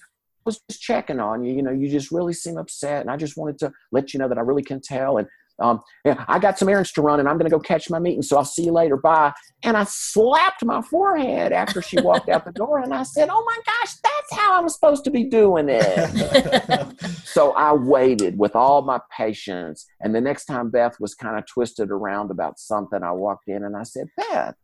was 0.44 0.60
just 0.68 0.80
checking 0.82 1.20
on 1.20 1.44
you. 1.44 1.54
You 1.54 1.62
know, 1.62 1.70
you 1.70 1.88
just 1.88 2.10
really 2.10 2.32
seem 2.34 2.56
upset. 2.56 3.00
And 3.00 3.10
I 3.10 3.16
just 3.16 3.36
wanted 3.36 3.58
to 3.60 3.72
let 3.92 4.12
you 4.12 4.18
know 4.18 4.28
that 4.28 4.38
I 4.38 4.42
really 4.42 4.62
can 4.62 4.80
tell. 4.80 5.18
And 5.18 5.28
um, 5.60 5.82
yeah, 6.04 6.24
I 6.26 6.38
got 6.38 6.58
some 6.58 6.68
errands 6.68 6.92
to 6.92 7.02
run 7.02 7.20
and 7.20 7.28
I'm 7.28 7.36
going 7.36 7.48
to 7.48 7.54
go 7.54 7.60
catch 7.60 7.88
my 7.88 7.98
meeting. 7.98 8.22
So 8.22 8.36
I'll 8.36 8.44
see 8.44 8.64
you 8.64 8.72
later. 8.72 8.96
Bye. 8.96 9.32
And 9.62 9.76
I 9.76 9.84
slapped 9.84 10.64
my 10.64 10.82
forehead 10.82 11.52
after 11.52 11.80
she 11.80 12.00
walked 12.00 12.28
out 12.28 12.44
the 12.44 12.52
door 12.52 12.78
and 12.80 12.92
I 12.92 13.04
said, 13.04 13.28
Oh 13.30 13.44
my 13.46 13.58
gosh, 13.64 13.94
that's 14.02 14.40
how 14.40 14.58
I'm 14.60 14.68
supposed 14.68 15.04
to 15.04 15.10
be 15.10 15.24
doing 15.24 15.66
it. 15.68 17.00
so 17.24 17.52
I 17.52 17.72
waited 17.72 18.38
with 18.38 18.56
all 18.56 18.82
my 18.82 19.00
patience. 19.16 19.86
And 20.00 20.14
the 20.14 20.20
next 20.20 20.46
time 20.46 20.70
Beth 20.70 20.96
was 20.98 21.14
kind 21.14 21.38
of 21.38 21.46
twisted 21.46 21.90
around 21.90 22.30
about 22.30 22.58
something, 22.58 23.02
I 23.02 23.12
walked 23.12 23.48
in 23.48 23.64
and 23.64 23.76
I 23.76 23.84
said, 23.84 24.08
Beth, 24.16 24.54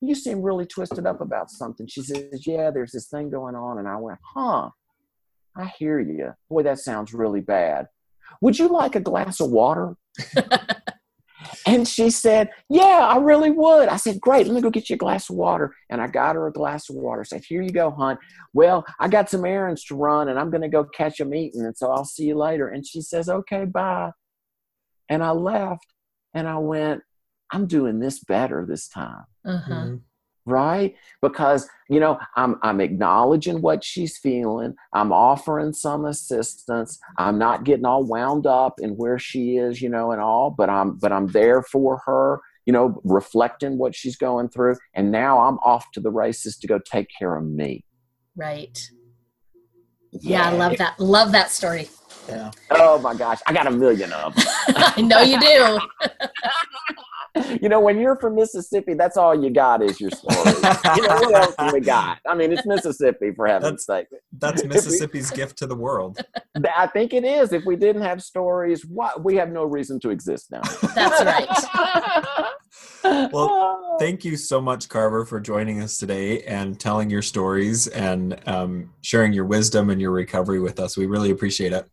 you 0.00 0.14
seem 0.14 0.42
really 0.42 0.66
twisted 0.66 1.06
up 1.06 1.20
about 1.20 1.50
something. 1.50 1.86
She 1.86 2.02
says, 2.02 2.46
Yeah, 2.46 2.70
there's 2.70 2.92
this 2.92 3.06
thing 3.06 3.30
going 3.30 3.54
on. 3.54 3.78
And 3.78 3.86
I 3.86 3.96
went, 3.96 4.18
Huh, 4.34 4.70
I 5.56 5.66
hear 5.78 6.00
you. 6.00 6.34
Boy, 6.48 6.64
that 6.64 6.80
sounds 6.80 7.14
really 7.14 7.40
bad. 7.40 7.86
Would 8.40 8.58
you 8.58 8.68
like 8.68 8.94
a 8.94 9.00
glass 9.00 9.40
of 9.40 9.50
water? 9.50 9.96
And 11.66 11.86
she 11.86 12.10
said, 12.10 12.50
Yeah, 12.68 13.06
I 13.08 13.16
really 13.18 13.50
would. 13.50 13.88
I 13.88 13.96
said, 13.96 14.20
Great, 14.20 14.46
let 14.46 14.54
me 14.54 14.60
go 14.60 14.70
get 14.70 14.90
you 14.90 14.94
a 14.94 14.98
glass 14.98 15.30
of 15.30 15.36
water. 15.36 15.74
And 15.88 16.00
I 16.00 16.06
got 16.06 16.36
her 16.36 16.46
a 16.46 16.52
glass 16.52 16.88
of 16.90 16.96
water. 16.96 17.20
I 17.20 17.24
said, 17.24 17.44
Here 17.44 17.62
you 17.62 17.70
go, 17.70 17.90
hon. 17.90 18.18
Well, 18.52 18.84
I 18.98 19.08
got 19.08 19.30
some 19.30 19.44
errands 19.44 19.84
to 19.86 19.94
run 19.94 20.28
and 20.28 20.38
I'm 20.38 20.50
going 20.50 20.62
to 20.62 20.68
go 20.68 20.84
catch 20.84 21.20
a 21.20 21.24
meeting. 21.24 21.64
And 21.64 21.76
so 21.76 21.90
I'll 21.90 22.04
see 22.04 22.24
you 22.24 22.36
later. 22.36 22.68
And 22.68 22.86
she 22.86 23.00
says, 23.00 23.28
Okay, 23.28 23.64
bye. 23.64 24.10
And 25.08 25.22
I 25.22 25.30
left 25.30 25.86
and 26.34 26.48
I 26.48 26.58
went, 26.58 27.02
I'm 27.52 27.66
doing 27.66 27.98
this 27.98 28.20
better 28.20 28.64
this 28.68 28.88
time. 28.88 29.24
Uh-huh. 29.44 29.72
Mm-hmm 29.72 29.96
right? 30.46 30.94
Because 31.22 31.68
you 31.88 31.98
know 32.00 32.18
i'm 32.36 32.56
i'm 32.62 32.80
acknowledging 32.80 33.60
what 33.60 33.84
she's 33.84 34.16
feeling. 34.18 34.74
I'm 34.92 35.12
offering 35.12 35.72
some 35.72 36.04
assistance. 36.04 36.98
I'm 37.18 37.38
not 37.38 37.64
getting 37.64 37.84
all 37.84 38.04
wound 38.04 38.46
up 38.46 38.74
in 38.80 38.90
where 38.90 39.18
she 39.18 39.56
is 39.56 39.82
you 39.82 39.88
know 39.88 40.12
and 40.12 40.20
all 40.20 40.50
but 40.50 40.70
i'm 40.70 40.96
but 40.96 41.12
i'm 41.12 41.28
there 41.28 41.62
for 41.62 42.00
her 42.06 42.40
you 42.66 42.72
know 42.72 43.00
reflecting 43.04 43.78
what 43.78 43.94
she's 43.94 44.16
going 44.16 44.48
through. 44.48 44.76
And 44.94 45.10
now 45.10 45.40
i'm 45.40 45.58
off 45.58 45.90
to 45.92 46.00
the 46.00 46.10
races 46.10 46.56
to 46.58 46.66
go 46.66 46.78
take 46.78 47.08
care 47.18 47.36
of 47.36 47.44
me. 47.44 47.84
Right. 48.36 48.90
Yeah, 50.12 50.20
yeah 50.20 50.48
i 50.48 50.52
love 50.52 50.76
that. 50.78 50.98
Love 50.98 51.32
that 51.32 51.50
story. 51.50 51.88
Yeah. 52.28 52.50
Oh 52.70 52.98
my 52.98 53.14
gosh. 53.14 53.40
I 53.46 53.52
got 53.52 53.66
a 53.66 53.70
million 53.70 54.12
of 54.12 54.34
them 54.34 54.44
i 54.68 55.00
know 55.00 55.20
you 55.20 55.40
do 55.40 55.78
you 57.60 57.68
know, 57.68 57.80
when 57.80 57.98
you're 57.98 58.16
from 58.16 58.34
Mississippi, 58.34 58.94
that's 58.94 59.16
all 59.16 59.40
you 59.40 59.50
got 59.50 59.82
is 59.82 60.00
your 60.00 60.10
story. 60.10 60.36
you 60.96 61.06
know, 61.06 61.14
what 61.14 61.34
else 61.34 61.54
do 61.58 61.70
we 61.72 61.80
got? 61.80 62.18
I 62.26 62.34
mean, 62.34 62.52
it's 62.52 62.66
Mississippi, 62.66 63.32
for 63.34 63.46
heaven's 63.46 63.84
that's, 63.86 64.08
sake. 64.10 64.20
That's 64.38 64.64
Mississippi's 64.64 65.30
gift 65.30 65.58
to 65.58 65.66
the 65.66 65.76
world. 65.76 66.18
I 66.76 66.86
think 66.88 67.12
it 67.12 67.24
is. 67.24 67.52
If 67.52 67.64
we 67.64 67.76
didn't 67.76 68.02
have 68.02 68.22
stories, 68.22 68.84
what 68.84 69.22
we 69.22 69.36
have 69.36 69.50
no 69.50 69.64
reason 69.64 70.00
to 70.00 70.10
exist 70.10 70.50
now. 70.50 70.62
That's 70.94 71.24
right. 71.24 71.48
well, 73.32 73.96
thank 73.98 74.24
you 74.24 74.36
so 74.36 74.60
much, 74.60 74.88
Carver, 74.88 75.24
for 75.24 75.40
joining 75.40 75.80
us 75.82 75.98
today 75.98 76.42
and 76.42 76.78
telling 76.78 77.10
your 77.10 77.22
stories 77.22 77.86
and 77.88 78.36
um, 78.48 78.92
sharing 79.02 79.32
your 79.32 79.44
wisdom 79.44 79.90
and 79.90 80.00
your 80.00 80.10
recovery 80.10 80.60
with 80.60 80.80
us. 80.80 80.96
We 80.96 81.06
really 81.06 81.30
appreciate 81.30 81.72
it. 81.72 81.88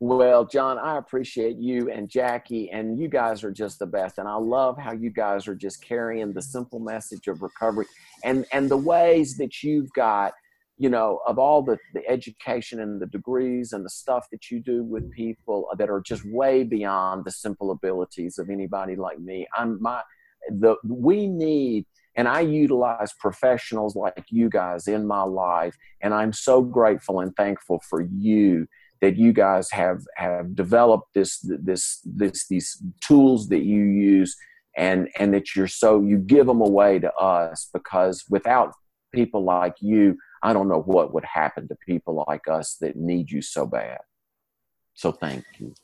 Well, 0.00 0.44
John, 0.44 0.78
I 0.78 0.96
appreciate 0.96 1.56
you 1.56 1.90
and 1.90 2.08
Jackie, 2.08 2.70
and 2.70 3.00
you 3.00 3.08
guys 3.08 3.42
are 3.42 3.50
just 3.50 3.80
the 3.80 3.86
best. 3.86 4.18
And 4.18 4.28
I 4.28 4.36
love 4.36 4.78
how 4.78 4.92
you 4.92 5.10
guys 5.10 5.48
are 5.48 5.56
just 5.56 5.82
carrying 5.82 6.32
the 6.32 6.42
simple 6.42 6.78
message 6.78 7.26
of 7.26 7.42
recovery 7.42 7.86
and 8.22 8.46
and 8.52 8.70
the 8.70 8.76
ways 8.76 9.36
that 9.38 9.64
you've 9.64 9.92
got, 9.94 10.34
you 10.76 10.88
know, 10.88 11.18
of 11.26 11.36
all 11.36 11.62
the, 11.62 11.78
the 11.94 12.08
education 12.08 12.78
and 12.78 13.02
the 13.02 13.06
degrees 13.06 13.72
and 13.72 13.84
the 13.84 13.90
stuff 13.90 14.28
that 14.30 14.52
you 14.52 14.60
do 14.60 14.84
with 14.84 15.10
people 15.10 15.68
that 15.76 15.90
are 15.90 16.00
just 16.00 16.24
way 16.24 16.62
beyond 16.62 17.24
the 17.24 17.32
simple 17.32 17.72
abilities 17.72 18.38
of 18.38 18.50
anybody 18.50 18.94
like 18.94 19.18
me. 19.18 19.48
I'm 19.56 19.82
my 19.82 20.02
the 20.48 20.76
we 20.84 21.26
need 21.26 21.86
and 22.14 22.28
I 22.28 22.40
utilize 22.40 23.12
professionals 23.14 23.96
like 23.96 24.26
you 24.28 24.48
guys 24.48 24.86
in 24.86 25.08
my 25.08 25.22
life, 25.22 25.76
and 26.00 26.14
I'm 26.14 26.32
so 26.32 26.62
grateful 26.62 27.18
and 27.18 27.34
thankful 27.34 27.80
for 27.80 28.00
you 28.00 28.68
that 29.00 29.16
you 29.16 29.32
guys 29.32 29.70
have 29.70 30.00
have 30.16 30.54
developed 30.54 31.08
this 31.14 31.38
this 31.42 32.00
this 32.04 32.46
these 32.48 32.82
tools 33.00 33.48
that 33.48 33.62
you 33.62 33.82
use 33.82 34.36
and 34.76 35.08
and 35.18 35.32
that 35.34 35.54
you're 35.54 35.68
so 35.68 36.00
you 36.00 36.18
give 36.18 36.46
them 36.46 36.60
away 36.60 36.98
to 36.98 37.12
us 37.14 37.68
because 37.72 38.24
without 38.28 38.72
people 39.12 39.42
like 39.42 39.74
you 39.80 40.16
i 40.42 40.52
don't 40.52 40.68
know 40.68 40.82
what 40.82 41.14
would 41.14 41.24
happen 41.24 41.66
to 41.66 41.76
people 41.86 42.24
like 42.28 42.46
us 42.48 42.76
that 42.80 42.96
need 42.96 43.30
you 43.30 43.42
so 43.42 43.66
bad. 43.66 43.98
So 44.94 45.12
thank 45.12 45.44
you. 45.58 45.74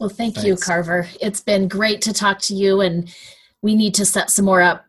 Well 0.00 0.08
thank 0.08 0.34
Thanks. 0.34 0.46
you 0.46 0.56
carver. 0.56 1.06
It's 1.20 1.40
been 1.40 1.68
great 1.68 2.00
to 2.02 2.12
talk 2.12 2.40
to 2.42 2.54
you 2.54 2.80
and 2.80 3.14
we 3.62 3.74
need 3.74 3.94
to 3.94 4.04
set 4.04 4.30
some 4.30 4.44
more 4.44 4.60
up 4.60 4.84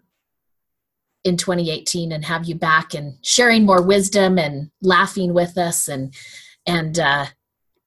in 1.23 1.37
2018 1.37 2.11
and 2.11 2.23
have 2.23 2.45
you 2.45 2.55
back 2.55 2.93
and 2.93 3.17
sharing 3.21 3.65
more 3.65 3.81
wisdom 3.81 4.37
and 4.37 4.69
laughing 4.81 5.33
with 5.33 5.57
us 5.57 5.87
and 5.87 6.13
and 6.67 6.99
uh, 6.99 7.25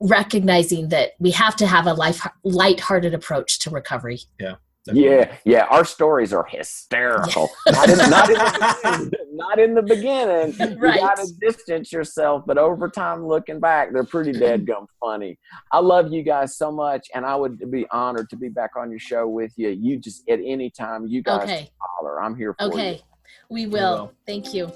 recognizing 0.01 0.89
that 0.89 1.13
we 1.19 1.31
have 1.33 1.57
to 1.57 1.67
have 1.67 1.87
a 1.87 1.95
life 1.95 2.27
light-hearted 2.45 3.15
approach 3.15 3.59
to 3.61 3.71
recovery. 3.71 4.21
Yeah. 4.39 4.57
Definitely. 4.85 5.11
Yeah, 5.11 5.37
yeah. 5.45 5.67
Our 5.69 5.85
stories 5.85 6.33
are 6.33 6.47
hysterical. 6.49 7.51
not, 7.67 7.91
in, 7.91 7.99
not, 7.99 8.31
in 8.31 8.37
the, 8.37 9.17
not 9.33 9.59
in 9.59 9.75
the 9.75 9.83
beginning. 9.83 10.57
Right. 10.79 10.95
You 10.95 11.01
got 11.01 11.17
to 11.19 11.31
distance 11.41 11.93
yourself, 11.93 12.45
but 12.47 12.57
over 12.57 12.89
time, 12.89 13.27
looking 13.27 13.61
back, 13.61 13.93
they're 13.93 14.05
pretty 14.05 14.33
dead 14.33 14.67
gum 14.67 14.87
funny. 14.99 15.39
I 15.73 15.81
love 15.81 16.11
you 16.11 16.23
guys 16.23 16.57
so 16.57 16.73
much, 16.73 17.09
and 17.15 17.27
I 17.27 17.37
would 17.37 17.71
be 17.71 17.87
honored 17.91 18.31
to 18.31 18.37
be 18.37 18.49
back 18.49 18.71
on 18.77 18.91
your 18.91 19.01
show 19.01 19.29
with 19.29 19.53
you. 19.57 19.69
You 19.69 19.99
just 19.99 20.27
at 20.29 20.39
any 20.43 20.71
time, 20.71 21.07
you 21.07 21.23
guys 21.23 21.43
okay. 21.43 21.71
holler. 21.81 22.23
I'm 22.23 22.35
here 22.35 22.55
for 22.55 22.67
okay. 22.67 22.77
you. 22.77 22.95
Okay, 22.95 23.03
we 23.51 23.67
will. 23.67 24.13
Thank 24.27 24.55
you. 24.55 24.73